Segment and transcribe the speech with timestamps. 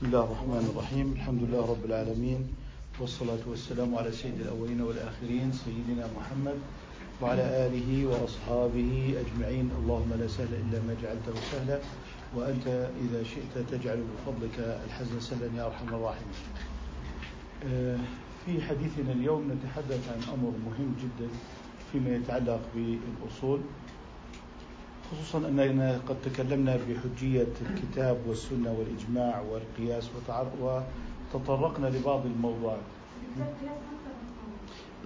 [0.00, 1.12] بسم الله الرحمن الرحيم.
[1.12, 2.48] الحمد لله رب العالمين
[3.00, 6.56] والصلاة والسلام على سيد الأولين والآخرين سيدنا محمد
[7.20, 9.68] وعلى آله وأصحابه أجمعين.
[9.84, 11.78] اللهم لا سهل إلا ما جعلته سهلا
[12.32, 12.66] وأنت
[13.04, 16.40] إذا شئت تجعل بفضلك الحزن سهلا يا أرحم الراحمين.
[17.68, 18.00] آه،
[18.46, 21.28] في حديثنا اليوم نتحدث عن أمر مهم جدا
[21.92, 23.60] فيما يتعلق بالأصول.
[25.10, 30.10] خصوصا أننا قد تكلمنا بحجية الكتاب والسنة والإجماع والقياس
[30.60, 32.78] وتطرقنا لبعض الموضوعات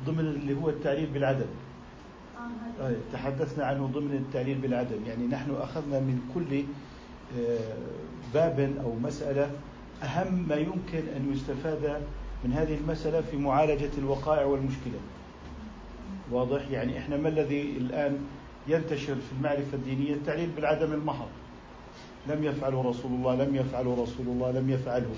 [0.06, 1.46] ضمن اللي هو التعليل بالعدم
[2.80, 6.62] آه تحدثنا عنه ضمن التعليل بالعدم يعني نحن أخذنا من كل
[7.40, 7.74] آه،
[8.34, 9.50] باب أو مسألة
[10.02, 12.02] أهم ما يمكن أن يستفاد
[12.44, 15.00] من هذه المسألة في معالجة الوقائع والمشكلات.
[16.30, 18.18] واضح؟ يعني إحنا ما الذي الآن
[18.66, 21.28] ينتشر في المعرفة الدينية التعليل بالعدم المحض.
[22.28, 25.14] لم يفعله رسول الله لم يفعله رسول الله لم يفعله.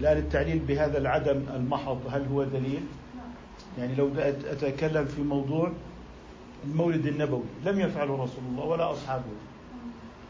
[0.00, 2.82] الآن التعليل بهذا العدم المحض هل هو دليل؟
[3.78, 5.72] يعني لو أتكلم في موضوع
[6.64, 9.22] المولد النبوي لم يفعله رسول الله ولا أصحابه.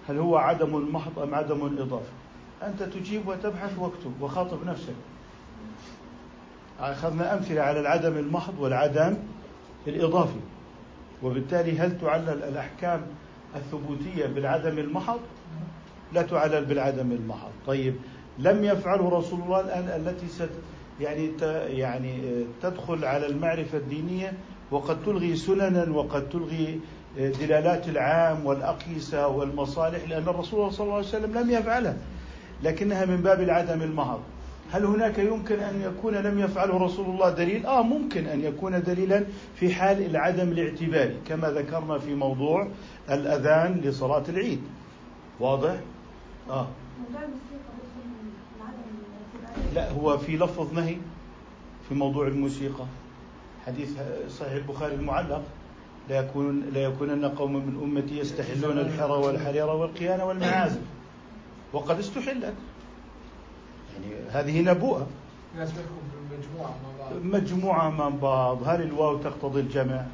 [0.09, 2.13] هل هو عدم محض أم عدم إضافي
[2.63, 4.95] أنت تجيب وتبحث واكتب وخاطب نفسك.
[6.81, 9.17] أخذنا أمثلة على العدم المحض والعدم
[9.87, 10.41] الإضافي.
[11.23, 13.01] وبالتالي هل تعلل الأحكام
[13.57, 15.21] الثبوتية بالعدم المحض؟
[16.13, 17.51] لا تعلل بالعدم المحض.
[17.67, 17.95] طيب
[18.39, 20.51] لم يفعله رسول الله الآن التي ست
[21.01, 21.31] يعني
[21.69, 24.33] يعني تدخل على المعرفة الدينية
[24.71, 26.81] وقد تلغي سننا وقد تلغي
[27.17, 31.97] دلالات العام والأقيسة والمصالح لأن الرسول صلى الله عليه وسلم لم يفعلها
[32.63, 34.21] لكنها من باب العدم المحض.
[34.73, 39.25] هل هناك يمكن أن يكون لم يفعله رسول الله دليل؟ آه ممكن أن يكون دليلا
[39.55, 42.69] في حال العدم الاعتباري كما ذكرنا في موضوع
[43.11, 44.61] الأذان لصلاة العيد.
[45.41, 45.77] واضح؟
[46.51, 46.69] آه.
[49.75, 50.97] لا هو في لفظ نهي
[51.89, 52.85] في موضوع الموسيقى.
[53.67, 53.91] حديث
[54.31, 55.43] صحيح البخاري المعلق.
[56.09, 60.83] لا يكون لا يكونن قوم من أمتي يستحلون الحر والحرير والقيان والمعازف.
[61.73, 62.55] وقد استحلت.
[64.03, 65.07] يعني هذه نبوءة.
[65.57, 67.13] مجموعة مع بعض.
[67.23, 68.69] مجموعة مع بعض.
[68.69, 70.05] هل الواو تقتضي الجمع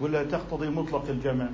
[0.00, 1.48] ولا تقتضي مطلق الجمع؟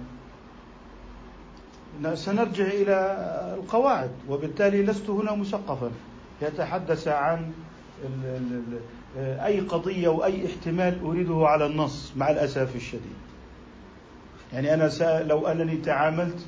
[2.14, 3.16] سنرجع إلى
[3.58, 5.90] القواعد وبالتالي لست هنا مثقفا.
[6.42, 7.52] يتحدث عن
[9.18, 13.16] أي قضية وأي احتمال أريده على النص مع الأسف الشديد.
[14.52, 14.90] يعني أنا
[15.22, 16.46] لو أنني تعاملت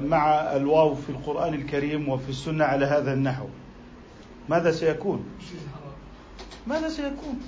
[0.00, 0.24] مع
[0.56, 3.46] الواو في القرآن الكريم وفي السنة على هذا النحو
[4.48, 5.24] ماذا سيكون؟
[6.66, 7.40] ماذا سيكون؟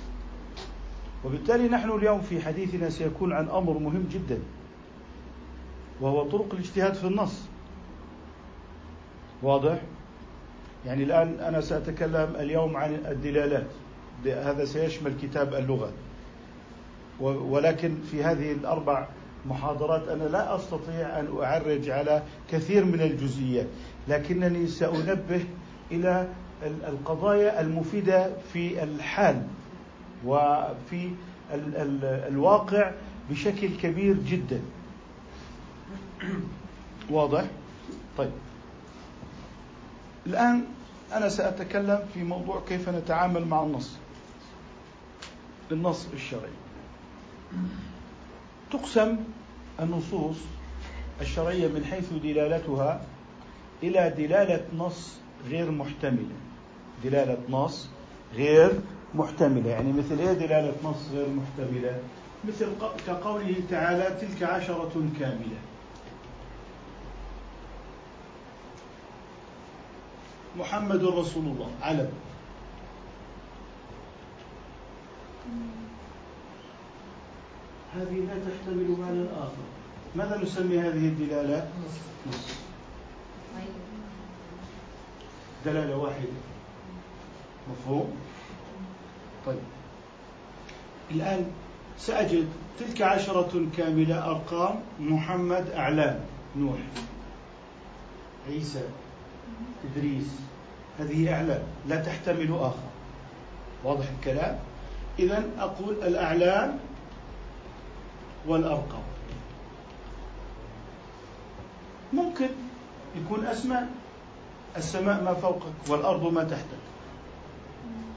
[1.25, 4.39] وبالتالي نحن اليوم في حديثنا سيكون عن أمر مهم جدا
[6.01, 7.41] وهو طرق الاجتهاد في النص
[9.41, 9.77] واضح؟
[10.85, 13.67] يعني الآن أنا سأتكلم اليوم عن الدلالات
[14.25, 15.91] هذا سيشمل كتاب اللغة
[17.19, 19.07] ولكن في هذه الأربع
[19.45, 23.67] محاضرات أنا لا أستطيع أن أعرج على كثير من الجزئيات
[24.07, 25.45] لكنني سأنبه
[25.91, 26.27] إلى
[26.63, 29.41] القضايا المفيدة في الحال
[30.25, 31.11] وفي
[32.27, 32.91] الواقع
[33.29, 34.61] بشكل كبير جدا.
[37.09, 37.45] واضح؟
[38.17, 38.31] طيب.
[40.27, 40.63] الآن
[41.13, 43.91] أنا سأتكلم في موضوع كيف نتعامل مع النص.
[45.71, 46.51] النص الشرعي.
[48.73, 49.17] تقسم
[49.79, 50.35] النصوص
[51.21, 53.01] الشرعية من حيث دلالتها
[53.83, 55.13] إلى دلالة نص
[55.49, 56.35] غير محتملة.
[57.03, 57.89] دلالة نص
[58.35, 58.71] غير
[59.15, 59.69] محتملة.
[59.69, 61.99] يعني مثل إيه دلالة نص غير محتملة؟
[62.47, 62.67] مثل
[63.07, 65.59] كقوله تعالى تلك عشرة كاملة.
[70.57, 71.71] محمد رسول الله.
[71.81, 72.11] علم.
[77.95, 79.63] هذه لا تحتمل معنى آخر
[80.15, 81.67] ماذا نسمي هذه الدلالة؟
[82.27, 82.63] نص
[85.65, 86.27] دلالة واحدة
[87.71, 88.15] مفهوم؟
[89.45, 89.59] طيب
[91.11, 91.45] الآن
[91.97, 92.47] سأجد
[92.79, 96.19] تلك عشرة كاملة أرقام محمد أعلام
[96.57, 96.77] نوح
[98.47, 98.83] عيسى
[99.85, 100.27] إدريس
[100.99, 102.89] هذه أعلام لا تحتمل آخر
[103.83, 104.59] واضح الكلام؟
[105.19, 106.79] إذا أقول الأعلام
[108.47, 109.03] والأرقام.
[112.13, 112.49] ممكن
[113.15, 113.89] يكون أسماء
[114.77, 116.83] السماء ما فوقك والأرض ما تحتك.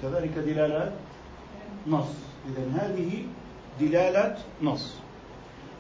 [0.02, 0.93] كذلك دلالات
[1.87, 2.08] نص.
[2.49, 3.25] إذا هذه
[3.81, 4.94] دلالة نص.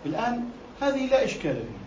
[0.06, 0.44] الآن
[0.80, 1.86] هذه لا إشكال فيها.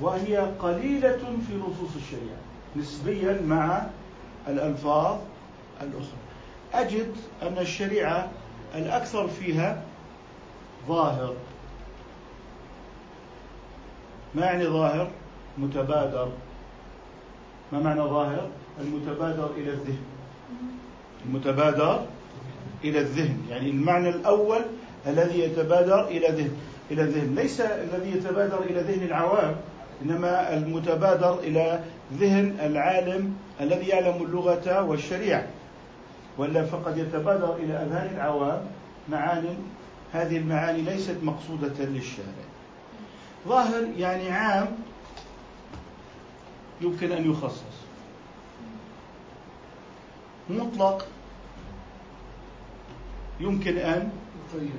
[0.00, 2.38] وهي قليلة في نصوص الشريعة
[2.76, 3.86] نسبيا مع
[4.48, 5.18] الألفاظ
[5.82, 6.18] الأخرى.
[6.74, 8.30] أجد أن الشريعة
[8.74, 9.82] الأكثر فيها
[10.86, 11.34] ظاهر.
[14.34, 15.10] ما يعني ظاهر؟
[15.58, 16.28] متبادر.
[17.72, 18.48] ما معنى ظاهر؟
[18.80, 20.04] المتبادر إلى الذهن.
[21.26, 22.02] المتبادر
[22.84, 23.38] إلى الذهن.
[23.50, 24.60] يعني المعنى الأول
[25.06, 26.56] الذي يتبادر إلى ذهن.
[26.90, 27.34] إلى الذهن.
[27.34, 29.56] ليس الذي يتبادر إلى ذهن العوام
[30.02, 31.80] إنما المتبادر إلى
[32.14, 35.46] ذهن العالم الذي يعلم اللغة والشريعة.
[36.38, 38.60] ولا فقد يتبادر إلى أذهان العوام
[39.08, 39.44] معان
[40.12, 42.48] هذه المعاني ليست مقصودة للشارع.
[43.48, 44.76] ظاهر يعني عام
[46.80, 47.78] يمكن أن يخصص.
[50.50, 51.06] مطلق
[53.40, 54.10] يمكن أن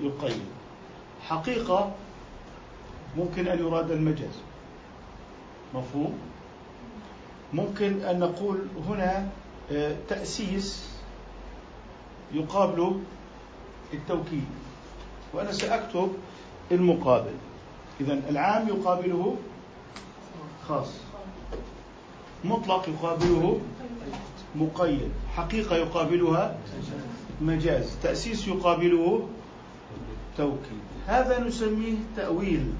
[0.01, 0.41] يقيد.
[1.27, 1.91] حقيقة
[3.17, 4.41] ممكن أن يراد المجاز.
[5.75, 6.19] مفهوم؟
[7.53, 9.29] ممكن أن نقول هنا
[9.71, 10.89] آه، تأسيس
[12.33, 13.01] يقابل
[13.93, 14.47] التوكيد.
[15.33, 16.11] وأنا سأكتب
[16.71, 17.33] المقابل.
[18.01, 19.35] إذا العام يقابله
[20.67, 20.87] خاص.
[22.43, 23.61] مطلق يقابله
[24.55, 25.11] مقيد.
[25.35, 26.57] حقيقة يقابلها
[27.41, 27.97] مجاز.
[28.03, 29.29] تأسيس يقابله
[30.37, 30.81] توكيد.
[31.07, 32.73] هذا نسميه تأويل.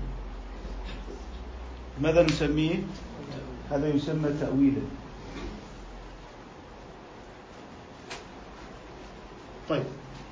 [2.01, 2.75] ماذا نسميه؟
[3.71, 4.81] هذا يسمى تأويلا
[9.69, 9.83] طيب.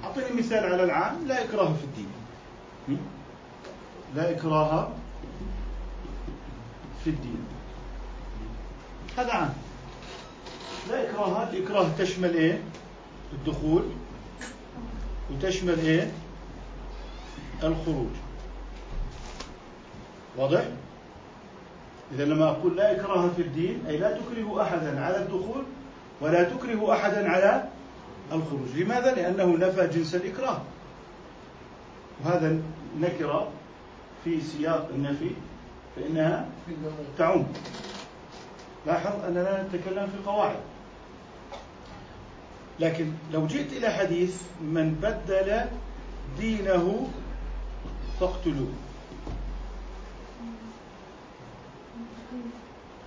[0.07, 2.09] أعطيني مثال على العام لا إكراه في الدين.
[4.15, 4.89] لا إكراه
[7.03, 7.45] في الدين.
[9.17, 9.53] هذا عام.
[10.89, 12.61] لا إكراه الإكراه تشمل إيه؟
[13.33, 13.83] الدخول
[15.31, 16.11] وتشمل إيه؟
[17.63, 18.09] الخروج.
[20.37, 20.65] واضح؟
[22.11, 25.63] إذا لما أقول لا إكراه في الدين أي لا تكره أحدا على الدخول
[26.21, 27.63] ولا تكره أحدا على
[28.31, 28.69] الخروج.
[28.75, 30.61] لماذا؟ لأنه نفى جنس الإكراه.
[32.25, 32.59] وهذا
[32.99, 33.51] نكرة
[34.23, 35.31] في سياق النفي
[35.95, 36.49] فإنها
[37.17, 37.43] تعم.
[38.85, 40.59] لاحظ أننا نتكلم في قواعد.
[42.79, 45.65] لكن لو جئت إلى حديث من بدل
[46.39, 47.07] دينه
[48.19, 48.73] فاقتلوه.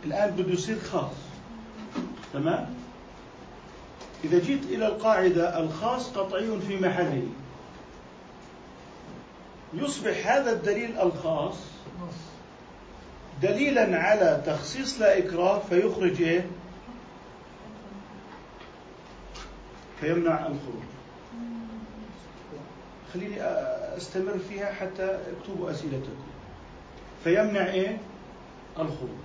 [0.05, 1.13] الآن بده يصير خاص.
[2.33, 2.75] تمام؟
[4.25, 7.27] إذا جيت إلى القاعدة الخاص قطعي في محله.
[9.75, 11.57] يصبح هذا الدليل الخاص
[13.43, 16.47] دليلا على تخصيص لا إكراه فيخرج إيه؟
[20.01, 20.83] فيمنع الخروج.
[23.15, 23.37] خليني
[23.97, 26.17] أستمر فيها حتى اكتبوا أسئلتكم.
[27.25, 27.99] فيمنع إيه؟
[28.79, 29.21] الخروج.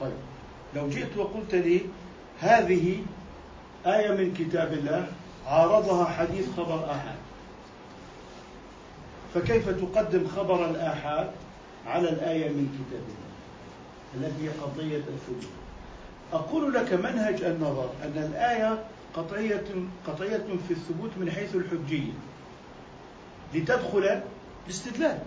[0.00, 0.12] طيب
[0.76, 1.80] لو جئت وقلت لي
[2.40, 3.02] هذه
[3.86, 5.06] آية من كتاب الله
[5.46, 7.18] عارضها حديث خبر آحاد.
[9.34, 11.30] فكيف تقدم خبر الآحاد؟
[11.86, 13.28] على الآية من كتاب الله.
[14.28, 15.50] التي هي قضية الثبوت
[16.32, 18.84] أقول لك منهج النظر أن الآية
[19.14, 19.64] قطعية
[20.06, 22.12] قطعية في الثبوت من حيث الحجية.
[23.54, 24.20] لتدخل
[24.66, 25.18] الاستدلال.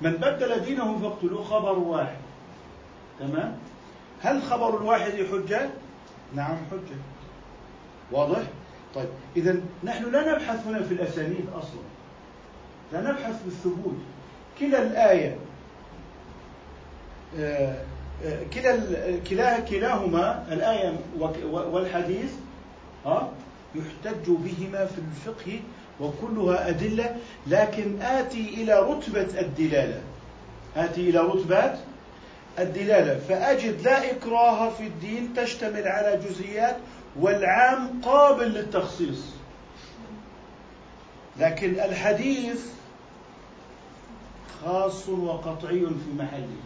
[0.00, 2.16] من بدل دينه فاقتلوه خبر واحد.
[3.20, 3.56] تمام؟
[4.22, 5.70] هل خبر الواحد حجة؟
[6.34, 6.98] نعم حجة.
[8.12, 8.42] واضح؟
[8.94, 11.80] طيب إذا نحن لا نبحث هنا في الأسانيد أصلا.
[12.92, 13.96] لا نبحث في الثبوت.
[14.58, 15.36] كلا الآية
[17.38, 17.76] آه،
[18.24, 18.78] آه، كلا
[19.30, 20.98] كلا كلاهما الآية
[21.52, 22.32] والحديث
[23.06, 23.30] ها
[23.74, 25.60] يحتج بهما في الفقه
[26.00, 27.16] وكلها أدلة.
[27.46, 30.00] لكن آتي إلى رتبة الدلالة.
[30.76, 31.74] آتي إلى رتبة
[32.58, 33.18] الدلالة.
[33.18, 36.76] فأجد لا إكراه في الدين تشتمل على جزئيات
[37.20, 39.24] والعام قابل للتخصيص.
[41.38, 42.66] لكن الحديث
[44.64, 46.56] خاص وقطعي في محله.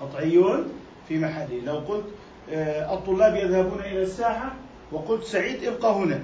[0.00, 0.64] قطعي
[1.08, 1.60] في محله.
[1.64, 2.04] لو قلت
[2.52, 4.52] آه، الطلاب يذهبون إلى الساحة
[4.92, 6.20] وقلت سعيد ابقى هنا.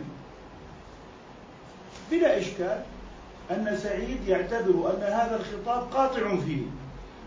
[2.11, 2.83] بلا إشكال
[3.51, 6.63] أن سعيد يعتبر أن هذا الخطاب قاطع فيه.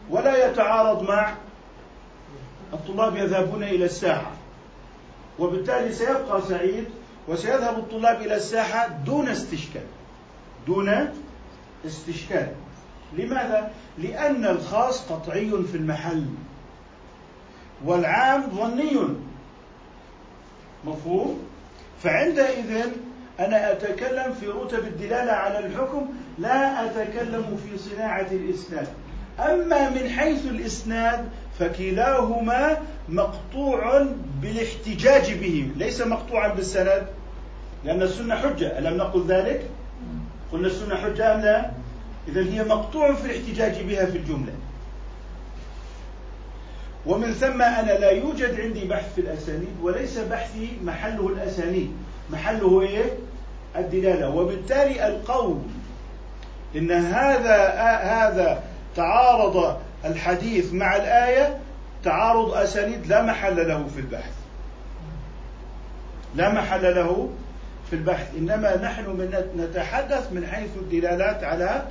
[0.10, 1.34] ولا يتعارض مع
[2.74, 4.32] الطلاب يذهبون إلى الساحة.
[5.40, 6.86] وبالتالي سيبقى سعيد
[7.28, 9.86] وسيذهب الطلاب إلى الساحة دون استشكال.
[10.68, 11.10] دون
[11.86, 12.48] استشكال.
[13.18, 16.26] لماذا؟ لأن الخاص قطعي في المحل.
[17.86, 19.00] والعام ظني.
[20.86, 21.40] مفهوم؟
[22.04, 22.86] فعندئذ
[23.40, 26.06] أنا أتكلم في رتب الدلالة على الحكم
[26.38, 28.88] لا أتكلم في صناعة الإسناد
[29.40, 31.26] أما من حيث الإسناد
[31.60, 32.78] فكلاهما
[33.10, 34.06] مقطوع
[34.42, 37.08] بالاحتجاج به ليس مقطوعا بالسند
[37.86, 39.62] لأن السنة حجة ألم نقل ذلك؟
[40.52, 41.72] قلنا السنة حجة أم لا؟
[42.28, 44.54] إذا هي مقطوع في الاحتجاج بها في الجملة
[47.06, 51.92] ومن ثم أنا لا يوجد عندي بحث في الأسانيد وليس بحثي محله الأسانيد
[52.30, 53.06] محله إيه؟
[53.76, 55.58] الدلالة وبالتالي القول
[56.76, 57.68] إن هذا
[58.04, 58.64] هذا
[59.00, 61.60] تعارض الحديث مع الآية
[62.04, 64.34] تعارض أسانيد لا محل له في البحث.
[66.36, 67.30] لا محل له
[67.90, 68.36] في البحث.
[68.36, 71.86] إنما نحن نتحدث من حيث الدلالات على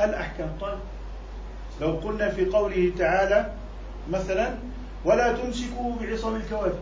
[0.00, 0.50] الأحكام.
[0.60, 0.78] طيب.
[1.80, 3.52] لو قلنا في قوله تعالى
[4.10, 4.54] مثلا
[5.04, 6.78] ولا تمسكوا بعصم الكوافر.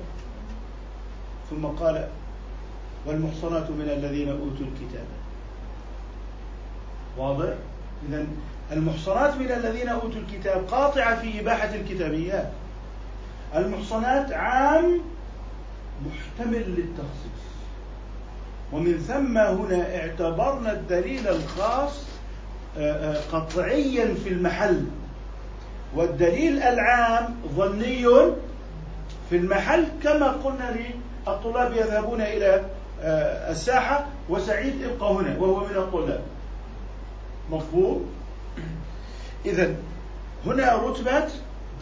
[1.50, 2.08] ثم قال
[3.06, 5.06] والمحصنات من الذين أوتوا الكتاب.
[7.18, 7.54] واضح؟
[8.08, 8.26] إذا
[8.72, 12.50] المحصنات من الذين أوتوا الكتاب قاطعة في إباحة الكتابيات.
[13.56, 15.00] المحصنات عام
[16.06, 17.46] محتمل للتخصيص.
[18.72, 22.04] ومن ثم هنا اعتبرنا الدليل الخاص
[22.78, 24.84] آه، آه، قطعيا في المحل.
[25.96, 28.06] والدليل العام ظني
[29.30, 30.76] في المحل كما قلنا
[31.26, 32.64] للطلاب يذهبون إلى
[33.02, 36.20] آه، الساحة وسعيد ابقى هنا وهو من الطلاب.
[37.50, 38.15] مفهوم؟
[39.46, 39.74] إذا
[40.46, 41.24] هنا رتبة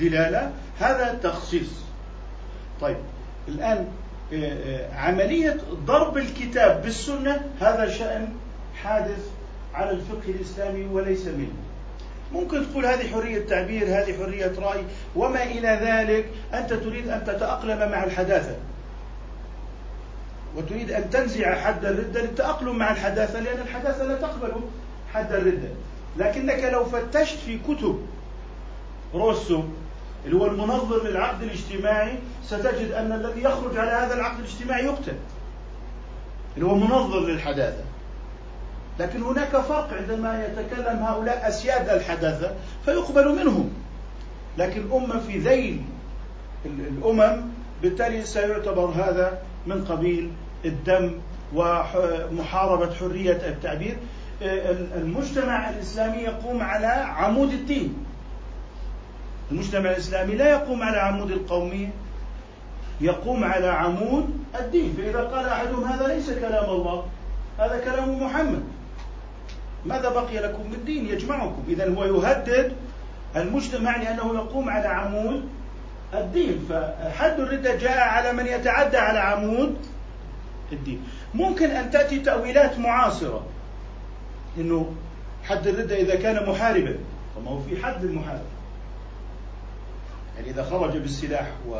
[0.00, 1.70] دلالة هذا تخصيص.
[2.80, 2.96] طيب
[3.48, 3.88] الآن
[4.32, 5.56] آه، آه، عملية
[5.86, 8.28] ضرب الكتاب بالسنة هذا شأن
[8.82, 9.28] حادث
[9.74, 11.52] على الفقه الإسلامي وليس منه.
[12.32, 14.84] ممكن تقول هذه حرية تعبير هذه حرية رأي
[15.16, 18.56] وما إلى ذلك؟ أنت تريد أن تتأقلم مع الحداثة.
[20.56, 24.52] وتريد أن تنزع حد الردة للتأقلم مع الحداثة لأن الحداثة لا تقبل
[25.14, 25.68] حد الردة.
[26.16, 27.98] لكنك لو فتشت في كتب
[29.14, 29.62] روسو
[30.26, 35.16] اللي هو المنظر للعقد الاجتماعي ستجد أن الذي يخرج على هذا العقد الاجتماعي يقتل
[36.56, 37.84] اللي هو منظر للحداثة.
[39.00, 42.54] لكن هناك فرق عندما يتكلم هؤلاء أسياد الحداثة
[42.84, 43.70] فيقبل منهم.
[44.58, 45.82] لكن أمة في ذيل
[46.66, 47.42] الأمم
[47.82, 50.32] بالتالي سيعتبر هذا من قبيل
[50.64, 51.12] الدم
[51.54, 53.96] ومحاربة حرية التعبير.
[54.42, 58.04] المجتمع الإسلامي يقوم على عمود الدين.
[59.52, 61.88] المجتمع الإسلامي لا يقوم على عمود القومية
[63.00, 64.94] يقوم على عمود الدين.
[64.96, 67.06] فإذا قال أحدهم هذا ليس كلام الله
[67.58, 68.62] هذا كلام محمد.
[69.86, 71.62] ماذا بقي لكم من دين يجمعكم.
[71.68, 72.72] إذا هو يهدد
[73.36, 75.48] المجتمع لأنه يقوم على عمود
[76.14, 76.66] الدين.
[76.68, 79.76] فحد الردة جاء على من يتعدى على عمود
[80.72, 81.02] الدين.
[81.34, 83.46] ممكن أن تأتي تأويلات معاصرة.
[84.58, 84.94] أنه
[85.44, 86.98] حد الردة إذا كان محاربا
[87.36, 88.42] طب هو في حد للمحارب
[90.36, 91.78] يعني إذا خرج بالسلاح و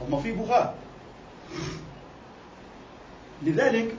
[0.00, 0.74] طب ما في بغاة.
[3.42, 3.94] لذلك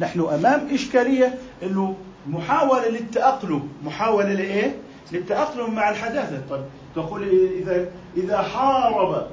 [0.00, 3.68] نحن أمام إشكالية أنه محاولة للتأقلم.
[3.84, 4.76] محاولة لإيه؟
[5.12, 6.42] للتأقلم مع الحداثة.
[6.50, 7.22] طيب تقول
[7.62, 9.26] إذا إذا حارب.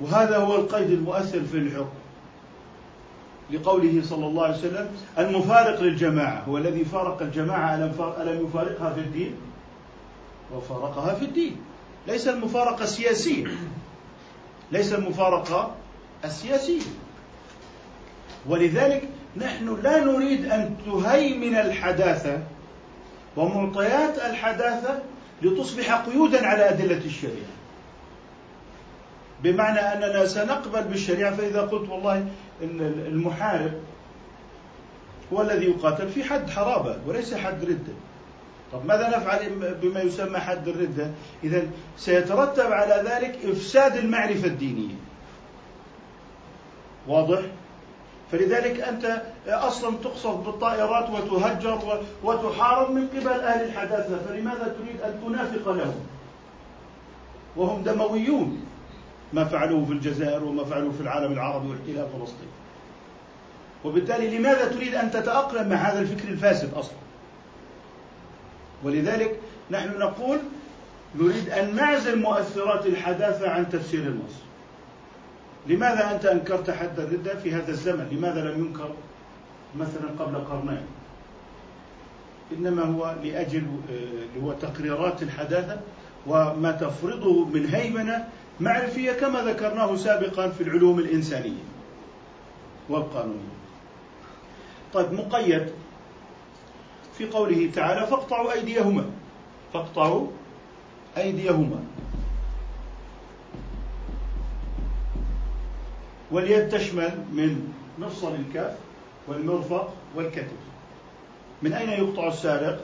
[0.00, 2.03] وهذا هو القيد المؤثر في الحكم.
[3.50, 9.34] لقوله صلى الله عليه وسلم المفارق للجماعة هو الذي فارق الجماعة ألم يفارقها في الدين؟
[10.54, 11.56] وفارقها في الدين.
[12.06, 13.46] ليس المفارقة السياسية.
[14.72, 15.74] ليس المفارقة
[16.24, 16.80] السياسية.
[18.48, 22.42] ولذلك نحن لا نريد أن تهيمن الحداثة
[23.36, 25.02] ومعطيات الحداثة
[25.42, 27.53] لتصبح قيودا على أدلة الشريعة.
[29.44, 32.26] بمعنى أننا سنقبل بالشريعة فإذا قلت والله
[33.08, 33.72] المحارب
[35.32, 37.92] هو الذي يقاتل في حد حرابة وليس حد ردة.
[38.72, 41.10] طب ماذا نفعل بما يسمى حد الردة؟
[41.44, 41.62] إذا
[41.96, 44.94] سيترتب على ذلك إفساد المعرفة الدينية.
[47.08, 47.40] واضح؟
[48.32, 55.70] فلذلك أنت أصلا تقصف بالطائرات وتهجر وتحارب من قبل أهل الحداثة فلماذا تريد أن تنافق
[55.72, 56.06] لهم؟
[57.56, 58.66] وهم دمويون.
[59.32, 62.48] ما فعلوه في الجزائر وما فعلوه في العالم العربي واحتلال فلسطين
[63.84, 66.96] وبالتالي لماذا تريد أن تتأقلم مع هذا الفكر الفاسد أصلا؟
[68.84, 69.38] ولذلك
[69.70, 70.38] نحن نقول
[71.14, 74.34] نريد أن نعزل مؤثرات الحداثة عن تفسير النص
[75.66, 78.90] لماذا أنت أنكرت حد الردة في هذا الزمن؟ لماذا لم ينكر
[79.76, 80.82] مثلا قبل قرنين؟
[82.52, 85.80] إنما هو لأجل آه، هو تقريرات الحداثة
[86.26, 88.28] وما تفرضه من هيمنة
[88.60, 91.64] معرفية كما ذكرناه سابقا في العلوم الإنسانية
[92.88, 93.54] والقانونية.
[94.92, 95.72] طيب مقيد
[97.18, 99.10] في قوله تعالى فاقطعوا أيديهما.
[99.72, 100.26] فاقطعوا
[101.16, 101.84] أيديهما.
[106.30, 108.76] واليد تشمل من مفصل الكف
[109.28, 110.64] والمرفق والكتف.
[111.62, 112.80] من أين يقطع السارق؟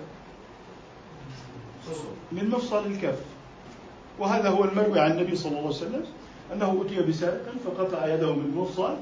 [2.33, 3.30] من مفصل الكف
[4.19, 6.05] وهذا هو المروي عن النبي صلى الله عليه وسلم
[6.53, 8.97] أنه أتي بسارق فقطع يده من مفصل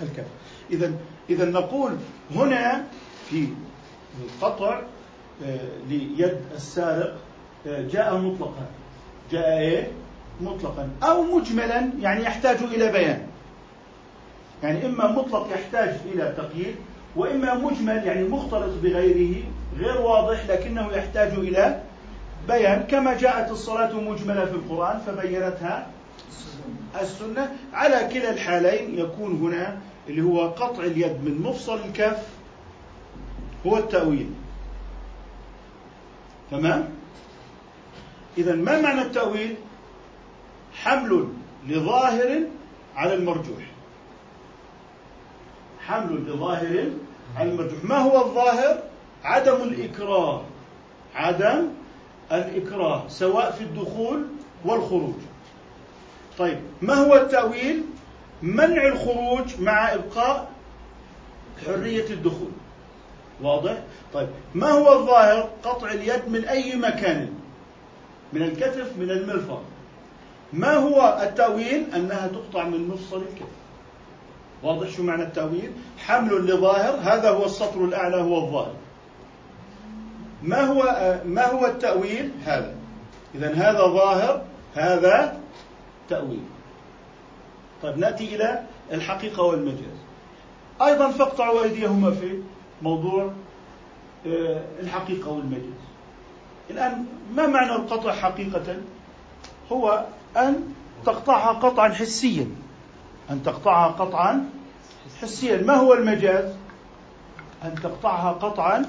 [0.00, 0.26] الكف
[0.70, 0.92] إذا
[1.30, 1.96] إذا نقول
[2.34, 2.84] هنا
[3.30, 3.48] في
[4.24, 4.80] القطع
[5.44, 5.58] آه،
[5.88, 7.16] ليد السارق
[7.66, 8.66] آه، جاء مطلقا.
[9.32, 9.88] جاء إيه؟
[10.40, 10.88] مطلقا.
[11.02, 13.26] أو مجملا يعني يحتاج إلى بيان.
[14.62, 16.74] يعني إما مطلق يحتاج إلى تقييد
[17.16, 19.42] وإما مجمل يعني مختلط بغيره
[19.78, 21.82] غير واضح لكنه يحتاج إلى
[22.48, 25.86] بيان كما جاءت الصلاة مجملة في القرآن فبينتها
[27.00, 27.56] السنة.
[27.72, 32.22] على كلا الحالين يكون هنا اللي هو قطع اليد من مفصل الكف
[33.66, 34.30] هو التأويل.
[36.50, 36.88] تمام؟
[38.38, 39.56] إذا ما معنى التأويل؟
[40.74, 41.28] حمل
[41.68, 42.40] لظاهر
[42.96, 43.64] على المرجوح.
[45.86, 46.90] حمل لظاهر
[47.36, 47.84] على المرجوح.
[47.84, 48.82] ما هو الظاهر؟
[49.24, 50.42] عدم الإكراه
[51.14, 51.68] عدم
[52.38, 54.26] الإكراه سواء في الدخول
[54.64, 55.14] والخروج.
[56.38, 57.82] طيب ما هو التأويل؟
[58.42, 60.48] منع الخروج مع إبقاء
[61.66, 62.50] حرية الدخول.
[63.42, 63.82] واضح؟
[64.14, 67.28] طيب ما هو الظاهر؟ قطع اليد من أي مكان؟
[68.32, 69.58] من الكتف من الملفظ.
[70.52, 73.54] ما هو التأويل؟ أنها تقطع من مفصل الكتف.
[74.62, 78.74] واضح شو معنى التأويل؟ حمل لظاهر هذا هو السطر الأعلى هو الظاهر.
[80.44, 80.82] ما هو
[81.24, 82.74] ما هو التأويل هذا؟
[83.34, 84.42] إذا هذا ظاهر
[84.74, 85.40] هذا
[86.08, 86.42] تأويل.
[87.82, 89.98] طيب نأتي إلى الحقيقة والمجاز.
[90.82, 92.42] أيضا فاقطعوا أيديهما في
[92.82, 93.32] موضوع
[94.26, 95.84] آه، الحقيقة والمجاز.
[96.70, 98.76] الآن ما معنى القطع حقيقة؟
[99.72, 100.04] هو
[100.36, 100.74] أن
[101.06, 102.46] تقطعها قطعا حسيا.
[103.30, 104.50] أن تقطعها قطعا
[105.22, 105.62] حسيا.
[105.62, 106.52] ما هو المجاز؟
[107.64, 108.84] أن تقطعها قطعا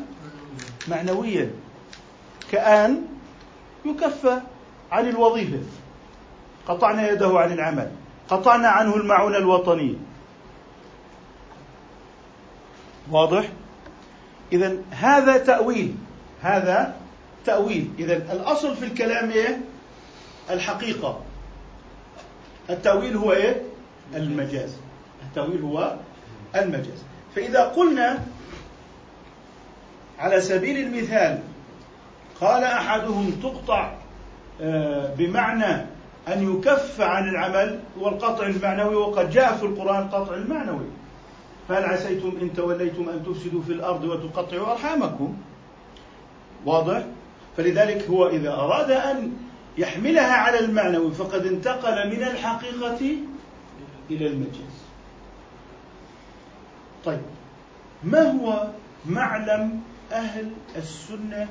[0.88, 1.52] معنويا.
[2.52, 3.02] كأن
[3.86, 4.42] يكفى
[4.92, 5.60] عن الوظيفة.
[6.68, 7.92] قطعنا يده عن العمل.
[8.30, 9.96] قطعنا عنه المعونة الوطنية.
[13.12, 13.50] واضح؟
[14.54, 15.96] إذا هذا تأويل.
[16.42, 16.96] هذا
[17.46, 17.90] تأويل.
[18.00, 19.60] إذا الأصل في الكلام إيه؟
[20.50, 21.22] الحقيقة.
[22.70, 23.62] التأويل هو إيه؟
[24.16, 24.76] المجاز.
[25.30, 25.96] التأويل هو
[26.56, 27.04] المجاز.
[27.36, 28.26] فإذا قلنا
[30.20, 31.40] على سبيل المثال
[32.42, 33.94] قال أحدهم تقطع
[34.62, 35.86] آه، بمعنى
[36.28, 40.86] أن يكف عن العمل والقطع المعنوي وقد جاء في القرآن القطع المعنوي.
[41.70, 45.38] فهل عسيتم إن توليتم أن تفسدوا في الأرض وتقطعوا أرحامكم؟
[46.66, 47.04] واضح؟
[47.58, 49.32] فلذلك هو إذا أراد أن
[49.78, 53.16] يحملها على المعنوي فقد انتقل من الحقيقة
[54.12, 54.86] إلى المجاز.
[57.06, 57.22] طيب
[58.04, 58.68] ما هو
[59.06, 61.48] معلم أهل السنة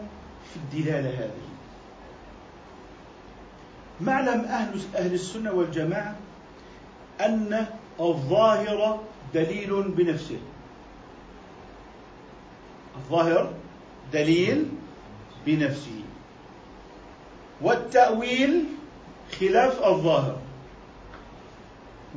[0.50, 1.44] في الدلالة هذه.
[4.00, 6.16] معلم أهل أهل السنة والجماعة
[7.20, 7.66] أن
[8.00, 9.00] الظاهر
[9.34, 10.38] دليل بنفسه.
[12.96, 13.52] الظاهر
[14.12, 14.66] دليل
[15.46, 16.00] بنفسه.
[17.62, 18.64] والتأويل
[19.40, 20.38] خلاف الظاهر.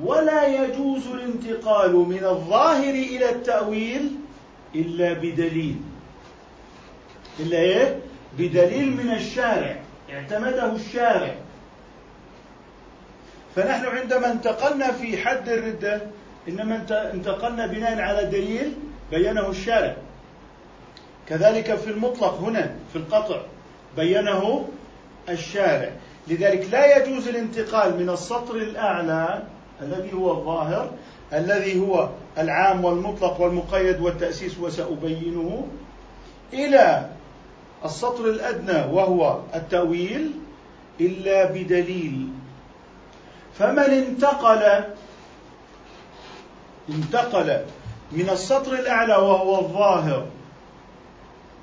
[0.04, 4.16] ولا يجوز الانتقال من الظاهر إلى التأويل
[4.76, 5.82] إلا بدليل.
[7.40, 8.00] إلا إيه؟
[8.38, 9.76] بدليل من الشارع
[10.14, 11.36] اعتمده الشارع.
[13.56, 16.02] فنحن عندما انتقلنا في حد الردة
[16.48, 16.76] إنما
[17.14, 18.74] انتقلنا بناء على دليل
[19.12, 19.96] بينه الشارع.
[21.28, 23.42] كذلك في المطلق هنا في القطع
[23.98, 24.68] بينه
[25.30, 25.90] الشارع.
[26.28, 29.44] لذلك لا يجوز الانتقال من السطر الأعلى
[29.82, 30.92] الذي هو الظاهر
[31.34, 35.68] الذي هو العام والمطلق والمقيد والتأسيس وسأبينه
[36.54, 37.10] إلى
[37.86, 40.32] السطر الأدنى وهو التأويل
[41.02, 42.30] إلا بدليل.
[43.60, 44.84] فمن انتقل
[46.90, 47.66] انتقل
[48.12, 50.26] من السطر الأعلى وهو الظاهر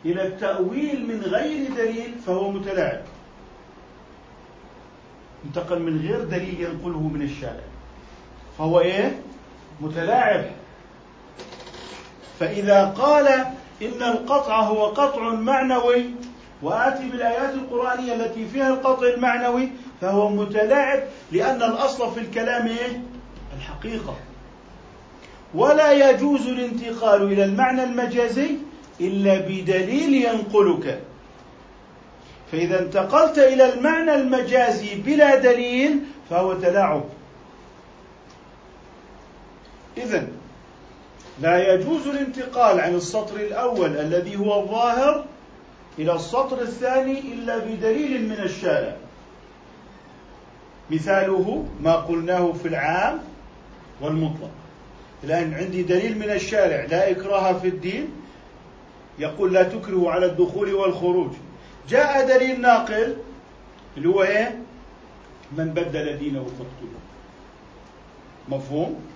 [0.04, 3.02] إلى التأويل من غير دليل فهو متلاعب.
[5.44, 7.64] انتقل من غير دليل ينقله من الشارع.
[8.58, 9.20] فهو إيه؟
[9.80, 10.44] متلاعب.
[12.40, 13.46] فإذا قال
[13.82, 16.04] إن القطع هو قطع معنوي
[16.62, 19.68] وآتي بالآيات القرآنية التي فيها القطع المعنوي
[20.00, 23.02] فهو متلاعب لأن الأصل في الكلام إيه؟
[23.56, 24.16] الحقيقة.
[25.54, 28.50] ولا يجوز الانتقال إلى المعنى المجازي
[29.00, 31.00] إلا بدليل ينقلك.
[32.52, 37.04] فإذا انتقلت إلى المعنى المجازي بلا دليل فهو تلاعب.
[39.96, 40.26] إذا
[41.40, 45.24] لا يجوز الانتقال عن السطر الأول الذي هو الظاهر
[45.98, 48.96] إلى السطر الثاني إلا بدليل من الشارع.
[50.90, 53.18] مثاله ما قلناه في العام
[54.00, 54.50] والمطلق.
[55.24, 58.08] الآن عندي دليل من الشارع لا إكراه في الدين
[59.18, 61.30] يقول لا تكره على الدخول والخروج.
[61.88, 63.16] جاء دليل ناقل
[63.96, 64.58] اللي هو إيه؟
[65.56, 67.00] من بدل دينه فاقتلوه.
[68.48, 69.13] مفهوم؟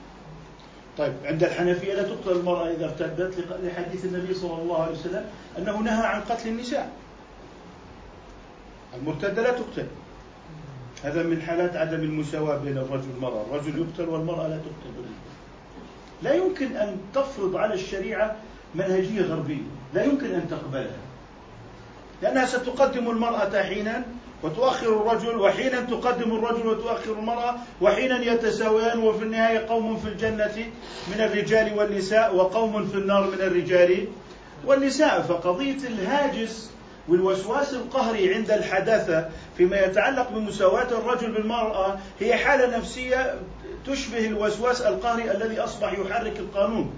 [0.99, 5.25] طيب عند الحنفية لا تقتل المرأة إذا ارتدت لحديث النبي صلى الله عليه وسلم
[5.59, 6.91] أنه نهى عن قتل النساء.
[9.01, 9.87] المرتدة لا تقتل.
[11.03, 13.43] هذا من حالات عدم المساواة بين الرجل والمرأة.
[13.51, 15.05] الرجل يقتل والمرأة لا تقتل.
[16.23, 18.37] لا يمكن أن تفرض على الشريعة
[18.75, 19.67] منهجية غربية.
[19.95, 20.99] لا يمكن أن تقبلها.
[22.23, 24.05] لأنها ستقدم المرأة حينا
[24.43, 30.71] وتؤخر الرجل وحينا تقدم الرجل وتؤخر المرأة وحينا يتساويان وفي النهاية قوم في الجنة
[31.09, 34.07] من الرجال والنساء وقوم في النار من الرجال
[34.67, 35.23] والنساء.
[35.23, 36.71] فقضية الهاجس
[37.09, 43.35] والوسواس القهري عند الحداثة فيما يتعلق بمساواة الرجل بالمرأة هي حالة نفسية
[43.87, 46.91] تشبه الوسواس القهري الذي أصبح يحرك القانون.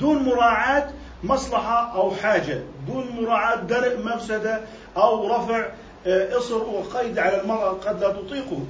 [0.00, 0.90] دون مراعاة
[1.24, 4.60] مصلحة أو حاجة دون مراعاة درء مفسدة
[4.96, 5.66] أو رفع
[6.06, 8.60] إصر وقيد على المرأة قد لا تطيقه.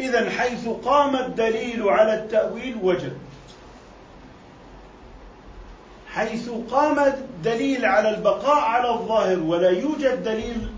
[0.00, 3.12] إذا حيث قام الدليل على التأويل وجب
[6.08, 10.72] حيث قام الدليل على البقاء على الظاهر ولا يوجد دليل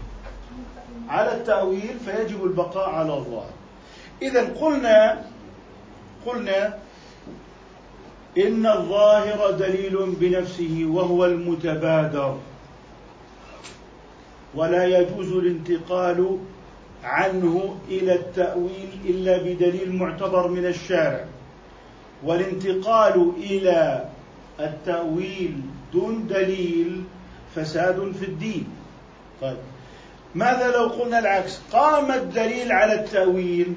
[1.09, 3.51] على التأويل فيجب البقاء على الظاهر.
[4.23, 5.25] إذا قلنا
[6.27, 6.79] قلنا
[8.39, 12.39] إن الظاهر دليل بنفسه وهو المتبادر.
[14.57, 16.39] ولا يجوز الانتقال
[17.05, 21.25] عنه إلى التأويل إلا بدليل معتبر من الشارع.
[22.25, 24.05] والانتقال إلى
[24.61, 25.61] التأويل
[25.93, 27.05] دون دليل
[27.55, 28.69] فساد في الدين.
[29.41, 29.57] طيب.
[30.35, 33.75] ماذا لو قلنا العكس؟ قام الدليل على التأويل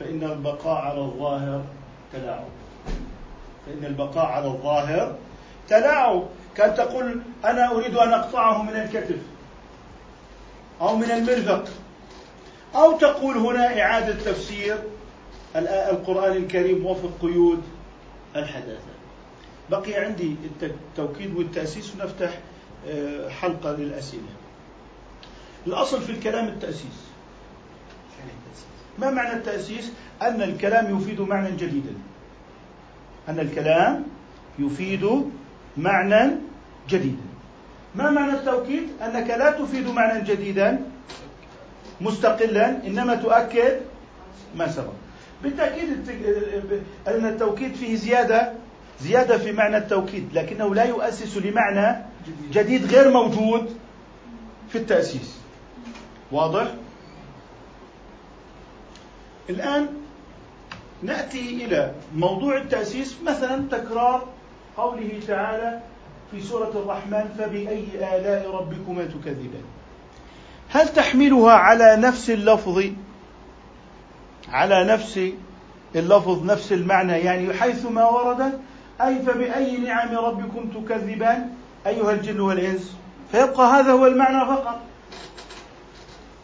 [0.00, 1.64] فإن البقاء على الظاهر
[2.12, 2.48] تلاعب.
[3.66, 5.16] فإن البقاء على الظاهر
[5.68, 6.22] تلاعب.
[6.56, 9.18] كان تقول أنا أريد أن أقطعه من الكتف.
[10.80, 11.64] أو من المرفق.
[12.74, 14.78] أو تقول هنا إعادة تفسير
[15.56, 17.62] القرآن الكريم وفق قيود
[18.36, 18.90] الحداثة.
[19.70, 22.38] بقي عندي التوكيد والتأسيس ونفتح
[22.88, 24.22] آه، حلقة للأسئلة.
[25.66, 27.10] الأصل في الكلام التأسيس.
[28.98, 31.94] ما معنى التأسيس؟ أن الكلام يفيد معنى جديدا.
[33.28, 34.04] أن الكلام
[34.58, 35.22] يفيد
[35.76, 36.30] معنى
[36.88, 37.29] جديدا.
[37.94, 40.80] ما معنى التوكيد؟ أنك لا تفيد معنى جديدا
[42.00, 43.80] مستقلا إنما تؤكد
[44.56, 44.92] ما سبق
[45.42, 45.88] بالتأكيد
[47.08, 48.52] أن التوكيد فيه زيادة
[49.00, 52.04] زيادة في معنى التوكيد لكنه لا يؤسس لمعنى
[52.52, 53.76] جديد غير موجود
[54.68, 55.38] في التأسيس
[56.32, 56.66] واضح؟
[59.50, 59.88] الآن
[61.02, 64.28] نأتي إلى موضوع التأسيس مثلا تكرار
[64.76, 65.80] قوله تعالى
[66.30, 69.64] في سورة الرحمن فبأي آلاء ربكما تكذبان؟
[70.68, 72.84] هل تحملها على نفس اللفظ؟
[74.48, 75.20] على نفس
[75.96, 78.60] اللفظ نفس المعنى يعني حيثما وردت
[79.00, 81.50] أي فبأي نعم ربكم تكذبان؟
[81.86, 82.96] أيها الجن والإنس
[83.32, 84.80] فيبقى هذا هو المعنى فقط.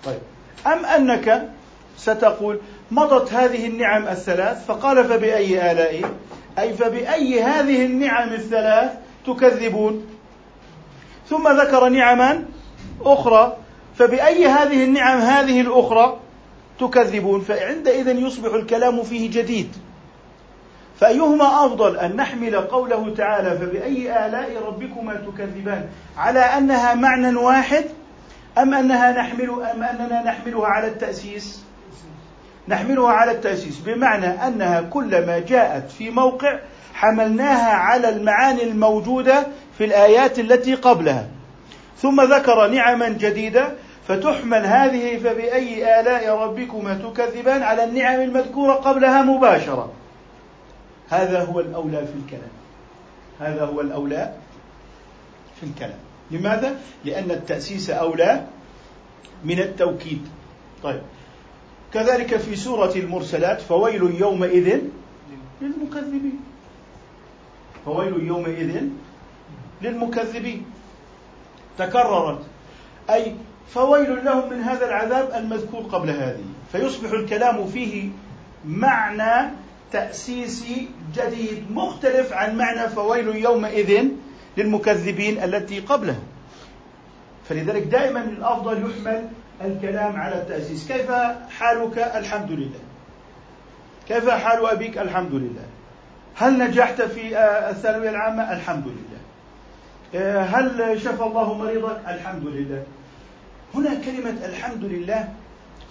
[0.05, 0.21] طيب
[0.67, 1.49] أم أنك
[1.97, 6.11] ستقول مضت هذه النعم الثلاث فقال فبأي آلاء؟
[6.59, 10.07] أي فبأي هذه النعم الثلاث تكذبون.
[11.29, 12.45] ثم ذكر نعما
[13.01, 13.57] أخرى
[13.95, 16.17] فبأي هذه النعم هذه الأخرى
[16.81, 19.77] تكذبون؟ فعندئذ يصبح الكلام فيه جديد.
[21.01, 27.85] فأيهما أفضل أن نحمل قوله تعالى فبأي آلاء ربكما تكذبان؟ على أنها معنى واحد
[28.59, 31.66] أم أنها نحمل أم أننا نحملها على التأسيس؟
[32.69, 33.79] نحملها على التأسيس.
[33.79, 36.59] بمعنى أنها كلما جاءت في موقع
[36.95, 39.47] حملناها على المعاني الموجودة
[39.79, 41.27] في الآيات التي قبلها.
[41.99, 43.73] ثم ذكر نعما جديدة
[44.09, 49.93] فتحمل هذه فبأي آلاء ربكما تكذبان على النعم المذكورة قبلها مباشرة.
[51.09, 52.51] هذا هو الأولى في الكلام.
[53.41, 54.33] هذا هو الأولى
[55.61, 55.99] في الكلام.
[56.31, 58.45] لماذا؟ لأن التأسيس أولى
[59.45, 60.29] من التوكيد.
[60.83, 61.03] طيب.
[61.95, 64.81] كذلك في سورة المرسلات فويل يومئذ
[65.63, 66.41] للمكذبين.
[67.85, 68.83] فويل يومئذ
[69.83, 70.67] للمكذبين.
[71.79, 72.41] تكررت.
[73.11, 73.35] أي
[73.69, 76.45] فويل لهم من هذا العذاب المذكور قبل هذه.
[76.73, 78.09] فيصبح الكلام فيه
[78.65, 79.51] معنى
[79.93, 84.09] تأسيسي جديد مختلف عن معنى فويل يومئذ
[84.57, 86.21] للمكذبين التي قبلها.
[87.49, 89.29] فلذلك دائما الأفضل يحمل
[89.65, 90.89] الكلام على التأسيس.
[90.89, 91.11] كيف
[91.59, 92.81] حالك؟ الحمد لله.
[94.09, 95.65] كيف حال أبيك؟ الحمد لله.
[96.35, 99.21] هل نجحت في آه، الثانوية العامة؟ الحمد لله.
[100.15, 102.83] آه، هل شفى الله مريضك الحمد لله.
[103.75, 105.29] هنا كلمة الحمد لله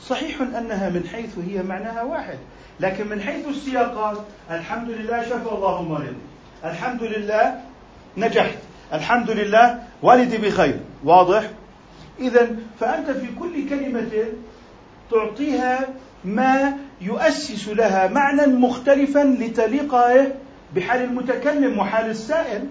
[0.04, 2.38] صحيح أنها من حيث هي معناها واحد
[2.80, 4.18] لكن من حيث السياقات
[4.52, 6.16] الحمد لله شفى الله مريضي
[6.64, 7.62] الحمد لله
[8.18, 8.58] نجحت.
[8.94, 10.80] الحمد لله والدي بخير.
[11.04, 11.50] واضح؟
[12.20, 12.48] اذا
[12.80, 14.26] فأنت في كل كلمة
[15.12, 15.88] تعطيها
[16.26, 19.96] ما يؤسس لها معنى مختلفا لتليق
[20.76, 22.64] بحال المتكلم وحال السائل.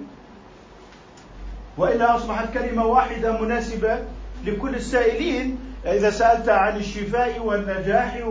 [1.78, 3.98] والا أصبحت كلمة واحدة مناسبة
[4.46, 8.26] لكل السائلين إذا سألت عن الشفاء والنجاح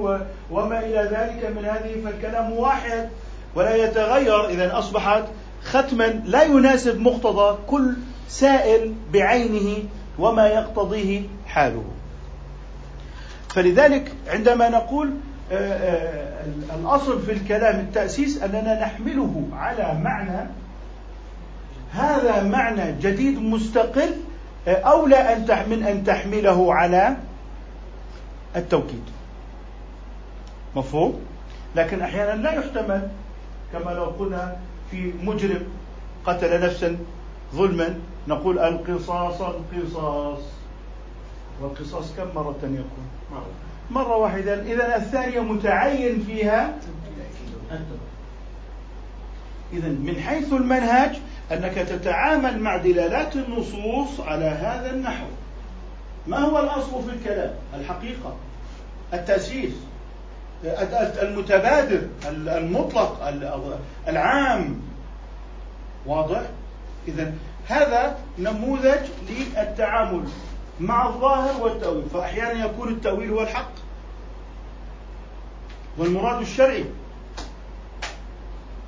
[0.51, 3.09] وما إلى ذلك من هذه فالكلام واحد
[3.55, 4.49] ولا يتغير.
[4.49, 5.23] اذا أصبحت
[5.63, 7.93] ختما لا يناسب مقتضى كل
[8.27, 9.83] سائل بعينه
[10.19, 11.83] وما يقتضيه حاله.
[13.49, 15.13] فلذلك عندما نقول
[15.51, 16.45] آه، آه،
[16.75, 20.49] الأصل في الكلام التأسيس أننا نحمله على معنى
[21.93, 24.11] هذا معنى جديد مستقل
[24.67, 27.15] آه، أولى أن من أن تحمله على
[28.55, 29.03] التوكيد.
[30.75, 31.19] مفهوم؟
[31.75, 33.07] لكن أحيانا لا يحتمل
[33.73, 34.55] كما لو قلنا
[34.91, 35.63] في مجرم
[36.25, 36.97] قتل نفسا
[37.55, 40.39] ظلما نقول القصاص القصاص.
[41.61, 43.07] والقصاص كم مرة يكون؟
[43.91, 44.17] مرة.
[44.17, 44.61] واحدة.
[44.61, 46.75] إذا الثانية متعين فيها.
[49.73, 51.17] إذا من حيث المنهج
[51.51, 55.25] أنك تتعامل مع دلالات النصوص على هذا النحو.
[56.27, 58.35] ما هو الأصل في الكلام؟ الحقيقة.
[59.13, 59.73] التأسيس.
[61.21, 62.07] المتبادر.
[62.29, 63.33] المطلق.
[64.07, 64.81] العام.
[66.05, 66.41] واضح؟
[67.07, 67.33] إذا
[67.67, 68.99] هذا نموذج
[69.29, 70.23] للتعامل
[70.79, 72.05] مع الظاهر والتأويل.
[72.13, 73.71] فأحيانا يكون التأويل هو الحق
[75.97, 76.85] والمراد الشرعي.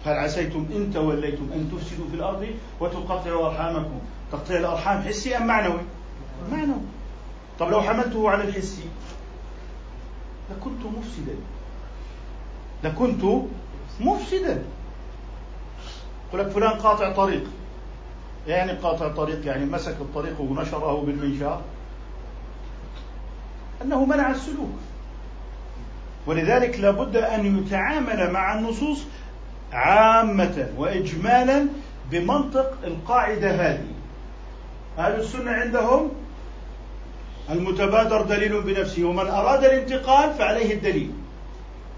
[0.05, 2.47] هل عسيتم إن توليتم أن تفسدوا في الأرض
[2.79, 3.99] وتقطعوا أرحامكم؟
[4.31, 5.81] تقطيع الأرحام حسي أم معنوي؟
[6.51, 6.81] معنوي.
[7.59, 8.83] طب لو حملته على الحسي
[10.51, 11.35] لكنت مفسدا.
[12.83, 13.23] لكنت
[13.99, 14.63] مفسدا.
[16.27, 17.43] يقول لك فلان قاطع طريق.
[18.47, 21.61] يعني قاطع طريق يعني مسك الطريق ونشره بالمنشار.
[23.81, 24.75] أنه منع السلوك.
[26.27, 29.03] ولذلك لابد أن يتعامل مع النصوص
[29.73, 31.67] عامة وإجمالا
[32.11, 33.87] بمنطق القاعدة هذه.
[34.97, 36.11] أهل السنة عندهم
[37.49, 41.11] المتبادر دليل بنفسه ومن أراد الانتقال فعليه الدليل.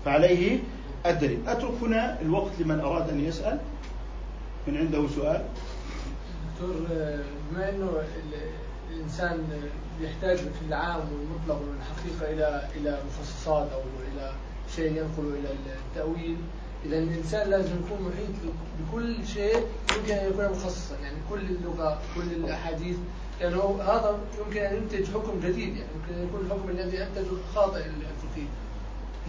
[0.05, 0.60] فعليه
[1.05, 1.39] الدليل.
[1.47, 3.60] أترك هنا الوقت لمن أراد أن يسأل؟
[4.67, 5.43] من عنده سؤال؟
[6.58, 6.76] دكتور
[7.52, 8.04] بما أنه
[8.91, 9.62] الإنسان
[10.02, 13.82] يحتاج في العام والمطلق والحقيقة إلى إلى مخصصات أو
[14.13, 14.34] إلى
[14.76, 15.50] شيء ينقل إلى
[15.89, 16.38] التأويل
[16.86, 19.56] إذا الإنسان لازم يكون محيط بكل شيء
[19.98, 20.96] يمكن أن يكون مخصصا.
[21.04, 22.98] يعني كل اللغة كل الأحاديث
[23.41, 25.78] لأنه يعني هذا يمكن أن ينتج حكم جديد.
[25.78, 28.48] يعني يمكن أن يكون الحكم الذي أنتجه خاطئ الفقيه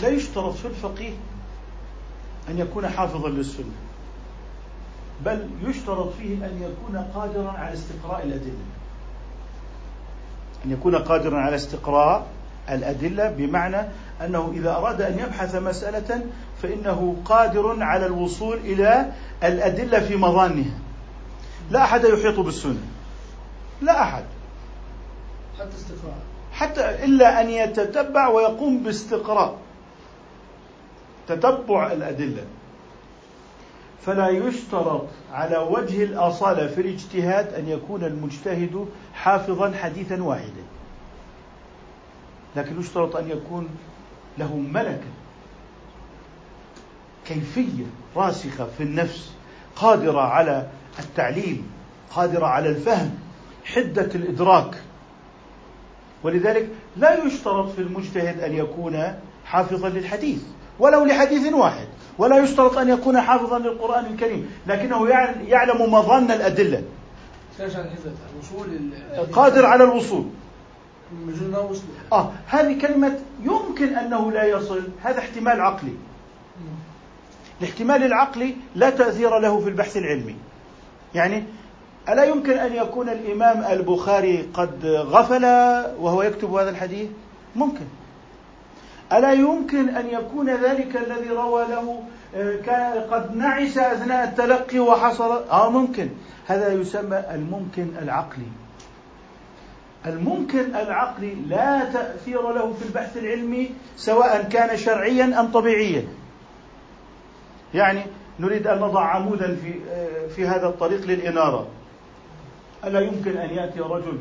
[0.03, 1.13] لا يشترط في الفقيه
[2.49, 3.88] أن يكون حافظا للسنة.
[5.25, 8.65] بل يشترط فيه أن يكون قادرا على استقراء الأدلة.
[10.65, 12.27] أن يكون قادرا على استقراء
[12.71, 13.89] الأدلة بمعنى
[14.25, 16.23] أنه إذا أراد أن يبحث مسألة
[16.63, 19.13] فإنه قادر على الوصول إلى
[19.45, 20.79] الأدلة في مظانها.
[21.71, 22.83] لا أحد يحيط بالسنة.
[23.83, 24.25] لا أحد.
[25.59, 26.19] حتى استقراء.
[26.53, 29.59] حتى إلا أن يتتبع ويقوم باستقراء.
[31.29, 32.45] تتبع الأدلة.
[34.07, 40.63] فلا يشترط على وجه الأصالة في الاجتهاد أن يكون المجتهد حافظا حديثا واحدا.
[42.57, 43.69] لكن يشترط أن يكون
[44.39, 45.09] له ملكة
[47.27, 47.85] كيفية
[48.17, 49.33] راسخة في النفس
[49.77, 51.71] قادرة على التعليم
[52.11, 53.19] قادرة على الفهم
[53.65, 54.83] حدة الإدراك.
[56.23, 60.43] ولذلك لا يشترط في المجتهد أن يكون حافظا للحديث
[60.79, 61.89] ولو لحديث واحد.
[62.19, 65.09] ولا يشترط أن يكون حافظا للقرآن الكريم لكنه
[65.49, 66.83] يعلم مظن الأدلة.
[69.33, 70.25] قادر على الوصول.
[72.13, 75.93] آه هذه كلمة يمكن أنه لا يصل هذا احتمال عقلي.
[77.61, 80.37] الاحتمال العقلي لا تأثير له في البحث العلمي.
[81.15, 81.45] يعني
[82.09, 85.45] ألا يمكن أن يكون الإمام البخاري قد غفل
[86.01, 87.09] وهو يكتب هذا الحديث؟
[87.57, 87.85] ممكن.
[89.13, 92.03] ألا يمكن أن يكون ذلك الذي روى له
[92.35, 96.09] آه، قد نعس أثناء التلقي وحصل؟ آه ممكن.
[96.47, 98.47] هذا يسمى الممكن العقلي.
[100.07, 106.05] الممكن العقلي لا تأثير له في البحث العلمي سواء كان شرعيا أم طبيعيا.
[107.75, 108.03] يعني
[108.41, 111.67] نريد أن نضع عمودا في آه، في هذا الطريق للإنارة.
[112.85, 114.19] ألا يمكن أن يأتي رجل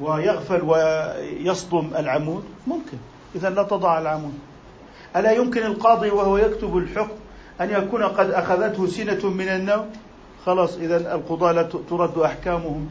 [0.00, 2.98] ويغفل ويصدم العمود؟ ممكن.
[3.34, 4.38] إذا لا تضع العمود.
[5.16, 7.16] ألا يمكن القاضي وهو يكتب الحكم
[7.60, 9.90] أن يكون قد أخذته سنة من النوم؟
[10.46, 12.90] خلاص إذا القضاة لا ترد أحكامهم.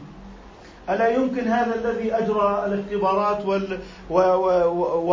[0.90, 3.78] ألا يمكن هذا الذي أجرى الاختبارات وال...
[4.10, 4.18] و...
[4.18, 5.12] و...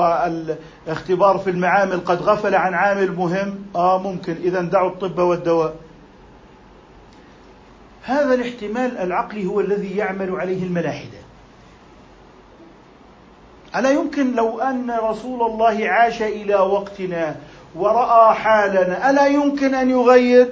[0.88, 4.34] والاختبار في المعامل قد غفل عن عامل مهم؟ آه ممكن.
[4.34, 5.76] إذا دعوا الطب والدواء.
[8.04, 11.27] هذا الاحتمال العقلي هو الذي يعمل عليه الملاحدة.
[13.76, 17.36] ألا يمكن لو أن رسول الله عاش إلى وقتنا
[17.76, 20.52] ورأى حالنا ألا يمكن أن يغير؟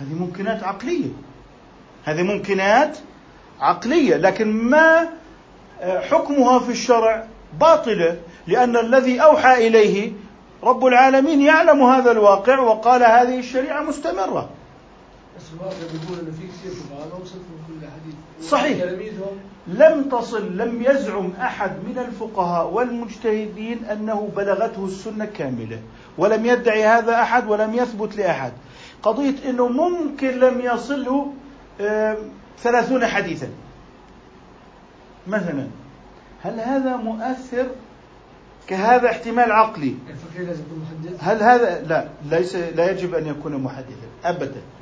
[0.00, 1.08] هذه ممكنات عقلية.
[2.04, 2.98] هذه ممكنات
[3.60, 5.08] عقلية لكن ما
[5.80, 7.24] آه، حكمها في الشرع
[7.60, 10.12] باطلة لأن الذي أوحى إليه
[10.62, 14.50] رب العالمين يعلم هذا الواقع وقال هذه الشريعة مستمرة.
[15.36, 16.72] بس الواقع بيقول في كثير
[18.42, 18.84] صحيح.
[19.66, 25.78] لم تصل لم يزعم أحد من الفقهاء والمجتهدين أنه بلغته السنة كاملة
[26.18, 28.52] ولم يدعي هذا أحد ولم يثبت لأحد.
[29.02, 31.32] قضية إنه ممكن لم يصله
[32.58, 33.48] ثلاثون حديثا.
[35.26, 35.66] مثلا
[36.42, 37.66] هل هذا مؤثر
[38.66, 39.94] كهذا احتمال عقلي؟
[41.20, 44.60] هل هذا؟ لا ليس لا يجب أن يكون محدثا ابدا.
[44.60, 44.81] آه،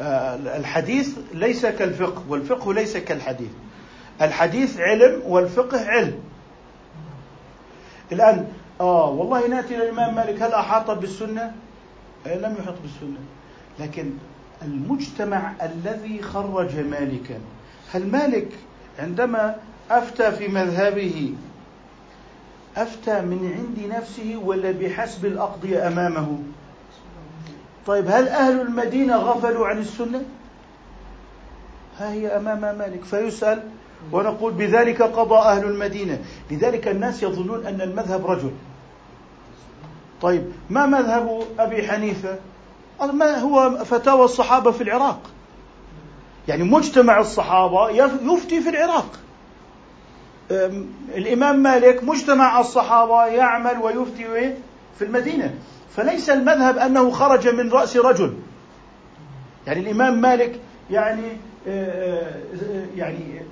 [0.00, 3.50] الحديث ليس كالفقه والفقه ليس كالحديث.
[4.22, 6.18] الحديث علم والفقه علم.
[8.12, 8.48] الآن
[8.80, 11.52] آه والله نأتي إلى الإمام مالك هل أحاط بالسنة؟
[12.26, 13.18] آه لم يحط بالسنة.
[13.78, 14.10] لكن
[14.62, 17.38] المجتمع الذي خرج مالكا
[17.92, 18.48] هل مالك
[18.98, 19.56] عندما
[19.90, 21.34] أفتى في مذهبه
[22.76, 26.38] أفتى من عند نفسه ولا بحسب الأقضية أمامه؟
[27.86, 30.22] طيب هل أهل المدينة غفلوا عن السنة؟
[31.98, 33.04] ها هي أمام مالك.
[33.04, 33.62] فيسأل
[34.12, 36.18] ونقول بذلك قضى أهل المدينة.
[36.50, 38.50] لذلك الناس يظنون أن المذهب رجل.
[40.22, 42.36] طيب ما مذهب أبي حنيفة؟
[43.12, 45.20] ما هو فتاوى الصحابة في العراق.
[46.48, 49.18] يعني مجتمع الصحابة يفتي في العراق.
[51.14, 54.54] الإمام مالك مجتمع الصحابة يعمل ويفتي
[54.98, 55.54] في المدينة.
[55.96, 58.34] فليس المذهب أنه خرج من رأس رجل.
[59.66, 61.26] يعني الإمام مالك يعني
[61.68, 62.30] آه،
[62.62, 63.42] آه، يعني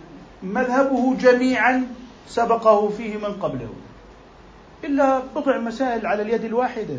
[0.42, 1.86] مذهبه جميعا
[2.28, 3.68] سبقه فيه من قبله.
[4.84, 6.98] إلا بضع مسائل على اليد الواحدة.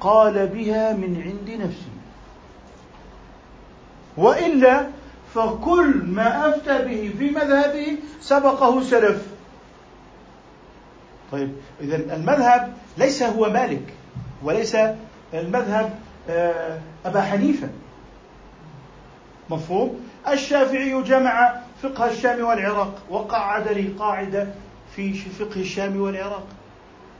[0.00, 1.90] قال بها من عند نفسه
[4.16, 4.86] وإلا
[5.34, 9.29] فكل ما أفتى به في مذهبه سبقه سلف.
[11.32, 13.94] طيب اذا المذهب ليس هو مالك
[14.42, 14.76] وليس
[15.34, 15.98] المذهب
[16.30, 17.68] آه، أبا حنيفة.
[19.50, 24.48] مفهوم؟ الشافعي جمع فقه الشام والعراق وقعد لي قاعدة
[24.96, 26.46] في فقه الشام والعراق.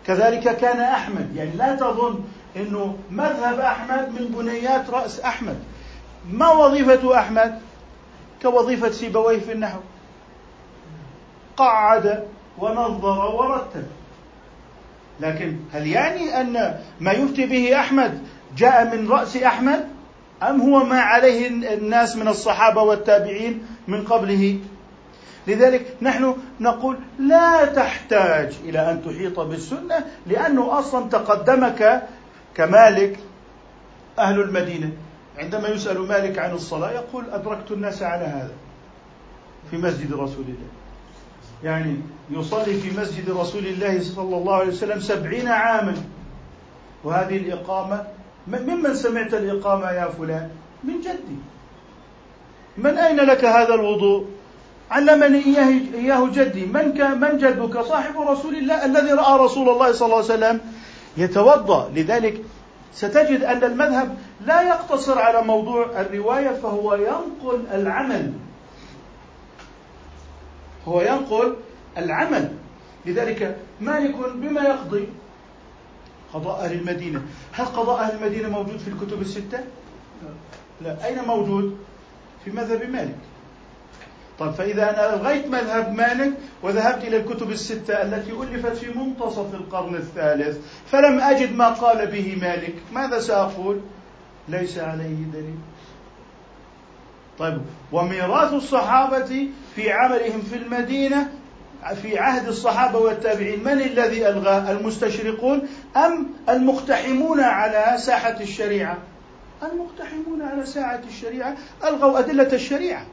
[0.07, 2.25] كذلك كان أحمد يعني لا تظن
[2.57, 5.59] أنه مذهب أحمد من بنيات رأس أحمد.
[6.31, 7.61] ما وظيفة أحمد؟
[8.43, 9.81] كوظيفة سيبويه في النحو.
[11.57, 13.87] قعد ونظر ورتب.
[15.21, 18.23] لكن هل يعني أن ما يفتي به أحمد
[18.57, 19.87] جاء من رأس أحمد؟
[20.43, 24.59] أم هو ما عليه الناس من الصحابة والتابعين من قبله؟
[25.47, 32.03] لذلك نحن نقول لا تحتاج إلى أن تحيط بالسنة لأنه أصلا تقدمك
[32.55, 33.19] كمالك
[34.19, 34.91] أهل المدينة.
[35.39, 38.53] عندما يسأل مالك عن الصلاة يقول أدركت الناس على هذا
[39.71, 40.69] في مسجد رسول الله.
[41.65, 41.97] يعني
[42.31, 45.95] يصلي في مسجد رسول الله صلى الله عليه وسلم سبعين عاما.
[47.05, 48.05] وهذه الإقامة
[48.49, 50.51] ممن سمعت الإقامة يا فلان؟
[50.85, 51.39] من جدي.
[52.79, 54.27] من أين لك هذا الوضوء؟
[54.91, 56.67] علمني إياه, إياه جدي.
[56.67, 60.61] من, من جدك؟ صاحب رسول الله الذي رأى رسول الله صلى الله عليه وسلم
[61.17, 61.91] يتوضأ.
[61.95, 62.43] لذلك
[62.95, 64.17] ستجد أن المذهب
[64.47, 68.33] لا يقتصر على موضوع الرواية فهو ينقل العمل.
[70.89, 71.57] هو ينقل
[71.99, 72.53] العمل.
[73.07, 75.09] لذلك مالك بما يقضي.
[76.35, 77.23] قضاء أهل المدينة.
[77.53, 79.59] هل قضاء أهل المدينة موجود في الكتب الستة؟
[80.81, 81.07] لا.
[81.07, 81.79] أين موجود؟
[82.45, 83.17] في مذهب مالك.
[84.39, 86.33] طيب فإذا أنا ألغيت مذهب مالك
[86.63, 92.39] وذهبت إلى الكتب الستة التي ألفت في منتصف القرن الثالث فلم أجد ما قال به
[92.41, 92.75] مالك.
[92.93, 93.81] ماذا سأقول؟
[94.49, 95.59] ليس عليه دليل.
[97.39, 97.61] طيب
[97.93, 101.33] وميراث الصحابة في عملهم في المدينة
[102.03, 108.99] في عهد الصحابة والتابعين من الذي ألغى؟ المستشرقون أم المقتحمون على ساحة الشريعة؟
[109.63, 113.07] المقتحمون على ساحة الشريعة ألغوا أدلة الشريعة.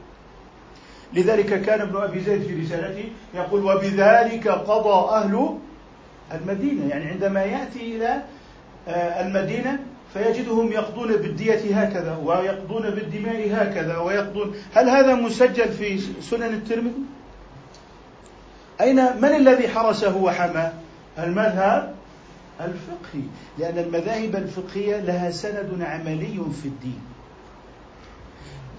[1.12, 5.58] لذلك كان ابن أبي زيد في رسالته يقول وبذلك قضى أهل
[6.34, 6.88] المدينة.
[6.88, 8.22] يعني عندما يأتي إلى
[8.88, 9.78] آه، المدينة
[10.14, 14.54] فيجدهم يقضون بالدية هكذا ويقضون بالدماء هكذا ويقضون.
[14.74, 17.17] هل هذا مسجل في سنن الترمذي؟
[18.80, 20.72] أين؟ من الذي حرسه وحماه؟
[21.18, 21.94] المذهب
[22.60, 23.22] الفقهي.
[23.58, 27.00] لأن المذاهب الفقهية لها سند عملي في الدين.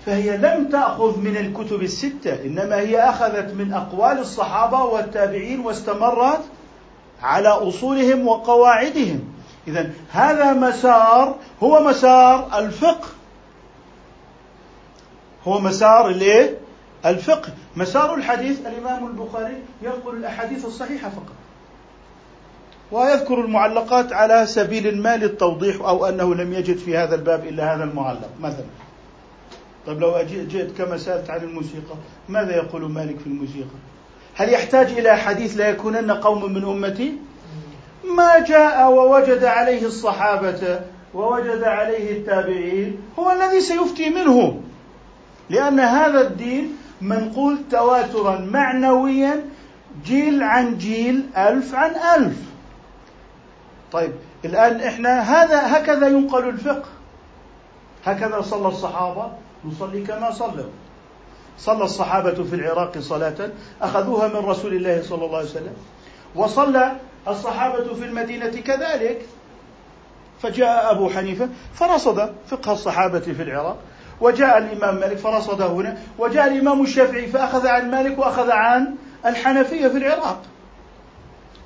[0.06, 6.42] فهي لم تأخذ من الكتب الستة إنما هي أخذت من أقوال الصحابة والتابعين واستمرت
[7.24, 9.24] على أصولهم وقواعدهم.
[9.68, 13.08] إذا هذا مسار هو مسار الفقه.
[15.48, 16.58] هو مسار الايه؟
[17.06, 17.54] الفقه.
[17.76, 21.36] مسار الحديث الإمام البخاري ينقل الأحاديث الصحيحة فقط.
[22.92, 27.84] ويذكر المعلقات على سبيل ما للتوضيح أو أنه لم يجد في هذا الباب إلا هذا
[27.84, 28.66] المعلق مثلا.
[29.88, 31.96] طيب لو جئت كما سألت عن الموسيقى
[32.30, 33.78] ماذا يقول مالك في الموسيقى؟
[34.36, 37.14] هل يحتاج إلى حديث لا يكونن قوم من أمتي؟
[38.16, 40.80] ما جاء ووجد عليه الصحابة
[41.14, 44.62] ووجد عليه التابعين هو الذي سيفتي منه
[45.50, 49.46] لأن هذا الدين منقول تواترا معنويا
[50.06, 52.38] جيل عن جيل ألف عن ألف.
[53.92, 54.12] طيب
[54.46, 56.90] الآن إحنا هذا هكذا ينقل الفقه.
[58.06, 59.32] هكذا صلى الصحابة
[59.66, 60.70] نصلي كما صلوا.
[61.58, 63.50] صلى الصحابة في العراق صلاة
[63.82, 65.74] أخذوها من رسول الله صلى الله عليه وسلم.
[66.36, 66.96] وصلى
[67.28, 69.22] الصحابة في المدينة كذلك.
[70.42, 73.78] فجاء أبو حنيفة فرصد فقه الصحابة في العراق.
[74.22, 75.98] وجاء الإمام مالك فرصد هنا.
[76.18, 78.96] وجاء الإمام الشافعي فأخذ عن مالك وأخذ عن
[79.26, 80.42] الحنفية في العراق.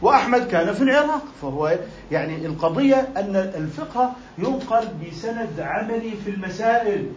[0.01, 1.23] وأحمد كان في العراق.
[1.41, 1.77] فهو
[2.11, 7.11] يعني القضية أن الفقه ينقل بسند عملي في المسائل.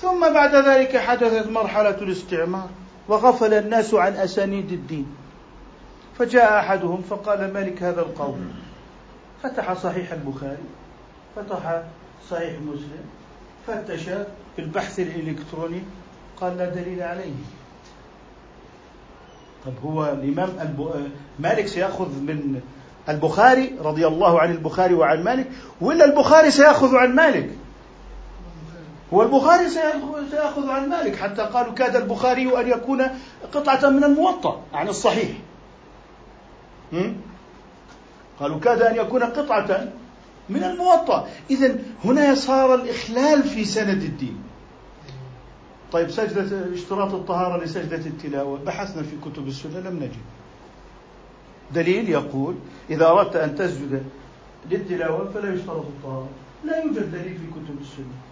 [0.00, 2.68] ثم بعد ذلك حدثت مرحلة الاستعمار
[3.08, 5.06] وغفل الناس عن أسانيد الدين.
[6.18, 8.38] فجاء أحدهم فقال مالك هذا القول.
[9.42, 10.56] فتح صحيح البخاري
[11.36, 11.82] فتح
[12.30, 13.17] صحيح مسلم.
[13.68, 14.02] فتش
[14.56, 15.82] في البحث الإلكتروني
[16.40, 17.34] قال لا دليل عليه.
[19.66, 20.48] طب هو الإمام
[21.38, 22.60] مالك سيأخذ من
[23.08, 25.50] البخاري رضي الله عن البخاري وعن مالك
[25.80, 27.50] ولا البخاري سيأخذ عن مالك؟
[29.14, 29.68] هو البخاري
[30.30, 33.02] سيأخذ عن مالك حتى قالوا كاد البخاري أن يكون
[33.52, 35.28] قطعة من الموطأ عن الصحيح.
[38.40, 39.88] قالوا كاد أن يكون قطعة
[40.50, 41.28] من الموطأ.
[41.50, 44.42] إذا هنا صار الإخلال في سند الدين.
[45.92, 48.58] طيب سجدة اشتراط الطهارة لسجدة التلاوة.
[48.58, 50.22] بحثنا في كتب السنة لم نجد.
[51.74, 52.54] دليل يقول
[52.90, 54.02] إذا أردت أن تسجد
[54.70, 56.28] للتلاوة فلا يشترط الطهارة.
[56.64, 58.27] لا يوجد دليل في كتب السنة.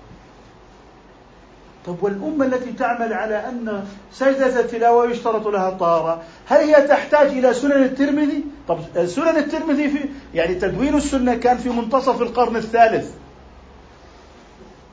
[1.87, 7.55] طب والأمة التي تعمل على أن سجدة التلاوة يشترط لها الطهارة هل هي تحتاج إلى
[7.55, 9.99] سنن الترمذي؟ طب سنن الترمذي في
[10.35, 13.11] يعني تدوين السنة كان في منتصف القرن الثالث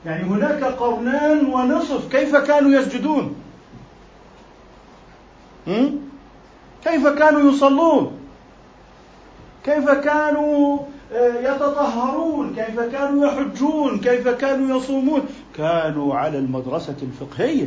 [0.06, 3.36] يعني هناك قرنان ونصف كيف كانوا يسجدون؟
[6.84, 8.18] كيف كانوا يصلون؟
[9.64, 10.78] كيف كانوا
[11.40, 15.22] يتطهرون كيف كانوا يحجون كيف كانوا يصومون
[15.56, 17.66] كانوا على المدرسة الفقهية.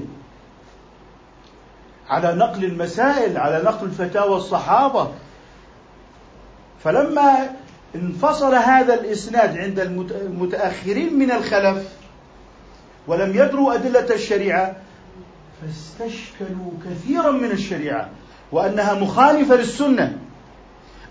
[2.09, 5.11] على نقل المسائل على نقل فتاوى الصحابة.
[6.83, 7.49] فلما
[7.95, 9.79] انفصل هذا الإسناد عند
[10.11, 11.88] المتأخرين من الخلف
[13.07, 14.75] ولم يدروا أدلة الشريعة
[15.61, 18.09] فاستشكلوا كثيرا من الشريعة
[18.51, 20.17] وأنها مخالفة للسنة.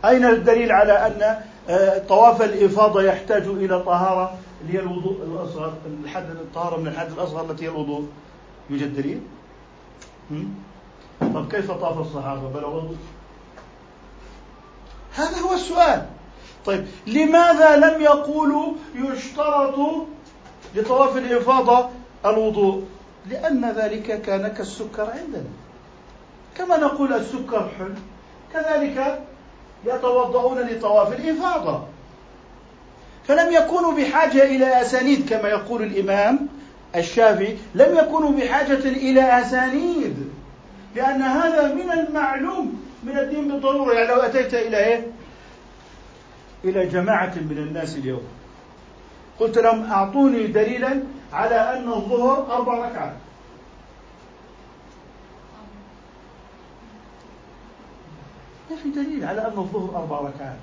[0.04, 1.36] أين الدليل على أن
[1.68, 5.72] آه، طواف الإفاضة يحتاج إلى طهارة؟ اللي هي الوضوء الأصغر
[6.04, 8.06] الحد الطهارة من الحد الأصغر التي هي الوضوء.
[8.70, 9.20] يوجد دليل؟
[11.20, 12.96] طب كيف طاف الصحابة؟ بلا وضوء؟
[15.14, 16.06] هذا هو السؤال.
[16.64, 19.74] طيب لماذا لم يقولوا يشترط
[20.74, 21.88] لطواف الإفاضة
[22.26, 22.84] الوضوء؟
[23.26, 25.50] لأن ذلك كان كالسكر عندنا.
[26.56, 27.94] كما نقول السكر حل
[28.52, 29.24] كذلك
[29.84, 31.82] يتوضؤون لطواف الإفاضة.
[33.28, 36.48] فلم يكونوا بحاجة إلى أسانيد كما يقول الإمام
[36.96, 40.30] الشافعي لم يكونوا بحاجة إلى أسانيد
[40.94, 43.94] لأن هذا من المعلوم من الدين بالضرورة.
[43.94, 45.06] يعني لو أتيت إلى إيه؟
[46.64, 48.22] إلى جماعة من الناس اليوم.
[49.40, 51.02] قلت لهم أعطوني دليلا
[51.32, 53.16] على أن الظهر أربع ركعات.
[58.70, 60.56] ما في دليل على أن الظهر أربع ركعات.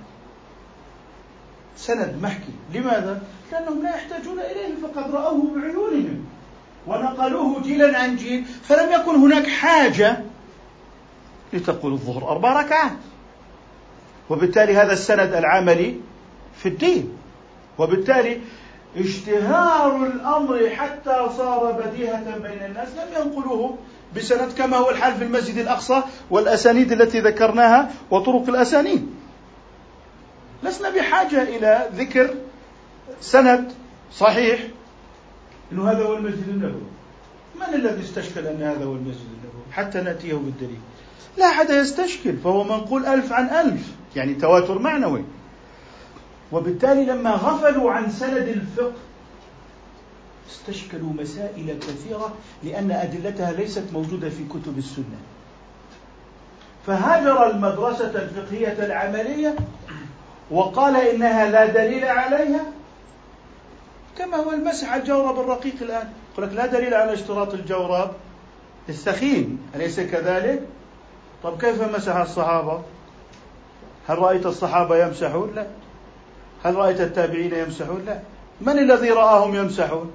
[1.77, 2.53] سند محكي.
[2.73, 3.21] لماذا؟
[3.51, 6.25] لأنهم لا يحتاجون إليه فقد رأوه بعيونهم
[6.87, 8.45] ونقلوه جيلا عن جيل.
[8.63, 10.17] فلم يكن هناك حاجة
[11.53, 12.91] لتقول الظهر أربع ركعات.
[14.29, 15.95] وبالتالي هذا السند العملي
[16.57, 17.17] في الدين.
[17.77, 18.41] وبالتالي
[18.97, 22.87] اشتهار الأمر حتى صار بديهة بين الناس.
[22.87, 23.77] لم ينقلوه
[24.15, 29.09] بسند كما هو الحال في المسجد الأقصى والأسانيد التي ذكرناها وطرق الأسانيد.
[30.63, 32.35] لسنا بحاجة إلى ذكر
[33.21, 33.71] سند
[34.13, 34.67] صحيح.
[35.71, 36.81] إنه هذا هو المسجد النبوي.
[37.55, 40.79] من الذي استشكل أن هذا هو المسجد النبوي؟ حتى نأتيه بالدليل.
[41.37, 45.23] لا أحد يستشكل فهو منقول ألف عن ألف يعني تواتر معنوي.
[46.51, 48.93] وبالتالي لما غفلوا عن سند الفقه
[50.51, 52.33] استشكلوا مسائل كثيرة
[52.63, 55.19] لأن أدلتها ليست موجودة في كتب السنة.
[56.87, 59.55] فهاجر المدرسة الفقهية العملية
[60.53, 62.65] وقال إنها لا دليل عليها
[64.17, 68.11] كما هو المسح على الجورب الرقيق الآن يقول لك لا دليل على اشتراط الجورب
[68.89, 70.61] الثخين أليس كذلك؟
[71.43, 72.81] طب كيف مسح الصحابة؟
[74.07, 75.67] هل رأيت الصحابة يمسحون؟ لا
[76.63, 78.19] هل رأيت التابعين يمسحون؟ لا
[78.61, 80.11] من الذي رآهم يمسحون؟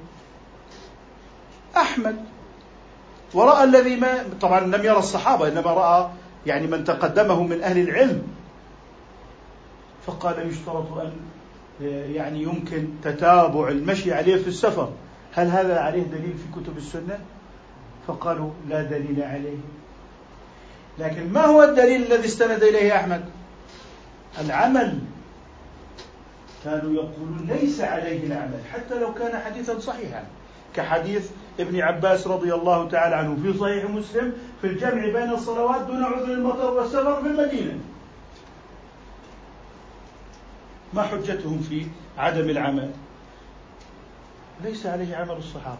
[1.76, 2.16] أحمد
[3.34, 6.08] ورأى الذي ما طبعا لم يرى الصحابة إنما رأى
[6.46, 8.22] يعني من تقدمه من أهل العلم
[10.08, 11.12] فقال يشترط أن
[12.14, 14.92] يعني يمكن تتابع المشي عليه في السفر.
[15.34, 17.18] هل هذا عليه دليل في كتب السنة؟
[18.06, 19.58] فقالوا لا دليل عليه.
[20.98, 23.24] لكن ما هو الدليل الذي استند إليه أحمد؟
[24.40, 24.98] العمل.
[26.64, 30.24] كانوا يقولون ليس عليه العمل حتى لو كان حديثا صحيحا.
[30.74, 31.30] كحديث
[31.60, 36.32] ابن عباس رضي الله تعالى عنه في صحيح مسلم في الجمع بين الصلوات دون عذر
[36.32, 37.78] المطر والسفر في المدينة.
[40.94, 41.86] ما حجتهم في
[42.18, 42.90] عدم العمل؟
[44.64, 45.78] ليس عليه عمل الصحابة.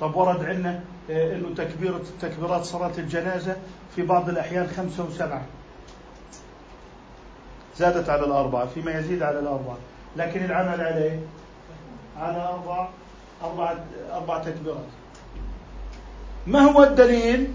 [0.00, 3.56] طب ورد عندنا آه، إنه تكبيرة تكبيرات صلاة الجنازة
[3.96, 5.42] في بعض الأحيان خمسة وسبعة.
[7.76, 9.76] زادت على الأربعة فيما يزيد على الأربعة.
[10.16, 11.20] لكن العمل عليه
[12.18, 12.88] على أربع
[13.44, 14.86] أربعة أربع تكبيرات.
[16.46, 17.48] ما هو الدليل؟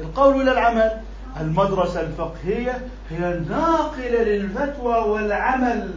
[0.00, 1.02] القول إلى العمل.
[1.40, 2.80] المدرسة الفقهية
[3.10, 5.90] هي الناقلة للفتوى والعمل.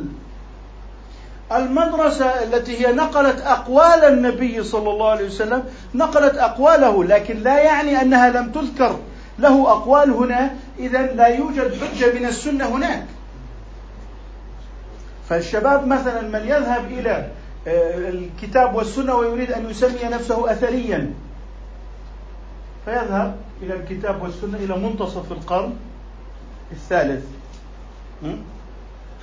[1.51, 5.63] المدرسة التي هي نقلت أقوال النبي صلى الله عليه وسلم
[5.95, 8.99] نقلت أقواله لكن لا يعني أنها لم تذكر
[9.39, 10.55] له أقوال هنا.
[10.79, 13.05] إذا لا يوجد حجة من السنة هناك.
[15.29, 17.27] فالشباب مثلا من يذهب إلى
[17.67, 21.13] آه، الكتاب والسنة ويريد أن يسمي نفسه أثريا
[22.85, 25.73] فيذهب إلى الكتاب والسنة إلى منتصف القرن
[26.71, 27.25] الثالث.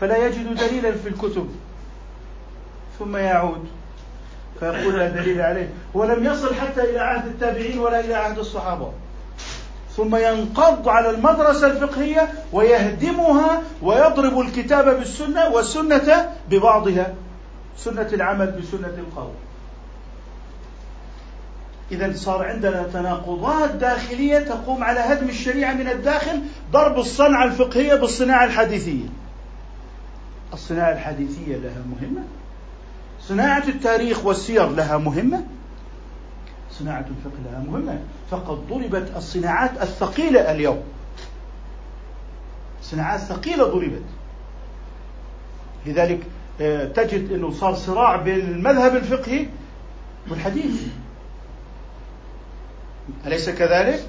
[0.00, 1.48] فلا يجد دليلا في الكتب.
[2.98, 3.64] ثم يعود.
[4.60, 5.70] فيقول لا دليل عليه.
[5.94, 8.92] ولم يصل حتى إلى عهد التابعين ولا إلى عهد الصحابة.
[9.96, 17.14] ثم ينقض على المدرسة الفقهية ويهدمها ويضرب الكتاب بالسنة والسنة ببعضها.
[17.76, 19.32] سنة العمل بسنة القول.
[21.92, 28.44] إذا صار عندنا تناقضات داخلية تقوم على هدم الشريعة من الداخل ضرب الصنعة الفقهية بالصناعة
[28.44, 29.06] الحديثية.
[30.52, 32.24] الصناعة الحديثية لها مهمة.
[33.20, 35.44] صناعة التاريخ والسير لها مهمة.
[36.70, 37.98] صناعة الفقه لها مهمة.
[38.30, 40.82] فقد ضربت الصناعات الثقيلة اليوم.
[42.82, 44.02] صناعات ثقيلة ضربت.
[45.86, 46.20] لذلك
[46.60, 49.46] آه، تجد إنه صار صراع بين المذهب الفقهي
[50.30, 50.82] والحديث.
[53.26, 54.06] أليس كذلك؟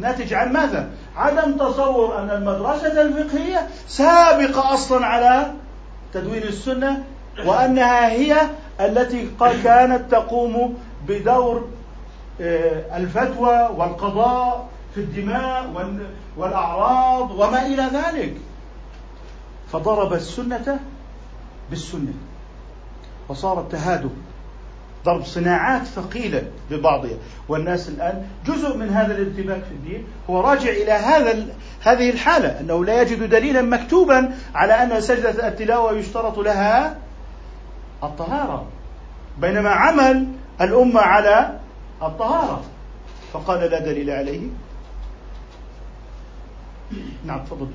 [0.00, 5.52] ناتج عن ماذا؟ عدم تصور أن المدرسة الفقهية سابقة أصلا على
[6.12, 7.04] تدوين السنة
[7.44, 8.36] وأنها هي
[8.80, 11.68] التي كانت تقوم بدور
[12.40, 15.88] آه، الفتوى والقضاء في الدماء
[16.36, 18.36] والأعراض وما إلى ذلك
[19.72, 20.80] فضرب السنة
[21.70, 22.12] بالسنة
[23.28, 24.10] وصار التهادم
[25.04, 27.16] ضرب صناعات ثقيلة ببعضها.
[27.48, 31.46] والناس الآن جزء من هذا الارتباك في الدين هو راجع إلى هذا
[31.82, 36.96] هذه الحالة أنه لا يجد دليلا مكتوبا على أن سجدة التلاوة يشترط لها
[38.02, 38.66] الطهارة
[39.38, 40.26] بينما عمل
[40.60, 41.58] الأمة على
[42.02, 42.62] الطهارة.
[43.32, 44.40] فقال لا دليل عليه.
[47.24, 47.66] نعم تفضل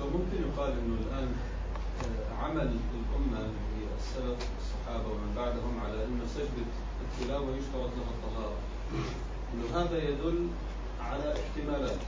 [0.00, 1.28] فممكن يقال إنه الآن
[2.00, 2.93] آه، عمل الامه
[4.14, 6.70] السلف الصحابة ومن بعدهم على انه سجده
[7.04, 8.56] التلاوة يشترط لها الطهارة
[9.54, 10.48] انه هذا يدل
[11.00, 11.98] على احتمالات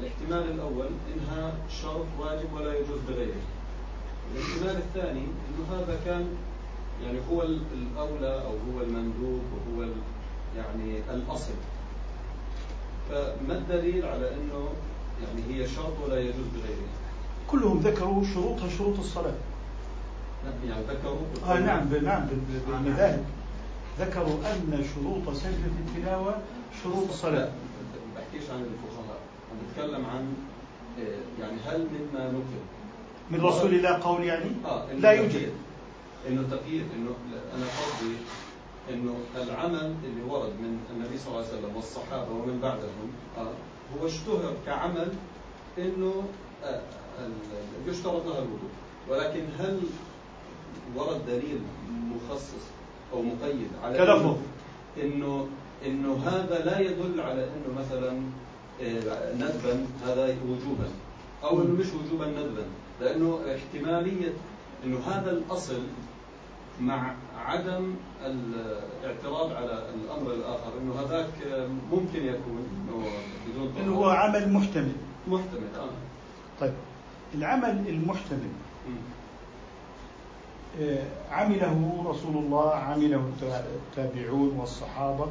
[0.00, 1.52] الاحتمال الأول إنها
[1.82, 3.42] شرط واجب ولا يجوز بغيره
[4.34, 6.36] الاحتمال الثاني إنه هذا كان
[7.04, 9.88] يعني هو الأولى أو هو المندوب وهو
[10.56, 11.54] يعني الأصل
[13.10, 14.68] فما الدليل على إنه
[15.22, 16.98] يعني هي شرط ولا يجوز بغيرها؟
[17.50, 19.34] كلهم ذكروا شروطها شروط الصلاة.
[20.44, 21.18] نعم يعني ذكروا
[21.48, 22.26] آه نعم نعم
[22.84, 23.24] بذلك.
[24.00, 26.38] ذكروا أن شروط سجدة التلاوة
[26.82, 27.48] شروط الصلاة.
[27.48, 29.18] ما بحكيش عن الفقهاء،
[29.52, 30.34] أنا بتكلم عن
[30.98, 32.60] آه، يعني هل مما نقل.
[33.30, 35.52] من رسول الله قول يعني؟ آه لا يوجد.
[36.28, 37.10] إنه تقييد إنه
[37.56, 38.14] أنا قصدي
[38.90, 43.08] إنه العمل اللي ورد من النبي صلى الله عليه وسلم والصحابة ومن بعدهم
[43.38, 43.52] آه
[44.00, 45.12] هو اشتهر كعمل
[45.78, 46.22] إنه
[46.64, 46.80] آه
[47.86, 48.70] يشترط لها الوضوء.
[49.08, 49.80] ولكن هل
[50.96, 51.60] ورد دليل
[51.90, 52.64] مخصص
[53.12, 54.36] أو مقيد على كلفظ
[55.02, 55.46] انه
[55.86, 58.10] انه هذا لا يدل على إنه مثلا
[58.82, 60.88] آه، ندبا هذا وجوبا
[61.44, 62.64] أو إنه مش وجوبا ندبا
[63.00, 64.32] لأنه احتمالية
[64.84, 65.82] إنه هذا الأصل
[66.80, 67.14] مع
[67.46, 67.94] عدم
[68.26, 71.28] الاعتراض على الأمر الآخر إنه هذاك
[71.92, 73.04] ممكن يكون إنه
[73.48, 74.92] بدون إنه هو عمل محتمل.
[75.28, 75.90] محتمل آه.
[76.60, 76.72] طيب
[77.34, 78.50] العمل المحتمل
[81.32, 83.30] عمله رسول الله عمله
[83.76, 85.26] التابعون والصحابة.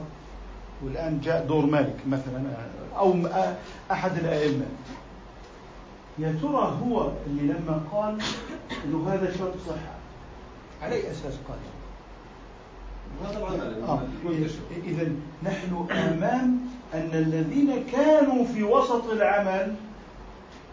[0.83, 2.43] والآن جاء دور مالك مثلا
[2.97, 3.15] أو
[3.91, 4.65] أحد الأئمة.
[6.19, 8.17] يا ترى هو اللي لما قال
[8.85, 9.95] إنه هذا شرط صحة
[10.81, 11.57] على أي أساس قال؟
[13.23, 14.01] العمل آه.
[14.85, 15.11] اذا
[15.43, 16.59] نحن آمام
[16.93, 19.75] أن الذين كانوا في وسط العمل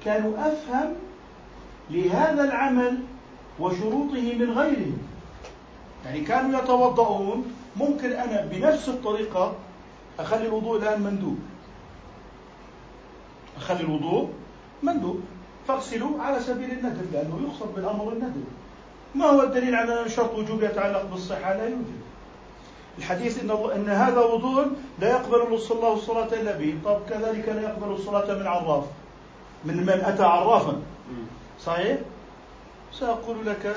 [0.05, 0.93] كانوا أفهم
[1.91, 2.99] لهذا العمل
[3.61, 4.93] وشروطه من غيره.
[6.05, 9.55] يعني كانوا يتوضؤون ممكن أنا بنفس الطريقة
[10.19, 11.39] أخلي الوضوء الآن مندوب.
[13.57, 14.29] أخلي الوضوء
[14.83, 15.21] مندوب.
[15.69, 18.45] فاغسلوا على سبيل الندب لأنه يقصد بالأمر الندب
[19.15, 22.01] ما هو الدليل على ان شرط وجوب يتعلق بالصحة؟ لا يوجد.
[22.99, 24.67] الحديث إن الله إن هذا وضوء
[25.01, 26.79] لا يقبل الله الصلاة إلا به.
[26.85, 28.85] طب كذلك لا يقبل الصلاة من عراف.
[29.65, 30.83] من من أتى عرافا.
[31.61, 31.99] صحيح؟
[33.01, 33.77] سأقول لك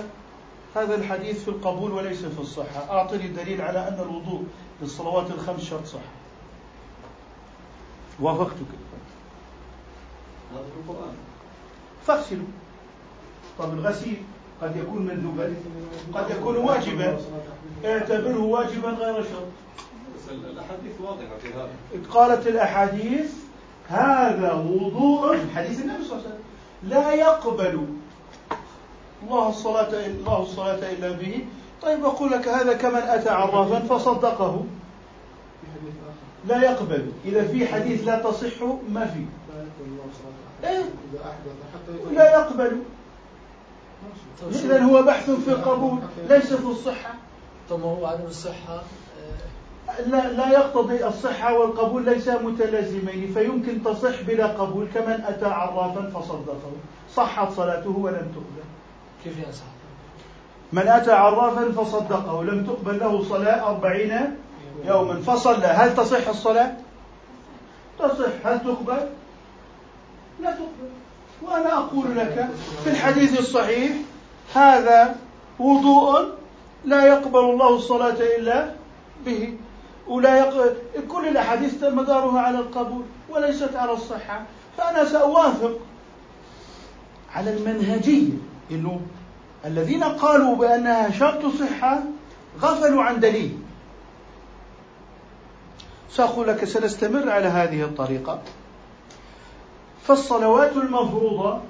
[0.75, 2.89] هذا الحديث في القبول وليس في الصحة.
[2.89, 4.43] أعطني دليل على أن الوضوء
[4.81, 6.11] للصلوات الخمس شرط صحة.
[8.19, 8.71] وافقتك.
[10.53, 11.13] هذا في القران
[12.07, 12.47] فاغسلوا.
[13.59, 14.17] طب الغسيل
[14.61, 15.55] قد يكون مندوبا؟
[16.13, 17.17] قد يكون واجبا؟
[17.85, 19.47] اعتبره واجبا غير شرط.
[20.31, 21.69] الاحاديث واضحه في هذا
[22.13, 23.33] قالت الأحاديث
[23.87, 25.37] هذا وضوء.
[25.55, 26.43] حديث النبي صلى الله عليه وسلم.
[26.83, 27.87] لا يقبل
[29.23, 31.45] الله الصلاة الله الصلاة إلا به.
[31.81, 34.65] طيب أقول لك هذا كمن أتى عرافا فصدقه.
[36.47, 37.11] لا يقبل.
[37.25, 39.25] إذا في حديث لا تصح ما في.
[40.67, 40.83] إيه؟
[42.11, 42.81] لا يقبل.
[44.51, 45.99] إذا هو بحث في القبول
[46.29, 47.13] ليس في الصحة.
[47.69, 48.81] طب هو عدم الصحة؟
[50.07, 56.71] لا لا يقتضي الصحة والقبول ليسا متلازمين فيمكن تصح بلا قبول كمن أتى عرافا فصدقه.
[57.15, 58.66] صحت صلاته ولم تقبل.
[59.23, 59.63] كيف يصح؟
[60.73, 64.35] من أتى عرافا فصدقه لم تقبل له صلاة أربعين
[64.85, 66.73] يوما فصلى هل تصح الصلاة؟
[67.99, 69.09] تصح هل تقبل؟
[70.41, 70.89] لا تقبل
[71.41, 72.49] وأنا أقول لك
[72.83, 73.91] في الحديث الصحيح
[74.55, 75.15] هذا
[75.59, 76.27] وضوء
[76.85, 78.71] لا يقبل الله الصلاة إلا
[79.25, 79.57] به
[80.07, 80.75] ولا يق...
[81.07, 84.41] كل الأحاديث مدارها على القبول وليست على الصحة
[84.77, 85.79] فأنا سأوافق
[87.35, 88.33] على المنهجية
[88.71, 89.01] إنه
[89.65, 92.03] الذين قالوا بأنها شرط صحة
[92.61, 93.59] غفلوا عن دليل.
[96.11, 98.41] سأقول لك سنستمر على هذه الطريقة.
[100.03, 101.61] فالصلوات المفروضة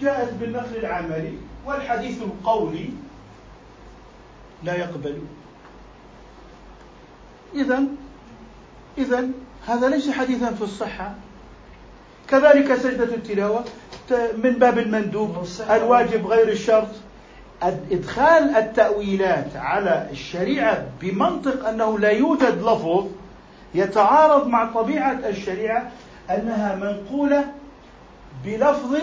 [0.00, 2.90] جاءت بالنقل العملي والحديث القولي
[4.64, 5.22] لا يقبل.
[7.54, 7.84] إذا
[8.98, 9.28] إذا
[9.66, 11.14] هذا ليس حديثا في الصحة.
[12.28, 13.64] كذلك سجدة التلاوة.
[14.12, 16.88] من باب المندوب الواجب غير الشرط.
[17.62, 23.06] إدخال التأويلات على الشريعة بمنطق أنه لا يوجد لفظ
[23.74, 25.90] يتعارض مع طبيعة الشريعة
[26.30, 27.44] أنها منقولة
[28.44, 28.96] بلفظ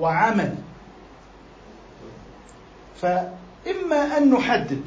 [0.00, 0.54] وعمل.
[3.00, 4.80] فإما أن نحدد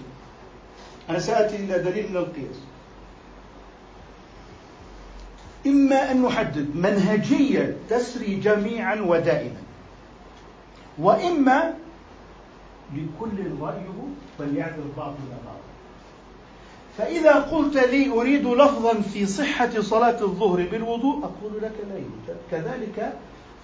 [1.10, 2.56] أنا سآتي إلى دليل من القياس.
[5.68, 9.62] إما أن نحدد منهجية تسري جميعا ودائما
[10.98, 11.74] وإما
[12.94, 14.08] لكل رأيه
[14.40, 15.56] فليعدل بعض إلى بعض
[16.98, 22.38] فإذا قلت لي أريد لفظا في صحة صلاة الظهر بالوضوء أقول لك لا يوجد.
[22.52, 23.14] كذلك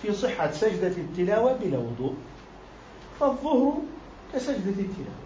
[0.01, 2.13] في صحة سجدة التلاوة بلا وضوء
[3.19, 3.73] فالظهر
[4.33, 5.21] كسجدة التلاوة.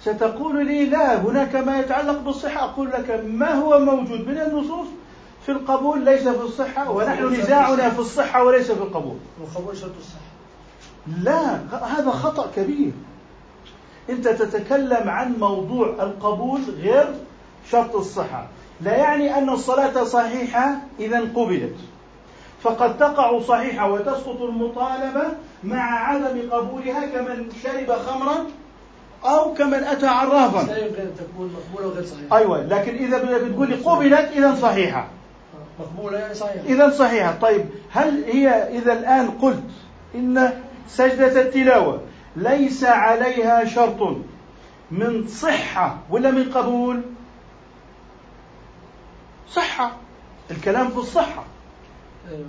[0.00, 2.64] ستقول لي لا هناك ما يتعلق بالصحة.
[2.64, 4.86] أقول لك ما هو موجود من النصوص؟
[5.46, 9.16] في القبول ليس في الصحة ونحن نزاعنا في الصحة وليس في القبول.
[9.40, 10.20] القبول شرط الصحة.
[11.22, 12.92] لا هذا خطأ كبير.
[14.10, 17.14] أنت تتكلم عن موضوع القبول غير
[17.70, 18.46] شرط الصحة.
[18.80, 21.76] لا يعني أن الصلاة صحيحة إذا قبلت.
[22.62, 25.24] فقد تقع صحيحة وتسقط المطالبة
[25.64, 28.36] مع عدم قبولها كمن شرب خمرا
[29.24, 30.72] أو كمن أتى عرافا.
[30.72, 32.36] لا يمكن أن تكون مقبولة وغير صحيحة.
[32.36, 35.08] أيوة لكن إذا بتقول لي قبلت إذا صحيحة.
[35.80, 37.38] مقبولة يعني صحيحة إذا صحيحة.
[37.40, 39.64] طيب هل هي إذا الآن قلت
[40.14, 42.00] إن سجدة التلاوة
[42.36, 44.16] ليس عليها شرط
[44.90, 47.02] من صحة ولا من قبول؟
[49.50, 49.92] صحة.
[50.50, 51.44] الكلام في الصحة.
[52.30, 52.46] أيوة.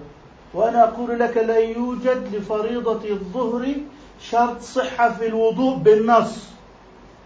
[0.54, 3.74] وأنا أقول لك لا يوجد لفريضة الظهر
[4.22, 6.50] شرط صحة في الوضوء بالنص.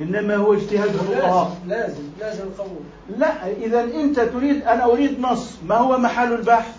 [0.02, 2.84] إنما هو اجتهاد الفقهاء لازم لازم لازم القبول.
[3.18, 5.56] لا إذا أنت تريد أنا أريد نص.
[5.66, 6.76] ما هو محل البحث؟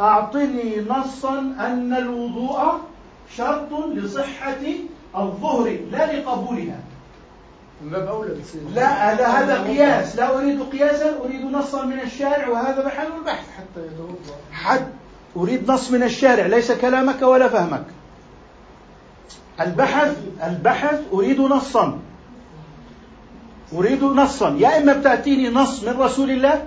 [0.00, 2.80] أعطني نصا أن الوضوء
[3.36, 4.62] شرط لصحة
[5.16, 6.78] الظهر لا لقبولها.
[7.82, 10.16] من باب بتصير لا هذا هذا قياس.
[10.16, 13.46] لا أريد قياسا أريد نصا من الشارع وهذا محل البحث.
[13.56, 14.36] حتى يتوضأ.
[14.52, 14.86] حد
[15.36, 16.46] أريد نص من الشارع.
[16.46, 17.84] ليس كلامك ولا فهمك.
[19.60, 21.98] البحث البحث أريد نصا.
[23.74, 24.56] أريد نصا.
[24.58, 26.62] يا إما بتأتيني نص من رسول الله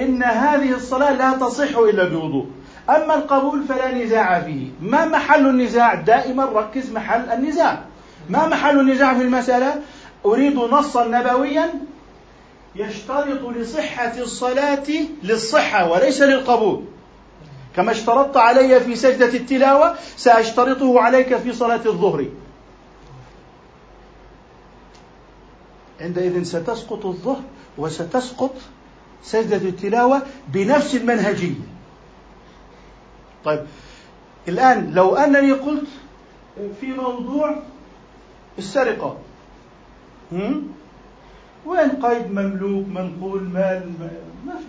[0.00, 2.46] إن هذه الصلاة لا تصح إلا بوضوء.
[2.90, 4.66] أما القبول فلا نزاع فيه.
[4.80, 7.84] ما محل النزاع؟ دائما ركز محل النزاع.
[8.30, 9.74] ما محل النزاع في المسألة؟
[10.26, 11.70] أريد نصا نبويا
[12.76, 14.86] يشترط لصحة الصلاة
[15.22, 16.84] للصحة وليس للقبول.
[17.76, 22.24] كما اشترطت علي في سجدة التلاوة سأشترطه عليك في صلاة الظهر.
[26.00, 27.42] عندئذ ستسقط الظهر
[27.78, 28.54] وستسقط
[29.22, 31.54] سجدة التلاوة بنفس المنهجية
[33.44, 33.66] طيب
[34.48, 35.88] الآن لو أنني قلت
[36.80, 37.56] في موضوع
[38.58, 39.16] السرقة
[40.32, 40.68] هم؟
[41.66, 43.92] وين قيد مملوك منقول مال
[44.46, 44.64] ما في.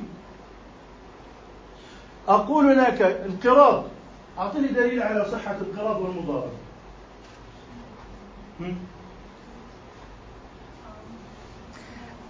[2.28, 3.84] أقول لك القراض.
[4.38, 6.52] أعطني دليل على صحة القراض والمضاربة.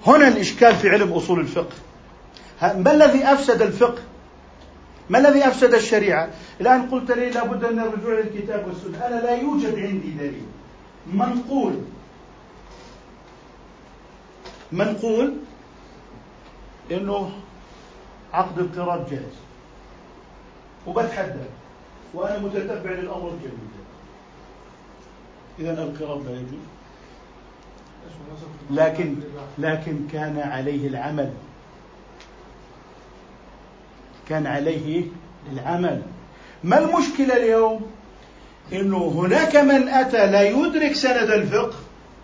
[0.07, 1.75] هنا الإشكال في علم أصول الفقه.
[2.61, 4.01] ما الذي أفسد الفقه؟
[5.09, 6.29] ما الذي أفسد الشريعة؟
[6.61, 9.07] الآن قلت لي لابد من الرجوع للكتاب والسنة.
[9.07, 10.45] أنا لا يوجد عندي دليل.
[11.13, 11.73] منقول
[14.71, 15.33] منقول
[16.91, 17.31] إنه
[18.33, 19.35] عقد القراض جائز
[20.87, 21.45] وبتحدى
[22.13, 23.69] وأنا متتبع للأمر جيدا.
[25.59, 26.78] اذا القراض لا يجوز
[28.71, 29.15] لكن
[29.57, 31.29] لكن كان عليه العمل.
[34.29, 35.03] كان عليه
[35.53, 36.01] العمل.
[36.63, 37.81] ما المشكلة اليوم؟
[38.73, 41.75] إنه هناك من أتى لا يدرك سند الفقه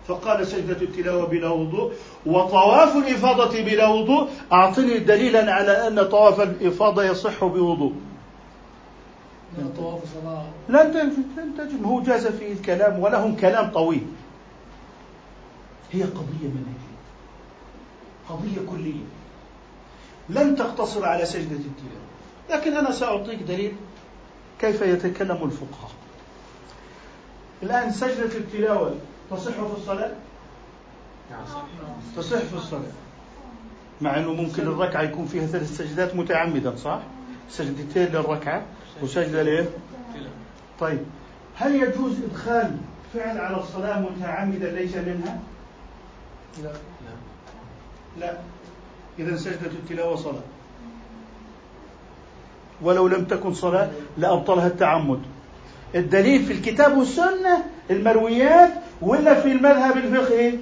[0.08, 1.92] فقال سجدة التلاوة بلا وضوء
[2.26, 4.28] وطواف الإفاضة بلا وضوء.
[4.52, 7.92] أعطني دليلا على أن طواف الإفاضة يصح بوضوء.
[10.68, 11.84] لن تجد لن تجد.
[11.84, 14.06] هو جاز فيه الكلام ولهم كلام طويل.
[15.92, 16.96] هي قضية منهجية
[18.28, 19.04] قضية كلية
[20.28, 22.06] لن تقتصر على سجدة التلاوة
[22.50, 23.72] لكن أنا سأعطيك دليل
[24.60, 25.90] كيف يتكلم الفقهاء
[27.62, 28.94] الآن سجدة التلاوة
[29.30, 30.12] تصح في الصلاة؟
[31.30, 31.44] نعم
[32.16, 32.92] تصح في الصلاة
[34.00, 37.00] مع أنه ممكن الركعة يكون فيها ثلاث سجدات متعمدا صح؟
[37.50, 38.62] سجدتين للركعة
[39.02, 39.68] وسجدة ليه؟
[40.80, 40.98] طيب
[41.56, 42.76] هل يجوز إدخال
[43.14, 45.38] فعل على الصلاة متعمدا ليس منها؟
[46.62, 46.72] لا
[48.20, 48.38] لا.
[49.18, 50.42] إذا سجدة التلاوة صلاة.
[52.82, 55.22] ولو لم تكن صلاة لأبطلها التعمد.
[55.94, 60.58] الدليل في الكتاب والسنة المرويات ولا في المذهب الفقهي؟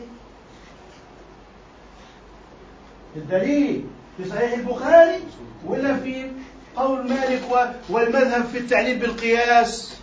[3.16, 3.84] الدليل
[4.16, 5.20] في صحيح البخاري
[5.66, 6.30] ولا في
[6.76, 7.42] قول مالك
[7.88, 10.00] والمذهب في التعليل بالقياس؟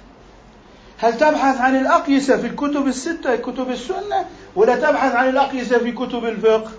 [1.02, 4.26] هل تبحث عن الأقيسة في الكتب الستة كتب السنة؟
[4.56, 6.72] ولا تبحث عن الأقيسة في كتب الفقه؟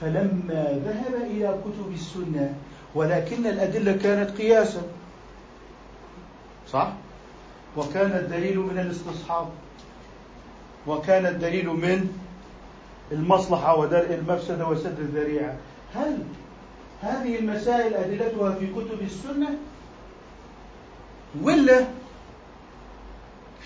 [0.00, 2.54] فلما ذهب إلى كتب السنة
[2.94, 4.82] ولكن الأدلة كانت قياسا.
[6.68, 6.92] صح؟
[7.76, 9.48] وكان الدليل من الاستصحاب.
[10.86, 12.08] وكان الدليل من
[13.12, 15.56] المصلحة ودرء المفسدة وسد الذريعة.
[15.94, 16.18] هل
[17.02, 19.48] هذه المسائل أدلتها في كتب السنة؟
[21.42, 21.86] ولا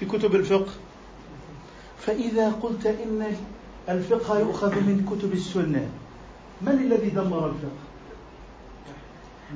[0.00, 0.72] في كتب الفقه.
[1.98, 3.36] فإذا قلت إن
[3.88, 5.88] الفقه يؤخذ من كتب السنة
[6.62, 7.86] من الذي دمر الفقه؟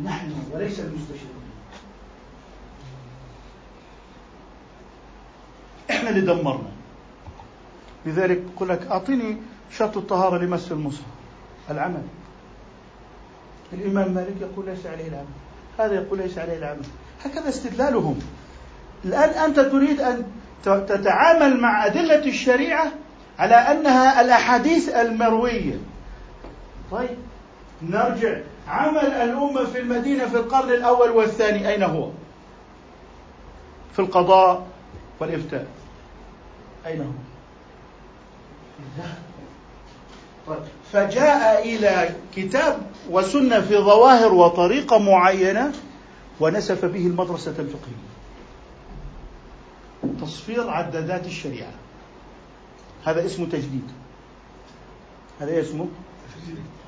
[0.05, 1.41] نحن وليس المستشرقين
[5.91, 6.71] إحنا اللي دمرنا.
[8.07, 9.37] لذلك يقول لك أعطيني
[9.71, 11.05] شرط الطهارة لمس المصحف.
[11.71, 12.03] العمل.
[13.73, 15.27] الإمام مالك يقول ليس عليه العمل.
[15.79, 16.85] هذا يقول ليس عليه العمل.
[17.25, 18.19] هكذا استدلالهم.
[19.05, 20.25] الآن أنت تريد أن
[20.65, 22.93] تتعامل مع أدلة الشريعة
[23.39, 25.79] على أنها الأحاديث المروية.
[26.91, 27.19] طيب
[27.83, 28.37] نرجع.
[28.69, 32.11] عمل الأمة في المدينة في القرن الأول والثاني أين هو؟
[33.93, 34.67] في القضاء
[35.21, 35.67] والإفتاء.
[36.87, 37.11] أين هو؟
[40.47, 42.79] طيب فجاء إلى كتاب
[43.11, 45.73] وسنة في ظواهر وطريقة معينة
[46.41, 48.10] ونسف به المدرسة الفقهية.
[50.21, 51.73] تصفير عدادات الشريعة.
[53.05, 53.89] هذا اسمه تجديد.
[55.41, 55.89] هذا اسمه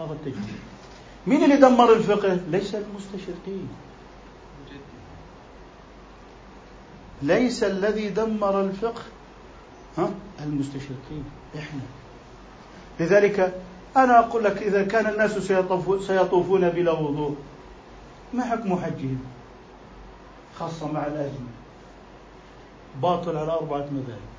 [0.00, 0.58] هذا التجديد.
[1.26, 3.68] مين اللي دمر الفقه؟ ليس المستشرقين.
[7.22, 9.02] ليس الذي دمر الفقه
[9.98, 10.10] ها؟
[10.40, 11.24] المستشرقين.
[11.58, 11.80] إحنا.
[13.00, 13.62] لذلك
[13.96, 15.38] أنا أقول لك إذا كان الناس
[16.06, 17.36] سيطوفون بلا وضوء
[18.34, 19.20] ما حكم حجهم؟
[20.58, 21.61] خاصة مع الأزمة.
[23.02, 24.32] باطل على أربعة مذاهب.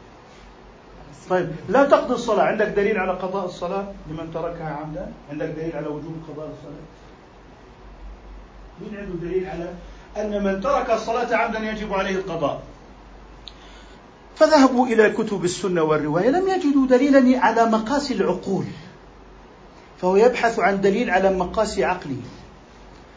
[1.30, 2.44] طيب لا تقضي الصلاة.
[2.44, 6.84] عندك دليل على قضاء الصلاة لمن تركها عمدا؟ عندك دليل على وجوب قضاء الصلاة؟
[8.82, 9.74] مين عنده دليل على
[10.18, 12.62] أن من ترك الصلاة عمدا يجب عليه القضاء؟
[14.36, 16.30] فذهبوا إلى كتب السنة والرواية.
[16.30, 18.66] لم يجدوا دليلا على مقاسي العقول
[20.02, 22.22] فهو يبحث عن دليل على مقاسي عقله.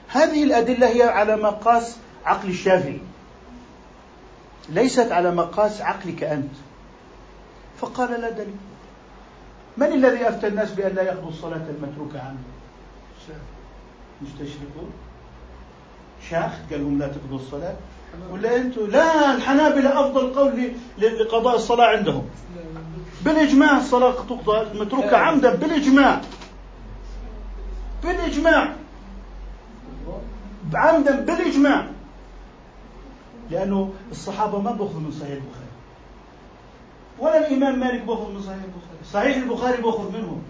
[0.08, 3.00] هذه الأدلة هي على مقاس عقل الشافعي.
[4.68, 6.52] ليست على مقاس عقلك أنت.
[7.80, 8.56] فقال لا دليل.
[9.76, 12.38] من الذي أفتى الناس بأن لا يأخذوا الصلاة المتروكة عنه؟
[14.22, 14.90] مستشرقون.
[16.30, 17.76] شاخ قال لهم لا تقضوا الصلاة.
[18.30, 22.28] ولا أنتم لا الحنابلة أفضل قول لقضاء الصلاة عندهم.
[23.24, 26.20] بالإجماع الصلاة تقضى المتروكة عمدا بالإجماع.
[28.02, 28.74] بالإجماع.
[30.74, 31.86] عمدا بالإجماع.
[33.50, 35.66] لأنه الصحابة ما بأخذوا من صحيح البخاري.
[37.18, 39.04] ولا الإمام مالك بأخذ من صحيح البخاري.
[39.12, 40.42] صحيح البخاري بأخذ منهم.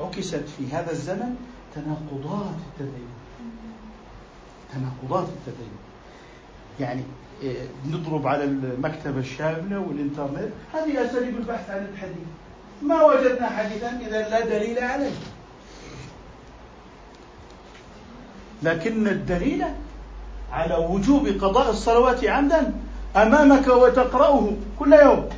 [0.00, 1.36] عكست في هذا الزمن
[1.74, 3.08] تناقضات التدين.
[4.74, 5.72] تناقضات التدين.
[6.80, 7.02] يعني
[7.42, 10.52] إيه، نضرب على المكتبة الشاملة والإنترنت.
[10.74, 12.26] هذه أساليب البحث عن الحديث.
[12.82, 15.10] ما وجدنا حديثا إذا لا دليل عليه.
[18.62, 19.64] لكن الدليل
[20.54, 22.72] على وجوب قضاء الصلوات عمدا
[23.16, 25.28] أمامك وتقرأه كل يوم.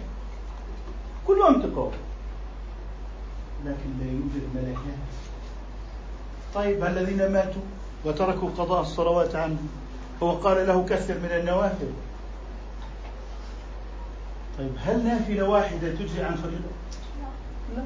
[1.26, 1.90] كل يوم تقرأه.
[3.64, 5.06] لكن لا يوجد ملكات
[6.54, 7.62] طيب الذين ماتوا
[8.04, 9.56] وتركوا قضاء الصلوات عنه
[10.22, 11.90] هو قال له كثر من النوافل.
[14.58, 16.70] طيب هل نافلة واحدة تجزي عن فريضة؟
[17.76, 17.82] لا.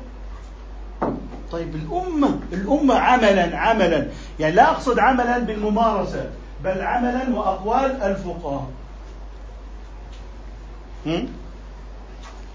[1.53, 4.07] طيب الأمة الأمة عملا عملا.
[4.41, 6.31] يعني لا أقصد عملا بالممارسة.
[6.65, 8.71] بل عملا وأقوال الفقهاء.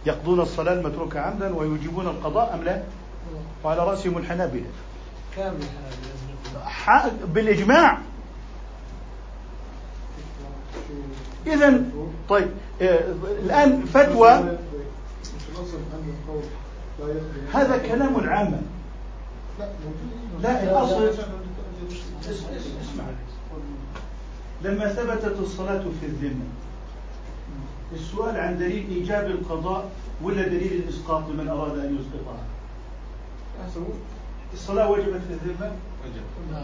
[0.06, 2.82] يقضون الصلاة المتروكة عمدا ويجيبون القضاء أم لا؟
[3.64, 4.66] وعلى رأسهم الحنابلة.
[5.36, 5.64] كامل.
[7.26, 7.98] بالإجماع.
[11.48, 11.84] إذا
[12.30, 12.50] طيب
[12.82, 13.00] آه،
[13.46, 14.58] الآن فتوى.
[17.54, 18.62] هذا كلام العامة
[20.42, 21.10] لا الأصل
[22.30, 23.04] اسمع.
[24.64, 26.46] لما ثبتت الصلاة في الذمة.
[27.94, 29.90] السؤال عن دليل إيجاب القضاء
[30.24, 32.44] ولا دليل الإسقاط لمن أراد أن يسقطها
[34.54, 35.72] الصلاة وجبت في الذمة؟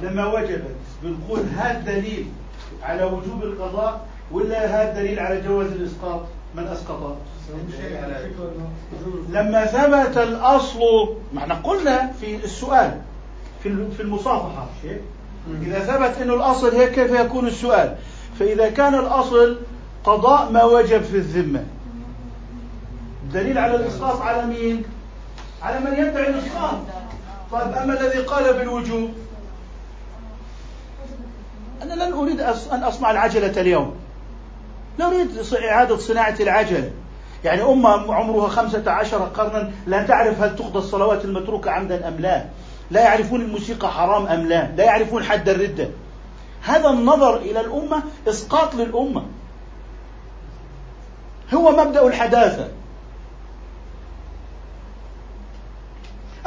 [0.01, 0.75] لما وجبت.
[1.03, 2.25] بنقول هذا دليل
[2.83, 6.21] على وجوب القضاء ولا هذا دليل على جواز الإسقاط؟
[6.55, 7.17] من أسقط.
[9.29, 10.79] لما ثبت الأصل
[11.33, 13.01] ما إحنا قلنا في السؤال
[13.63, 14.99] في في
[15.61, 17.95] إذا ثبت إنه الأصل هيك كيف يكون السؤال؟
[18.39, 19.57] فإذا كان الأصل
[20.03, 21.63] قضاء ما وجب في الذمة.
[23.33, 24.83] دليل على الإسقاط على مين؟
[25.61, 26.77] على من يدعي الإسقاط.
[27.51, 29.09] طيب أما الذي قال بالوجوب؟
[31.81, 33.95] أنا لن أريد أن أصنع العجلة اليوم.
[34.99, 35.29] لا أريد
[35.69, 36.91] إعادة صناعة العجلة.
[37.43, 42.45] يعني أمة عمرها خمسة عشر قرنا لا تعرف هل تقضى الصلوات المتروكة عمدا أم لا.
[42.91, 45.89] لا يعرفون الموسيقى حرام أم لا لا يعرفون حد الردة.
[46.63, 49.25] هذا النظر إلى الأمة إسقاط للأمة.
[51.53, 52.67] هو مبدأ الحداثة.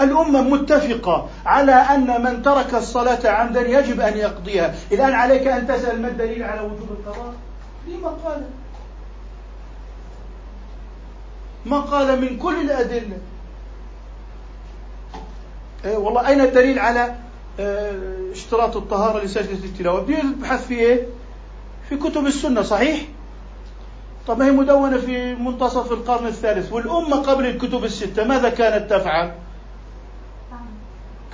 [0.00, 4.74] الأمة متفقة على أن من ترك الصلاة عمدا يجب أن يقضيها.
[4.92, 7.34] الآن عليك أن تسأل ما الدليل على وجوب القضاء؟
[7.88, 8.42] لما قال
[11.66, 13.18] ما قال من كل الأدلة.
[15.86, 17.14] والله أين الدليل على
[17.60, 17.92] آه،
[18.32, 21.06] اشتراط الطهارة لسجدة التلاوة؟ بدي يبحث في إيه؟
[21.88, 23.00] في كتب السنة صحيح؟
[24.26, 29.32] طب هي مدونة في منتصف القرن الثالث والأمة قبل الكتب الستة ماذا كانت تفعل؟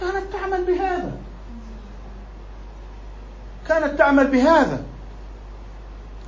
[0.00, 1.12] كانت تعمل بهذا.
[3.68, 4.82] كانت تعمل بهذا.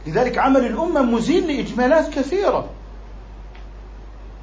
[0.07, 2.71] لذلك عمل الأمة مزيل لإجمالات كثيرة.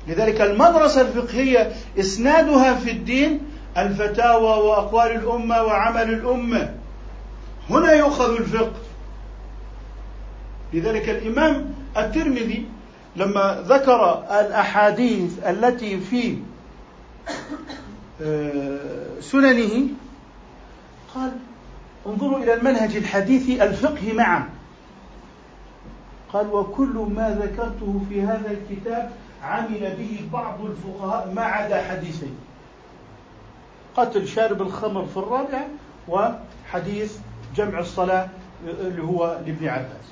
[0.08, 3.42] لذلك المدرسة الفقهية إسنادها في الدين
[3.78, 6.76] الفتاوى وأقوال الأمة وعمل الأمة.
[7.70, 8.80] هنا يؤخذ الفقه.
[10.74, 12.66] لذلك الإمام الترمذي
[13.16, 16.38] لما ذكر الأحاديث التي في
[18.22, 19.88] آه، سننه
[21.16, 21.32] قال
[22.08, 24.50] انظروا إلى المنهج الحديثي الفقهي معا.
[26.34, 29.12] قال وكل ما ذكرته في هذا الكتاب
[29.44, 32.36] عمل به بعض الفقهاء ما عدا حديثين.
[34.00, 35.68] قتل شارب الخمر في الرابعة
[36.08, 37.18] وحديث
[37.56, 38.28] جمع الصلاة
[38.68, 40.06] اللي هو لابن عباس.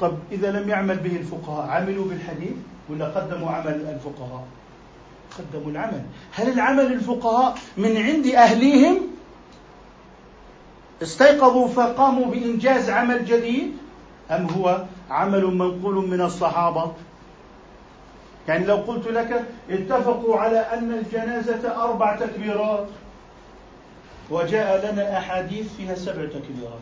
[0.00, 2.56] طب إذا لم يعمل به الفقهاء عملوا بالحديث
[2.90, 4.44] ولا قدموا عمل الفقهاء؟
[5.38, 6.02] قدموا العمل.
[6.34, 8.98] هل العمل الفقهاء من عند أهليهم؟
[11.02, 13.72] استيقظوا فقاموا بإنجاز عمل جديد؟
[14.30, 16.92] أم هو عمل منقول من الصحابة
[18.48, 22.86] يعني لو قلت لك اتفقوا على أن الجنازة أربع تكبيرات
[24.30, 26.80] وجاء لنا أحاديث فيها سبع تكبيرات.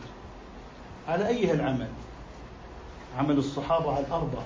[1.07, 1.87] على أيها العمل؟
[3.17, 4.39] عمل الصحابة على الأربع.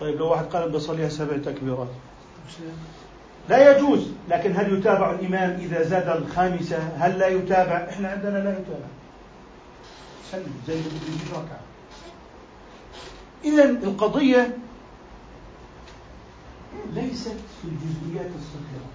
[0.00, 1.88] طيب لو واحد قال بصليها سبع تكبيرات.
[3.48, 8.50] لا يجوز لكن هل يتابع الإمام إذا زاد الخامسة؟ هل لا يتابع؟ إحنا عندنا لا
[8.50, 8.86] يتابع.
[10.32, 10.80] سلم زي
[11.32, 11.60] ركعة.
[13.44, 14.56] إذا القضية
[16.94, 18.94] ليست في الجزئيات الصغيرة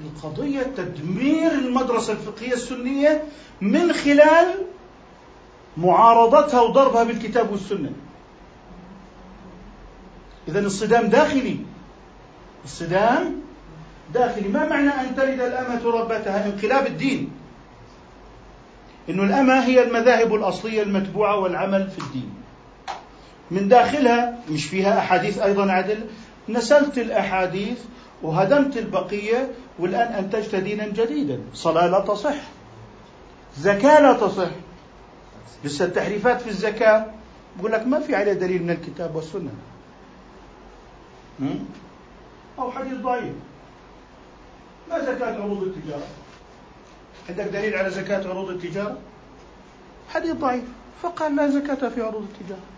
[0.00, 3.22] القضية تدمير المدرسة الفقهية السنية
[3.60, 4.54] من خلال
[5.76, 7.92] معارضتها وضربها بالكتاب والسنة.
[10.48, 11.56] إذا الصدام داخلي.
[12.64, 13.40] الصدام
[14.14, 14.48] داخلي.
[14.48, 17.30] ما معنى أن تلد الأمة ربتها؟ انقلاب الدين.
[19.08, 22.37] إنه الأمة هي المذاهب الأصلية المتبوعة والعمل في الدين.
[23.50, 26.06] من داخلها مش فيها أحاديث أيضا عدل.
[26.48, 27.78] نسلت الأحاديث
[28.22, 31.40] وهدمت البقية والآن أنتجت دينا جديدا.
[31.54, 32.36] صلاة لا تصح.
[33.58, 34.50] زكاة لا تصح.
[35.64, 37.06] لسه التحريفات في الزكاة.
[37.58, 39.50] بقول لك ما في عليه دليل من الكتاب والسنة.
[42.58, 43.34] أو حديث ضعيف.
[44.90, 46.06] ما زكاة عروض التجارة؟
[47.28, 48.98] عندك دليل على زكاة عروض التجارة؟
[50.08, 50.64] حديث ضعيف.
[51.02, 52.77] فقال لا زكاة في عروض التجارة.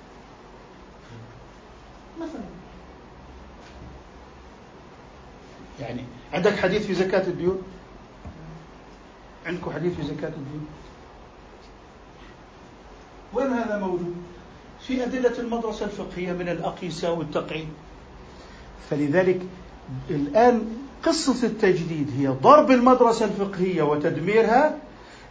[2.19, 2.43] مثلا.
[5.81, 7.63] يعني عندك حديث في زكاة الديون
[9.47, 10.67] عندكم حديث في زكاة الديون
[13.35, 14.15] وين هذا موجود؟
[14.87, 17.69] في أدلة المدرسة الفقهية من الأقيسة والتقعيد.
[18.91, 19.41] فلذلك
[20.11, 24.79] الآن قصة التجديد هي ضرب المدرسة الفقهية وتدميرها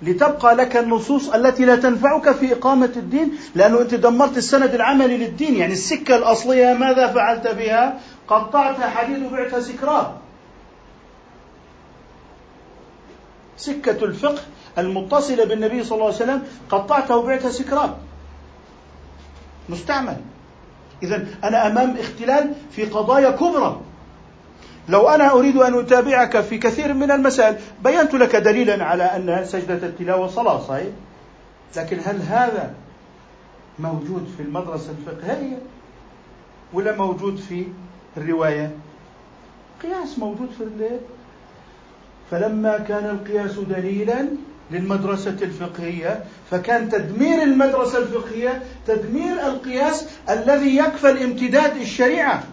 [0.02, 5.56] لتبقى لك النصوص التي لا تنفعك في إقامة الدين لأنه أنت دمرت السند العملي للدين.
[5.56, 10.18] يعني السكة الأصلية ماذا فعلت بها؟ قطعتها حديد وبعتها سكراب
[13.58, 14.42] سكة الفقه
[14.78, 17.98] المتصلة بالنبي صلى الله عليه وسلم قطعتها وبعتها سكراب
[19.70, 20.18] مستعمل.
[21.04, 23.82] إذا أنا أمام اختلال في قضايا كبرى.
[24.90, 29.88] لو أنا أريد أن أتابعك في كثير من المسائل بينت لك دليلا على أن سجدة
[29.88, 30.88] التلاوة صلاة صحيح؟
[31.78, 32.74] لكن هل هذا
[33.80, 35.58] موجود في المدرسة الفقهية
[36.74, 37.66] ولا موجود في
[38.18, 38.72] الرواية؟
[39.84, 41.00] قياس موجود في الليل.
[42.32, 44.26] فلما كان القياس دليلا
[44.72, 52.44] للمدرسة الفقهية فكان تدمير المدرسة الفقهية تدمير القياس الذي يكفل امتداد الشريعة.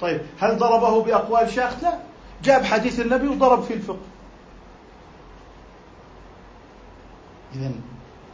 [0.00, 1.98] طيب هل ضربه بأقوال شاخ لا.
[2.42, 4.06] جاب حديث النبي وضرب في الفقه.
[7.54, 7.70] إذا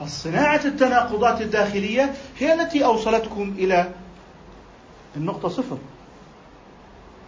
[0.03, 3.91] الصناعة التناقضات الداخلية هي التي أوصلتكم إلى
[5.17, 5.79] النقطة صفر.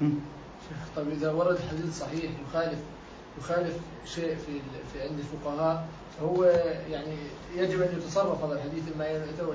[0.00, 2.78] شيخ طيب إذا ورد حديث صحيح يخالف
[3.38, 4.60] يخالف شيء في
[4.92, 5.86] في عند الفقهاء
[6.20, 6.44] فهو
[6.90, 7.16] يعني
[7.56, 9.04] يجب أن يتصرف هذا الحديث إما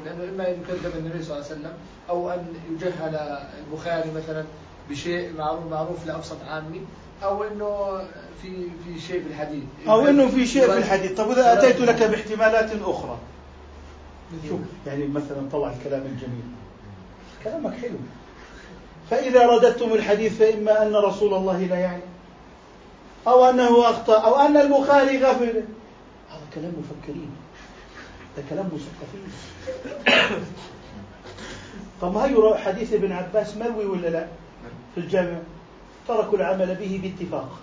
[0.06, 1.74] لأنه إما ان يكذب النبي صلى الله عليه وسلم
[2.10, 3.16] أو أن يجهل
[3.60, 4.46] البخاري مثلا
[4.92, 6.82] بشيء معروف معروف لأبسط عامي
[7.24, 8.02] أو إنه
[8.42, 12.04] في في شيء في الحديث أو إنه في شيء في الحديث طب إذا أتيت لك
[12.04, 13.18] باحتمالات أخرى.
[14.50, 16.44] شوف يعني مثلا طلع الكلام الجميل
[17.44, 17.98] كلامك حلو.
[19.10, 22.02] فإذا رددتم الحديث فإما أن رسول الله لا يعني
[23.28, 25.64] أو أنه أخطأ أو أن البخاري غفل
[26.30, 27.32] هذا كلام مفكرين.
[28.38, 29.32] هذا كلام مثقفين.
[32.02, 34.28] طب هي حديث ابن عباس مروي ولا لا؟
[34.96, 35.38] في الجامع
[36.08, 37.60] تركوا العمل به باتفاق.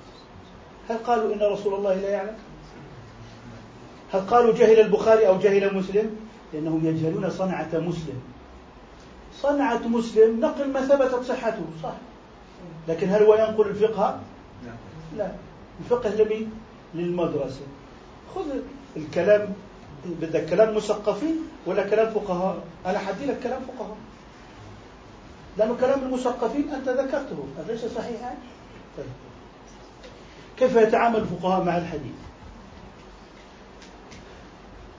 [0.91, 2.37] هل قالوا إن رسول الله لا يعلم؟
[4.13, 6.17] هل قالوا جهل البخاري أو جهل مسلم؟
[6.53, 8.21] لأنهم يجهلون صنعة مسلم.
[9.41, 11.95] صنعة مسلم نقل ما ثبتت صحته صح.
[12.89, 14.21] لكن هل هو ينقل الفقه؟
[15.17, 15.33] لا.
[15.81, 16.53] الفقه لمين
[16.95, 17.67] للمدرسة.
[18.35, 18.47] خذ
[18.97, 19.53] الكلام
[20.07, 22.57] بدك كلام مثقفين ولا كلام فقهاء.
[22.87, 23.97] أنا حدي لك كلام فقهاء.
[25.59, 28.35] لأنه كلام المثقفين أنت ذكرته أليس صحيحا؟
[28.97, 29.07] طيب
[30.59, 32.15] كيف يتعامل الفقهاء مع الحديث؟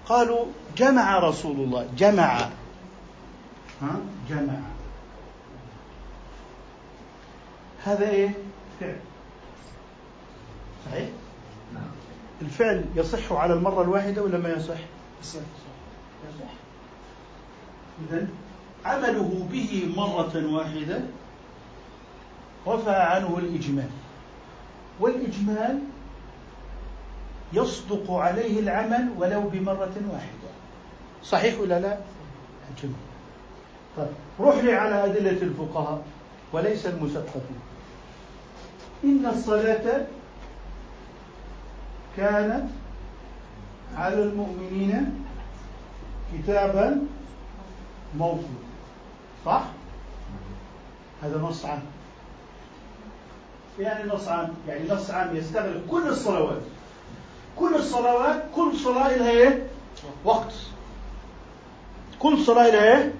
[0.05, 0.45] قالوا
[0.77, 2.49] جمع رسول الله جمع
[3.81, 3.99] ها
[4.29, 4.59] جمع
[7.85, 8.29] هذا إيه؟
[8.79, 8.99] فعل
[10.85, 11.09] صحيح؟
[11.73, 11.91] نعم
[12.41, 14.79] الفعل يصح على المرة الواحدة ولا ما يصح؟
[15.21, 15.39] يصح
[16.29, 16.51] يصح
[18.09, 18.27] إذا
[18.85, 21.01] عمله به مرة واحدة
[22.67, 23.89] رفع عنه الإجمال.
[24.99, 25.79] والإجمال
[27.53, 30.49] يصدق عليه العمل ولو بمرة واحدة.
[31.23, 31.97] صحيح ولا لا؟
[32.83, 32.95] جميل.
[33.97, 34.07] طيب
[34.39, 36.03] روح لي على أدلة الفقهاء
[36.53, 37.59] وليس المثقفين
[39.03, 40.05] إن الصلاة
[42.17, 42.69] كانت
[43.95, 45.25] على المؤمنين
[46.33, 47.01] كتابا
[48.17, 48.68] موقوتا
[49.45, 49.61] صح؟
[51.23, 51.81] هذا نص عام
[53.79, 56.61] يعني نص عام يعني نص عام يستغرق كل الصلوات
[57.57, 59.67] كل الصلوات كل صلاة لها إيه؟
[60.25, 60.53] وقت
[62.19, 63.13] كل صلاة لها إيه؟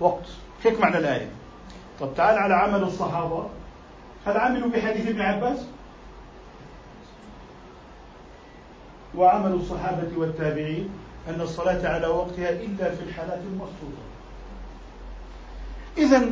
[0.00, 0.24] وقت
[0.64, 1.28] هيك معنى الآية
[2.00, 3.48] طب تعال على عمل الصحابة
[4.26, 5.58] هل عملوا بحديث ابن عباس؟
[9.14, 10.88] وعمل الصحابة والتابعين
[11.28, 14.02] أن الصلاة على وقتها إلا في الحالات المخصوصة
[15.98, 16.26] إذا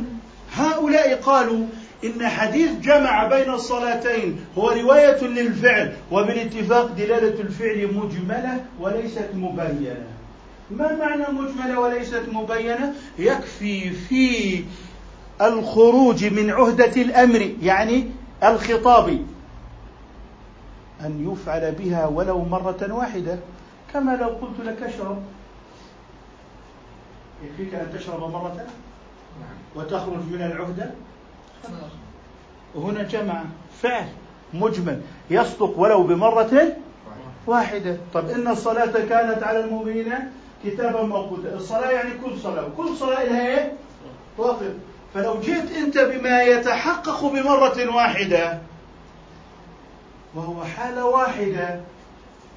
[0.53, 1.65] هؤلاء قالوا
[2.03, 10.07] إن حديث جمع بين الصلاتين هو رواية للفعل وبالاتفاق دلالة الفعل مجملة وليست مبينة.
[10.71, 14.63] ما معنى مجملة وليست مبينة؟ يكفي في
[15.41, 18.11] الخروج من عهدة الأمر يعني
[18.43, 19.09] الخطاب
[21.01, 23.39] أن يفعل بها ولو مرة واحدة.
[23.93, 25.23] كما لو قلت لك اشرب.
[27.43, 28.65] يكفيك أن تشرب مرة؟
[29.75, 30.91] وتخرج من العهدة؟
[32.75, 33.43] وهنا جمع
[33.81, 34.07] فعل
[34.53, 36.75] مجمل يصدق ولو بمرة
[37.47, 37.97] واحدة.
[38.13, 40.13] طب إن الصلاة كانت على المؤمنين
[40.65, 41.55] كتابا موقوتا.
[41.55, 42.67] الصلاة يعني كل صلاة.
[42.77, 43.73] كل صلاة لها إيه؟
[44.37, 44.63] وقت
[45.13, 48.59] فلو جئت أنت بما يتحقق بمرة واحدة
[50.35, 51.79] وهو حالة واحدة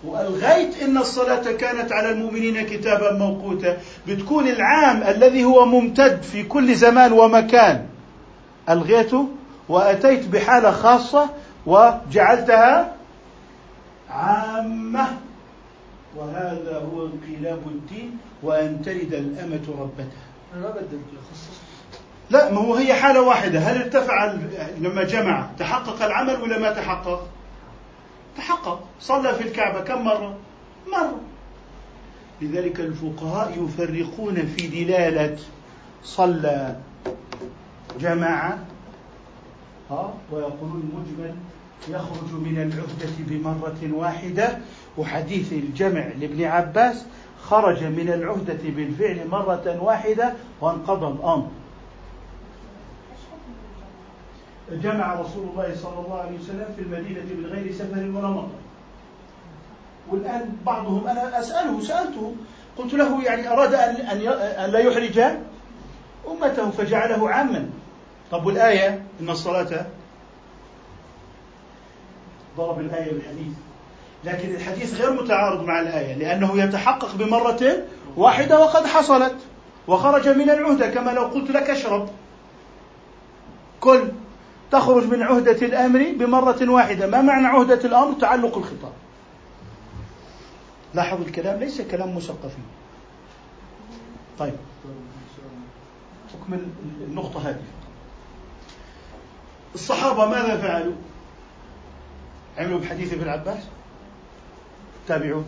[0.06, 3.78] وألغيت إن الصلاة كانت على المؤمنين كتابا موقوتا
[4.08, 7.86] بتكون العام الذي هو ممتد في كل زمان ومكان.
[8.68, 9.28] ألغيته
[9.68, 11.30] وأتيت بحالة خاصة
[11.66, 12.92] وجعلتها
[14.10, 15.06] عامة.
[16.16, 20.24] وهذا هو انقلاب الدين وأن تلد الأمة ربتها
[20.54, 20.74] ما
[22.30, 23.58] لا ما هو هي حالة واحدة.
[23.58, 24.34] هل ارتفع
[24.80, 27.28] لما جمع تحقق العمل ولا ما تحقق؟
[28.36, 30.36] تحقق صلى في الكعبة كم مرة؟
[30.92, 31.20] مرة.
[32.42, 35.38] لذلك الفقهاء يفرقون في دلالة
[36.04, 36.76] صلى
[38.00, 38.58] جماعة
[40.32, 41.34] ويقولون مجمل
[41.88, 44.58] يخرج من العهدة بمرة واحدة.
[44.98, 47.06] وحديث الجمع لابن عباس
[47.42, 51.48] خرج من العهدة بالفعل مرة واحدة وانقضى الأمر.
[54.72, 58.48] جمع رسول الله صلى الله عليه وسلم في المدينة من غير سفر ولا مطر.
[60.10, 62.34] والآن بعضهم أنا أسأله سألته
[62.78, 63.96] قلت له يعني أراد أن
[64.64, 65.18] أن لا يحرج
[66.28, 67.70] أمته فجعله عاما.
[68.30, 69.86] طب والآية؟ إن الصلاة
[72.56, 73.52] ضرب الآية بالحديث.
[74.24, 77.76] لكن الحديث غير متعارض مع الآية لأنه يتحقق بمرة
[78.16, 79.36] واحدة وقد حصلت
[79.88, 82.08] وخرج من العهدة كما لو قلت لك اشرب.
[83.80, 84.08] كل
[84.70, 87.06] تخرج من عهدة الأمر بمرة واحدة.
[87.06, 88.92] ما معنى عهدة الأمر؟ تعلق الخطاب.
[90.94, 92.62] لاحظ الكلام ليس كلام مثقفي
[94.38, 94.54] طيب.
[96.32, 96.58] حكم
[97.08, 97.62] النقطة هذه.
[99.74, 100.94] الصحابة ماذا فعلوا؟
[102.58, 103.62] عملوا بحديث ابن عباس؟
[105.08, 105.46] تابعون.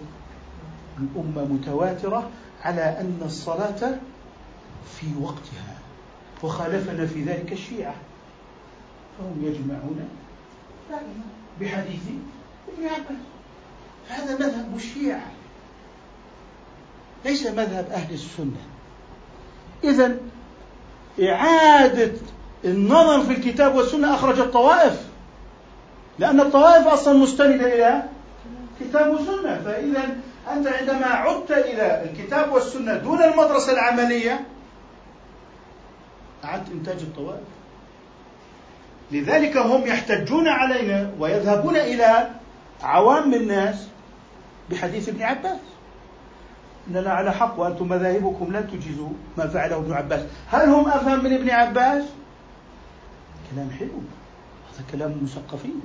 [0.98, 2.30] الأمة متواترة
[2.64, 3.98] على أن الصلاة
[4.96, 5.78] في وقتها
[6.42, 7.94] وخالفنا في ذلك الشيعة.
[9.18, 10.08] فهم يجمعون
[11.60, 12.02] بحديث
[12.68, 13.22] ابن عباس.
[14.08, 15.30] هذا مذهب الشيعة
[17.24, 18.62] ليس مذهب أهل السنة.
[19.84, 20.16] إذا
[21.22, 22.12] إعادة
[22.64, 25.06] النظر في الكتاب والسنة أخرج الطوائف
[26.18, 28.02] لأن الطوائف أصلا مستندة إلى
[28.80, 30.16] كتاب وسنة فإذا
[30.52, 34.46] أنت عندما عدت إلى الكتاب والسنة دون المدرسة العملية
[36.44, 37.55] أعدت إنتاج الطوائف.
[39.10, 42.30] لذلك هم يحتجون علينا ويذهبون إلى
[42.82, 43.86] عوام الناس
[44.70, 45.58] بحديث ابن عباس.
[46.90, 49.08] إننا على حق وأنتم مذاهبكم لا تجيزوا
[49.38, 50.20] ما فعله ابن عباس.
[50.50, 52.04] هل هم أفهم من ابن عباس؟
[53.52, 53.88] كلام حلو.
[54.74, 55.80] هذا كلام مثقفين.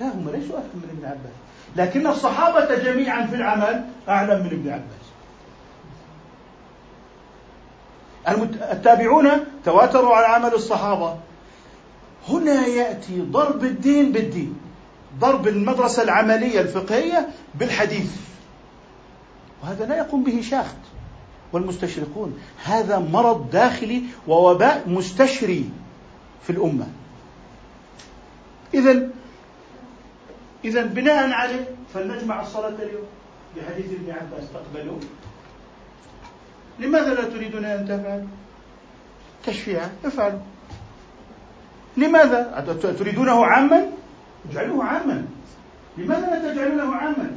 [0.00, 1.32] لا هم ليسوا أفهم من ابن عباس.
[1.76, 5.04] لكن الصحابة جميعا في العمل أعلم من ابن عباس.
[8.72, 9.30] التابعون
[9.64, 11.16] تواتروا على عمل الصحابة.
[12.28, 14.60] هنا يأتي ضرب الدين بالدين.
[15.20, 18.16] ضرب المدرسة العملية الفقهية بالحديث.
[19.62, 20.76] وهذا لا يقوم به شاخت
[21.52, 22.38] والمستشرقون.
[22.64, 25.70] هذا مرض داخلي ووباء مستشري
[26.42, 26.86] في الأمة.
[28.74, 29.08] إذا
[30.64, 33.06] إذا بناء عليه فلنجمع الصلاة اليوم
[33.56, 34.44] بحديث ابن عباس.
[34.54, 35.00] تقبلون
[36.78, 38.28] لماذا لا تريدون أن تفعلوا؟
[39.46, 40.40] تشفيعا افعلوا.
[41.96, 42.64] لماذا؟
[42.98, 43.86] تريدونه عاما؟
[44.50, 45.24] اجعلوه عاما.
[45.98, 47.30] لماذا لا تجعلونه عاما؟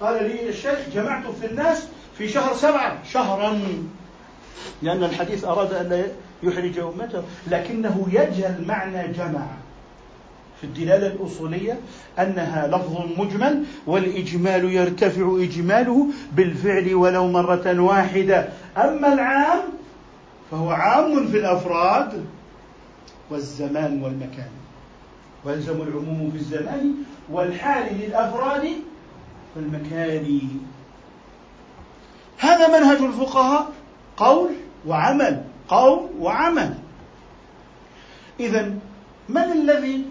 [0.00, 1.88] قال لي الشيخ جمعت في الناس
[2.18, 2.98] في شهر سبعة.
[3.12, 3.58] شهرا.
[4.82, 6.04] لأن الحديث أراد أن لا
[6.42, 9.46] يحرج أمته لكنه يجهل معنى جمع.
[10.60, 11.78] في الدلالة الأصولية
[12.18, 18.48] أنها لفظ مجمل والإجمال يرتفع إجماله بالفعل ولو مرة واحدة.
[18.76, 19.60] أما العام
[20.50, 22.24] فهو عام في الأفراد.
[23.30, 24.50] والزمان والمكان.
[25.44, 26.94] ويلزم العموم في الزمان
[27.30, 28.68] والحال للأفراد
[29.56, 30.40] والمكان
[32.38, 33.72] هذا منهج الفقهاء
[34.16, 34.50] قول
[34.86, 36.74] وعمل قول وعمل.
[38.40, 38.74] اذا
[39.28, 40.04] من الذي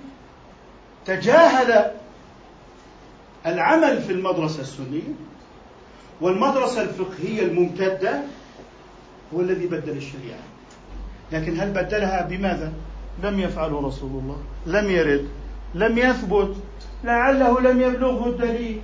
[1.06, 1.92] تجاهل
[3.46, 5.14] العمل في المدرسة السنية
[6.22, 8.22] والمدرسة الفقهية الممتدة
[9.34, 10.40] هو الذي بدل الشريعة؟
[11.32, 12.74] لكن هل بدلها بماذا؟
[13.24, 14.38] لم يفعله رسول الله.
[14.66, 15.28] لم يرد.
[15.76, 16.56] لم يثبت.
[17.04, 18.82] لعله لم يبلغه الدليل.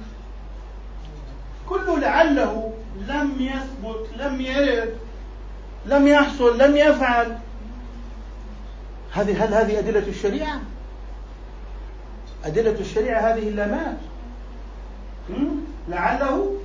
[1.69, 2.73] كل لعله
[3.07, 4.93] لم يثبت لم يرد
[5.85, 7.37] لم يحصل لم يفعل.
[9.11, 10.61] هذه هل هذه أدلة الشريعة؟
[12.45, 13.97] أدلة الشريعة هذه اللامات
[15.89, 16.55] لعله؟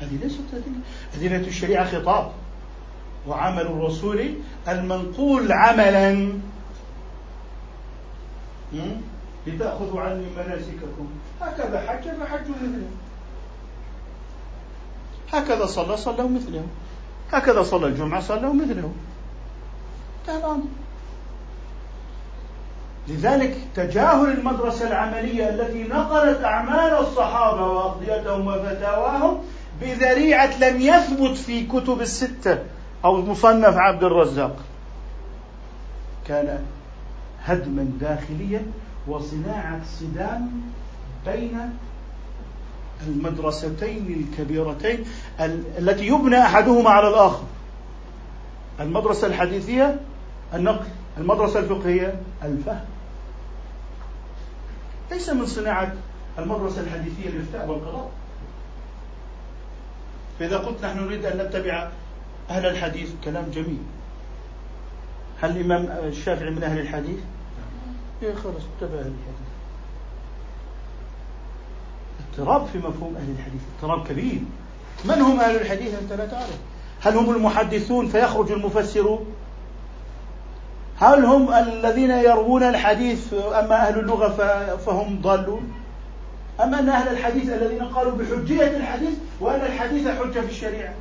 [0.00, 0.80] هذه ليست أدلة.
[1.14, 2.32] أدلة الشريعة خطاب.
[3.28, 4.34] وعمل الرسول
[4.68, 6.32] المنقول عملا.
[9.46, 11.06] لتأخذوا عني مناسككم.
[11.40, 12.88] هكذا حج فحجوا مثله
[15.32, 16.66] هكذا صلى صلوا مثله
[17.32, 18.92] هكذا صلى الجمعة صلوا مثله
[20.26, 20.62] تمام.
[23.08, 29.38] لذلك تجاهل المدرسة العملية التي نقلت أعمال الصحابة وأقضيتهم وفتاواهم
[29.80, 32.58] بذريعة لم يثبت في كتب الستة.
[33.04, 34.56] أو مصنف عبد الرزاق.
[36.26, 36.64] كان
[37.44, 38.62] هدما داخليا
[39.08, 40.50] وصناعة صدام
[41.26, 41.58] بين
[43.06, 45.04] المدرستين الكبيرتين
[45.78, 47.44] التي يبنى أحدهما على الآخر.
[48.80, 50.00] المدرسة الحديثية
[50.54, 50.86] النقل
[51.18, 52.84] المدرسة الفقهية الفهم.
[55.10, 55.92] ليس من صناعة
[56.38, 58.10] المدرسة الحديثية الإفتاء والقضاء.
[60.38, 61.88] فإذا قلت نحن نريد أن نتبع
[62.50, 63.82] أهل الحديث كلام جميل.
[65.40, 67.18] هل الإمام الشافعي من أهل الحديث؟
[68.22, 69.46] إيه خلص اتبع أهل الحديث.
[72.32, 74.40] اضطراب في مفهوم أهل الحديث اضطراب كبير.
[75.04, 76.58] من هم أهل الحديث؟ أنت لا تعرف.
[77.00, 79.26] هل هم المحدثون فيخرج المفسرون
[81.00, 84.28] هل هم الذين يروون الحديث أما أهل اللغة
[84.76, 85.72] فهم ضالون؟
[86.60, 90.94] أم أن أهل الحديث الذين قالوا بحجية الحديث وأن الحديث حجة في الشريعة؟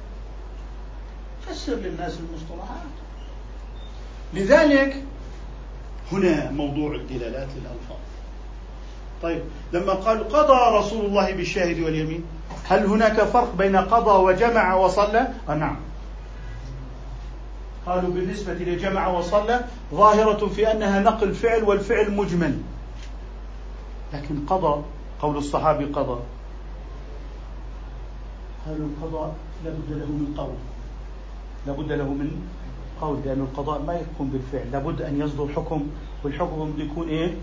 [1.49, 2.87] فسر للناس المصطلحات.
[4.33, 5.03] لذلك
[6.11, 7.97] هنا موضوع الدلالات للألفاظ.
[9.21, 9.41] طيب
[9.73, 12.23] لما قال قضى رسول الله بالشاهد واليمين
[12.67, 15.77] هل هناك فرق بين قضى وجمع وصلى؟ آه نعم.
[17.85, 22.59] قالوا بالنسبة لجمع وصلى ظاهرة في أنها نقل فعل والفعل مجمل.
[24.13, 24.83] لكن قضى
[25.21, 26.19] قول الصحابي قضى.
[28.67, 29.35] هل القضاء
[29.65, 30.55] لابد له من قول.
[31.67, 32.31] لابد له من
[33.01, 34.71] قول لأن القضاء ما يكون بالفعل.
[34.71, 35.87] لابد أن يصدر حكم
[36.23, 37.33] والحكم يكون إيه؟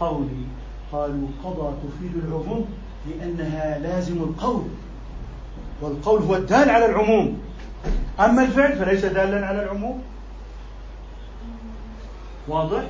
[0.00, 0.44] قولي.
[0.92, 2.66] قالوا قضى تفيد العموم
[3.10, 4.62] لأنها لازم القول
[5.82, 7.38] والقول هو الدال على العموم.
[8.20, 10.02] أما الفعل فليس دالا على العموم.
[12.48, 12.82] واضح؟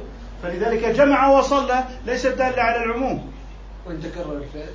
[0.43, 3.31] فلذلك جمع وصلى ليس دالا على العموم.
[3.87, 4.73] وإن تكرر الفعل.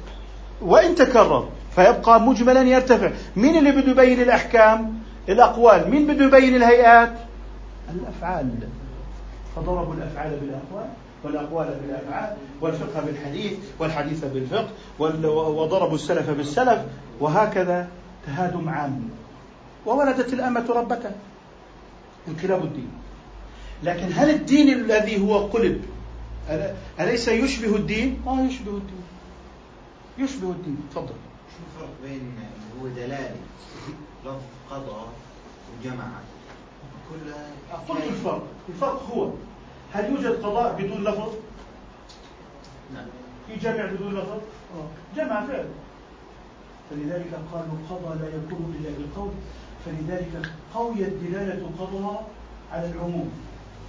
[0.62, 3.12] وإن تكرر فيبقى مجملا يرتفع.
[3.36, 7.14] مين اللي بده يبين الأحكام؟ الأقوال مين بده يبين الهيئات؟
[7.90, 8.50] الأفعال.
[9.56, 10.90] فضربوا الأفعال بالأقوال
[11.24, 14.70] والأقوال بالأفعال والفقه بالحديث والحديث بالفقه
[15.00, 16.82] وضربوا السلف بالسلف
[17.20, 17.88] وهكذا
[18.26, 19.10] تهادم عام.
[19.86, 21.12] وولدت الأمة ربتها
[22.28, 22.92] انقلاب الدين.
[23.84, 25.86] لكن هل الدين الذي هو قلب
[27.00, 29.04] أليس يشبه الدين؟ آه يشبه الدين.
[30.18, 30.78] يشبه الدين.
[30.92, 31.14] تفضل.
[31.52, 32.34] شو الفرق بين
[32.82, 33.36] هو دلالة
[34.26, 34.42] لفظ
[34.72, 35.02] قضى
[35.80, 36.06] وجمع.
[37.10, 37.48] كلها
[37.90, 38.44] قلت الفرق.
[38.70, 39.30] الفرق هو
[39.94, 41.34] هل يوجد قضاء بدون لفظ؟
[42.94, 43.06] نعم.
[43.48, 44.40] في جمع بدون لفظ؟
[45.16, 45.68] جمع فعل.
[46.90, 49.32] فلذلك قالوا قضى لا يكون الا بالقول
[49.86, 52.20] فلذلك قويت دلالة قضى
[52.72, 53.32] على العموم.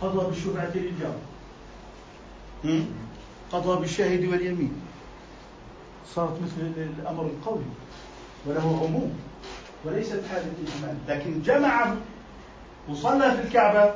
[0.00, 1.16] قضى بالشفعه للجار.
[3.52, 4.82] قضى بالشاهد واليمين.
[6.14, 7.70] صارت مثل الأمر القولي
[8.46, 9.18] وله عموم.
[9.84, 11.94] وليست حاله اجمال لكن جمع
[12.88, 13.94] وصلى في الكعبة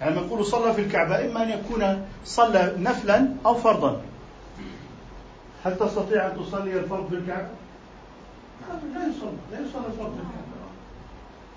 [0.00, 4.00] يعني نقول صلى في الكعبة إما أن يكون صلى نفلا أو فرضا.
[5.64, 7.48] هل تستطيع أن تصلي الفرض في الكعبة؟
[8.94, 10.46] لا يصلى لا يصلى الفرض في الكعبة.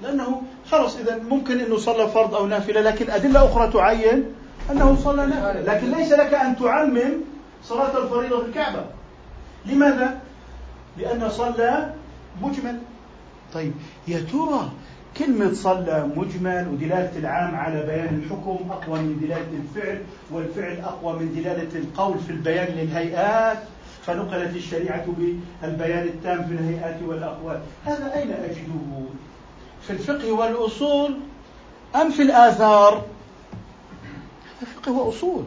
[0.02, 0.42] لأنه
[0.72, 4.26] خلص إذا ممكن إنه صلى فرض أو نافلة لكن أدلة أخرى تعين
[4.72, 5.62] أنه صلى نافلة.
[5.74, 7.14] لكن ليس لك أن تعمم
[7.64, 8.86] صلاة الفريضة في الكعبة.
[9.66, 10.20] لماذا؟
[10.98, 11.94] لأن صلى
[12.42, 12.80] مجمل.
[13.54, 13.74] طيب
[14.08, 14.72] يا ترى
[15.18, 20.02] كلمة صلى مجمل ودلالة العام على بيان الحكم أقوى من دلالة الفعل
[20.32, 23.58] والفعل أقوى من دلالة القول في البيان للهيئات
[24.06, 25.06] فنقلت الشريعة
[25.62, 29.04] بالبيان التام في الهيئات والأقوال هذا أين أجده؟
[29.82, 31.18] في الفقه والأصول
[31.96, 33.06] أم في الآثار؟
[34.62, 35.44] الفقه هو أصول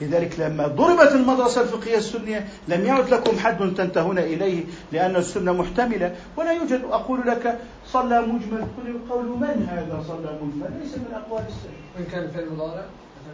[0.00, 6.16] لذلك لما ضربت المدرسة الفقهية السنية لم يعد لكم حد تنتهون إليه لأن السنة محتملة.
[6.36, 8.66] ولا يوجد أقول لك صلى مجمل.
[9.10, 11.72] قول من هذا صلى مجمل؟ ليس من أقوال السنة.
[11.96, 12.84] وإن كان في المضارع؟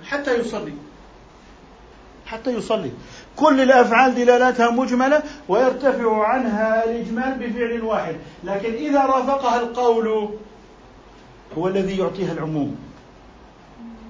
[0.04, 0.72] حتى يصلي.
[2.26, 2.90] حتى يصلي.
[3.36, 8.16] كل الأفعال دلالاتها مجملة ويرتفع عنها الإجمال بفعل واحد.
[8.44, 10.28] لكن إذا رافقها القول
[11.58, 12.76] هو الذي يعطيها العموم.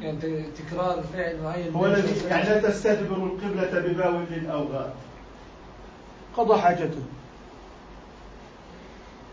[0.01, 4.95] يعني تكرار فعل معين هو الذي يعني لا تستدبر القبلة بباول أو غاء
[6.37, 7.03] قضى حاجته.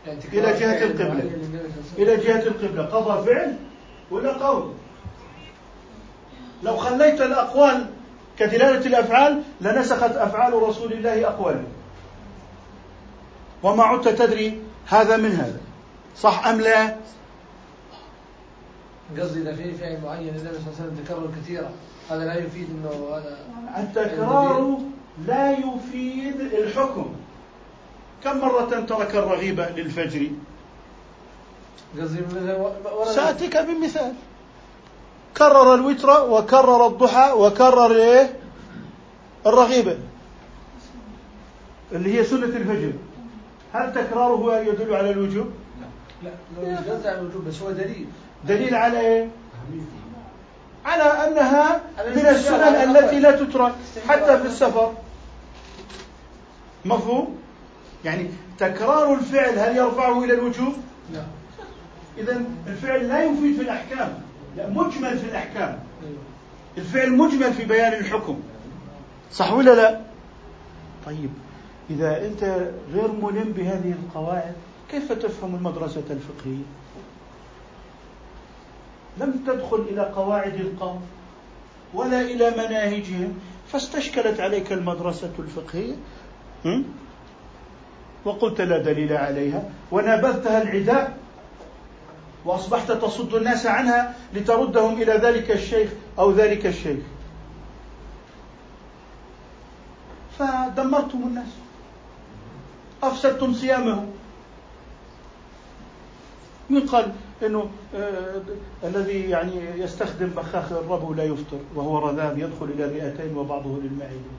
[0.08, 1.32] يعني إلى جهة القبلة.
[1.98, 2.86] إلى جهة القبلة.
[2.86, 3.56] قضى فعل
[4.12, 4.74] ولا قول؟
[6.64, 7.86] لو خليت الأقوال
[8.40, 11.64] كدلالة الأفعال لنسخت أفعال رسول الله أقواله.
[13.64, 15.60] وما عدت تدري هذا من هذا.
[16.18, 16.96] صح أم لا؟
[19.20, 21.72] قصدي إذا في فعل معين النبي صلى الله عليه وسلم تكرر كثيرا
[22.10, 23.38] هذا لا يفيد إنه هذا
[23.78, 24.78] التكرار
[25.28, 27.16] لا يفيد الحكم
[28.24, 30.30] كم مرة ترك الرغيبة للفجر؟
[33.06, 34.14] سأتيك بمثال
[35.38, 38.40] كرر الوتر وكرر الضحى وكرر إيه؟
[39.46, 39.98] الرغيبة
[41.92, 42.94] اللي هي سنة الفجر
[43.74, 45.48] هل تكراره يدل على الوجوب؟
[46.24, 46.30] لا
[46.62, 48.08] لا مش قصدي على الوجوب بس هو دليل
[48.48, 49.28] دليل على إيه؟
[50.86, 51.82] على أنها
[52.16, 53.74] من السنن التي لا تترك
[54.08, 54.94] حتى في السفر.
[56.86, 57.38] مفهوم؟
[58.06, 58.30] يعني
[58.60, 60.74] تكرار الفعل هل يرفعه إلى الوجوب؟
[61.14, 61.24] لا.
[62.18, 64.14] اذا الفعل لا يفيد في الأحكام.
[64.58, 65.80] لا مجمل في الأحكام.
[66.78, 68.40] الفعل مجمل في بيان الحكم.
[69.32, 70.02] صح ولا لا؟
[71.06, 71.30] طيب
[71.90, 72.44] إذا أنت
[72.94, 74.54] غير ملم بهذه القواعد
[74.92, 76.64] كيف تفهم المدرسة الفقهية؟
[79.18, 81.02] لم تدخل إلى قواعد القوم
[81.94, 85.96] ولا إلى مناهجهم فاستشكلت عليك المدرسة الفقهية.
[88.26, 89.70] وقلت لا دليل عليها.
[89.92, 91.18] ونبذتها العداء
[92.46, 97.00] وأصبحت تصد الناس عنها لتردهم إلى ذلك الشيخ أو ذلك الشيخ.
[100.40, 101.52] فدمرتم الناس.
[103.04, 104.12] أفسدتم صيامهم.
[106.70, 107.14] من قال
[107.44, 108.42] إنه آه
[108.84, 114.34] الذي يعني يستخدم بخاخ الربو لا يفطر وهو رذاذ يدخل إلى الرئتين وبعضه للمعده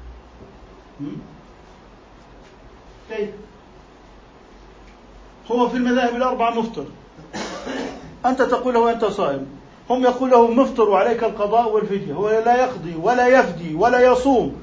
[3.10, 3.28] كيف
[5.50, 6.84] هو في المذاهب الأربعة مفطر.
[8.26, 9.46] أنت تقول له أنت صائم.
[9.90, 12.14] هم يقول له مفطر وعليك القضاء والفدية.
[12.14, 14.56] هو لا يقضي ولا يفدي ولا يصوم.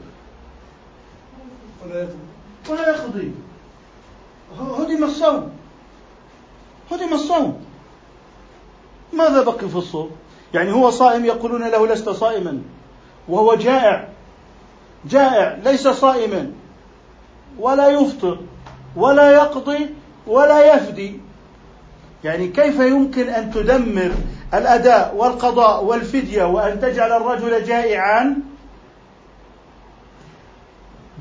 [2.70, 3.32] ولا يقضي.
[4.60, 5.52] هدم الصوم.
[6.92, 7.66] هدم الصوم.
[9.14, 10.12] ماذا بقي في الصوم؟
[10.54, 12.62] يعني هو صائم يقولون له لست صائما.
[13.28, 14.08] وهو جائع.
[15.06, 16.52] جائع ليس صائما.
[17.60, 18.38] ولا يفطر
[18.96, 19.90] ولا يقضي
[20.28, 21.20] ولا يفدي.
[22.24, 24.12] يعني كيف يمكن أن تدمر
[24.54, 28.36] الأداء والقضاء والفدية وأن تجعل الرجل جائعا؟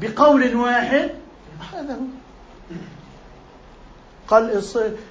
[0.01, 1.11] بقول واحد
[1.73, 2.21] هذا هو.
[4.29, 4.63] قال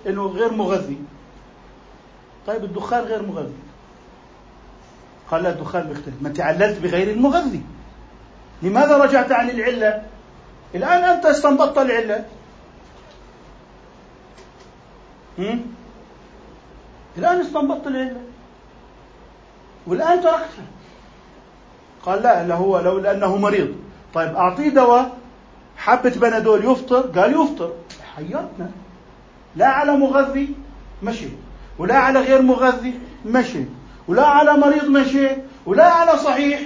[0.07, 0.97] إنه غير مغذي.
[2.47, 3.53] طيب الدخان غير مغذي.
[5.31, 7.61] قال لا الدخان بيختلف ما انت عللت بغير المغذي.
[8.61, 10.03] لماذا رجعت عن العلة؟
[10.75, 12.25] الآن أنت استنبطت العلة.
[17.17, 18.21] الآن استنبطت العلة.
[19.87, 20.65] والآن تركتها
[22.05, 23.75] قال لا لا هو لو لأنه مريض.
[24.13, 25.17] طيب أعطيه دواء.
[25.77, 27.01] حبة بنادول يفطر.
[27.01, 27.73] قال يفطر.
[28.15, 28.71] حيرتنا
[29.55, 30.55] لا على مغذي.
[31.03, 31.27] مشي.
[31.79, 33.63] ولا على غير مغذي مشي
[34.07, 35.27] ولا على مريض مشي
[35.65, 36.61] ولا على صحيح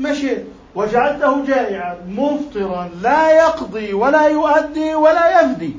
[0.00, 0.36] مشي
[0.74, 5.76] وجعلته جائعا مفطرا لا يقضي ولا يؤدي ولا يفدي.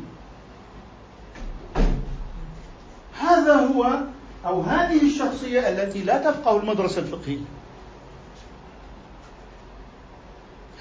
[3.22, 4.00] هذا هو
[4.46, 7.46] أو هذه الشخصية التي لا تفقه المدرسة الفقهية.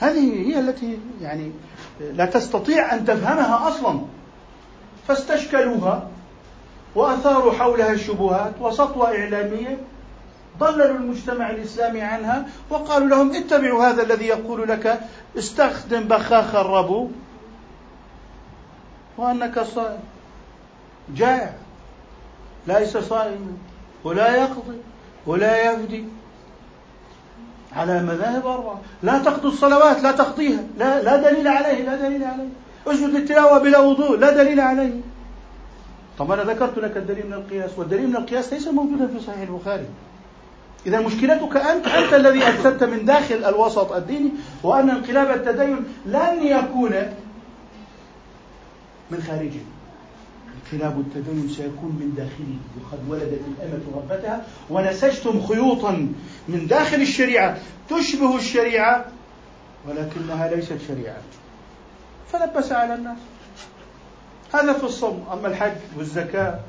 [0.01, 1.53] هذه هي التي يعني
[2.01, 4.01] لا تستطيع أن تفهمها أصلا.
[5.09, 6.09] فاستشكلوها.
[6.97, 9.79] واثاروا حولها الشبهات وسطوه إعلامية
[10.59, 15.01] ضللوا المجتمع الإسلامي عنها وقالوا لهم اتبعوا هذا الذي يقول لك
[15.39, 17.09] استخدم بخاخ الربو
[19.19, 20.01] وأنك صائم
[21.15, 21.53] جائع.
[22.67, 23.57] ليس صائما
[24.05, 24.79] ولا يقضي
[25.27, 26.05] ولا يفدي.
[27.77, 30.65] على مذاهب أربعة لا تقضي الصلوات لا تقضيها.
[30.79, 32.49] لا, لا دليل عليه لا دليل عليه.
[32.87, 35.01] اسجد للتلاوة بلا وضوء لا دليل عليه.
[36.19, 39.87] طب أنا ذكرت لك الدليل من القياس والدليل من القياس ليس موجودا في صحيح البخاري.
[40.87, 44.31] إذا مشكلتك أنت أنت الذي أفسدت من داخل الوسط الديني
[44.63, 46.93] وأن انقلاب التدين لن يكون
[49.11, 49.61] من خارجه
[50.73, 56.09] انقلاب التدين سيكون من داخله وقد ولدت الأمة ربتها ونسجتم خيوطا
[56.49, 57.59] من داخل الشريعة
[57.91, 59.05] تشبه الشريعة
[59.89, 61.21] ولكنها ليست شريعة.
[62.33, 63.19] فلبس على الناس.
[64.55, 66.61] هذا في الصوم أما الحج والزكاة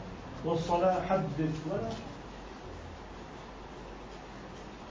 [0.45, 1.89] والصلاة حدث ولا.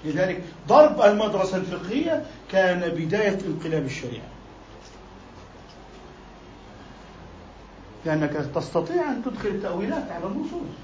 [0.04, 4.28] لذلك ضرب المدرسة الفقهية كان بداية انقلاب الشريعة.
[8.04, 10.76] لأنك تستطيع أن تدخل التأويلات على النصوص.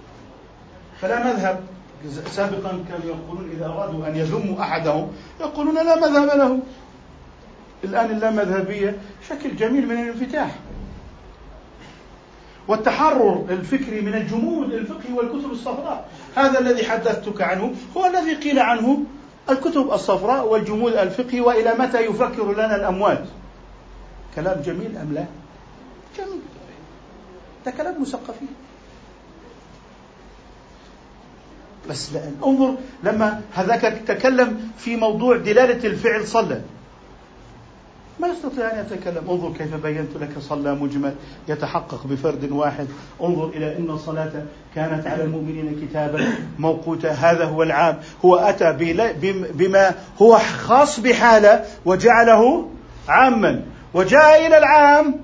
[1.01, 1.61] فلا مذهب
[2.31, 6.59] سابقا كانوا يقولون إذا أرادوا أن يذموا أحدهم يقولون لا مذهب له.
[7.85, 8.99] الآن اللامذهبية
[9.29, 10.59] شكل جميل من الانفتاح.
[12.69, 16.09] والتحرر الفكري من الجمود الفقهي والكتب الصفراء.
[16.37, 18.99] هذا الذي حدثتك عنه هو الذي قيل عنه
[19.51, 23.25] الكتب الصفراء والجمود الفقهي وإلى متى يفكر لنا الاموات
[24.35, 25.25] كلام جميل أم لا؟
[26.19, 26.41] جميل.
[27.67, 28.49] ده كلام مثقفين.
[31.91, 36.61] بس لأن انظر لما هذاك تكلم في موضوع دلالة الفعل صلى.
[38.23, 39.31] ما يستطيع أن يتكلم.
[39.31, 41.15] انظر كيف بينت لك صلى مجمل
[41.49, 42.87] يتحقق بفرد واحد.
[43.23, 44.33] انظر إلى أن الصلاة
[44.75, 46.25] كانت على المؤمنين كتابا
[46.59, 47.11] موقوتا.
[47.11, 47.99] هذا هو العام.
[48.25, 48.73] هو أتى
[49.55, 52.69] بما هو خاص بحالة وجعله
[53.09, 53.63] عاما.
[53.95, 55.21] وجاء إلى العام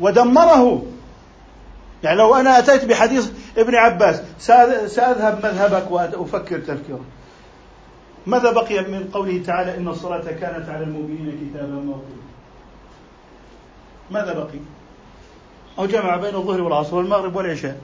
[0.00, 0.82] ودمره.
[2.02, 4.22] يعني لو أنا أتيت بحديث ابن عباس
[4.86, 7.00] سأذهب مذهبك وأفكر تفكيرك
[8.28, 12.28] ماذا بقي من قوله تعالى إن الصلاة كانت على المؤمنين كتابا موقوتا؟
[14.10, 14.58] ماذا بقي؟
[15.78, 17.80] أو جمع بين الظهر والعصر والمغرب والعشاء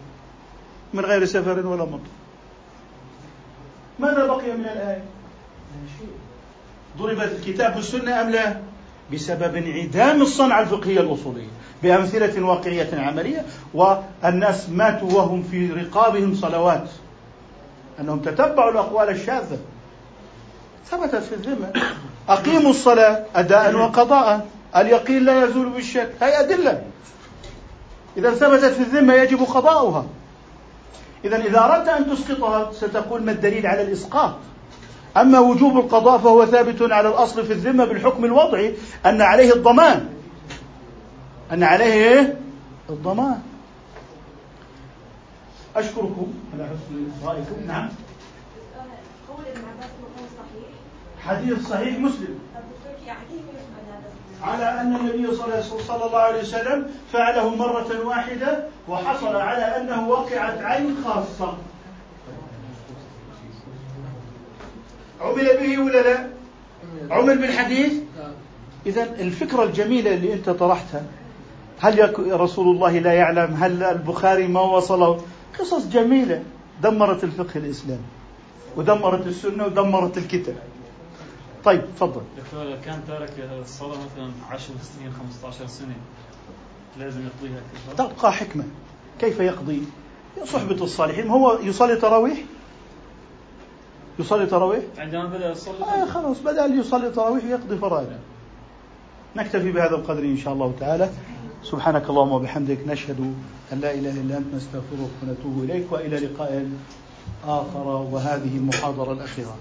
[0.94, 2.10] من غير سفر ولا مطر.
[3.98, 5.04] ماذا بقي من الآية؟
[6.98, 8.60] ضربت الكتاب والسنة أم لا؟
[9.12, 11.48] بسبب انعدام الصنعة الفقهية الأصولية
[11.82, 13.44] بأمثلة واقعية عملية
[13.74, 16.88] والناس ماتوا وهم في رقابهم صلوات
[18.00, 19.58] أنهم تتبعوا الأقوال الشاذة.
[20.90, 21.72] ثبتت في الذمة.
[22.28, 24.46] أقيموا الصلاة أداء وقضاء.
[24.76, 26.10] اليقين لا يزول بالشك.
[26.22, 26.82] هي أدلة.
[28.16, 30.06] إذا ثبتت في الذمة يجب قضاؤها.
[31.24, 34.34] إذا إذا أردت أن تسقطها ستقول ما الدليل على الإسقاط.
[35.16, 38.74] أما وجوب القضاء فهو ثابت على الأصل في الذمة بالحكم الوضعي
[39.06, 40.08] أن عليه الضمان.
[41.52, 42.38] أن عليه إيه؟
[42.90, 43.42] الضمان.
[45.76, 47.66] أشكركم على حسن رأيكم.
[47.66, 47.88] نعم
[49.28, 49.90] قول ابن عباس
[50.38, 50.68] صحيح
[51.26, 52.38] حديث صحيح مسلم.
[54.42, 60.96] على أن النبي صلى الله عليه وسلم فعله مرة واحدة وحصل على أنه وقعت عين
[61.04, 61.54] خاصة.
[65.20, 66.26] عمل به ولا لا؟
[67.10, 67.92] عمل بالحديث
[68.86, 71.02] إذا الفكرة الجميلة اللي أنت طرحتها
[71.80, 75.20] هل رسول الله لا يعلم؟ هل البخاري ما وصله
[75.58, 76.42] قصص جميلة.
[76.82, 78.02] دمرت الفقه الإسلامي
[78.76, 80.56] ودمرت السنة ودمرت الكتاب.
[81.64, 82.22] طيب تفضل.
[82.44, 83.32] دكتور كان تارك
[83.62, 85.12] الصلاة مثلا 10 سنين
[85.42, 85.94] 15 سنة
[86.98, 87.60] لازم يقضيها
[87.98, 88.64] تبقى حكمة.
[89.20, 89.82] كيف يقضي؟
[90.44, 91.28] صحبة الصالحين.
[91.28, 92.38] هو يصلي تراويح؟
[94.18, 98.08] يصلي تراويح؟ عندما بدأ يصلي آه خلاص بدأ يصلي تراويح يقضي فرائض.
[99.36, 101.10] نكتفي بهذا القدر إن شاء الله تعالى.
[101.62, 103.34] سبحانك اللهم وبحمدك نشهد
[103.72, 106.70] أن لا إله إلا أنت نستغفرك ونتوب إليك وإلى لقاء
[107.46, 109.56] آخر وهذه المحاضرة الأخيرة.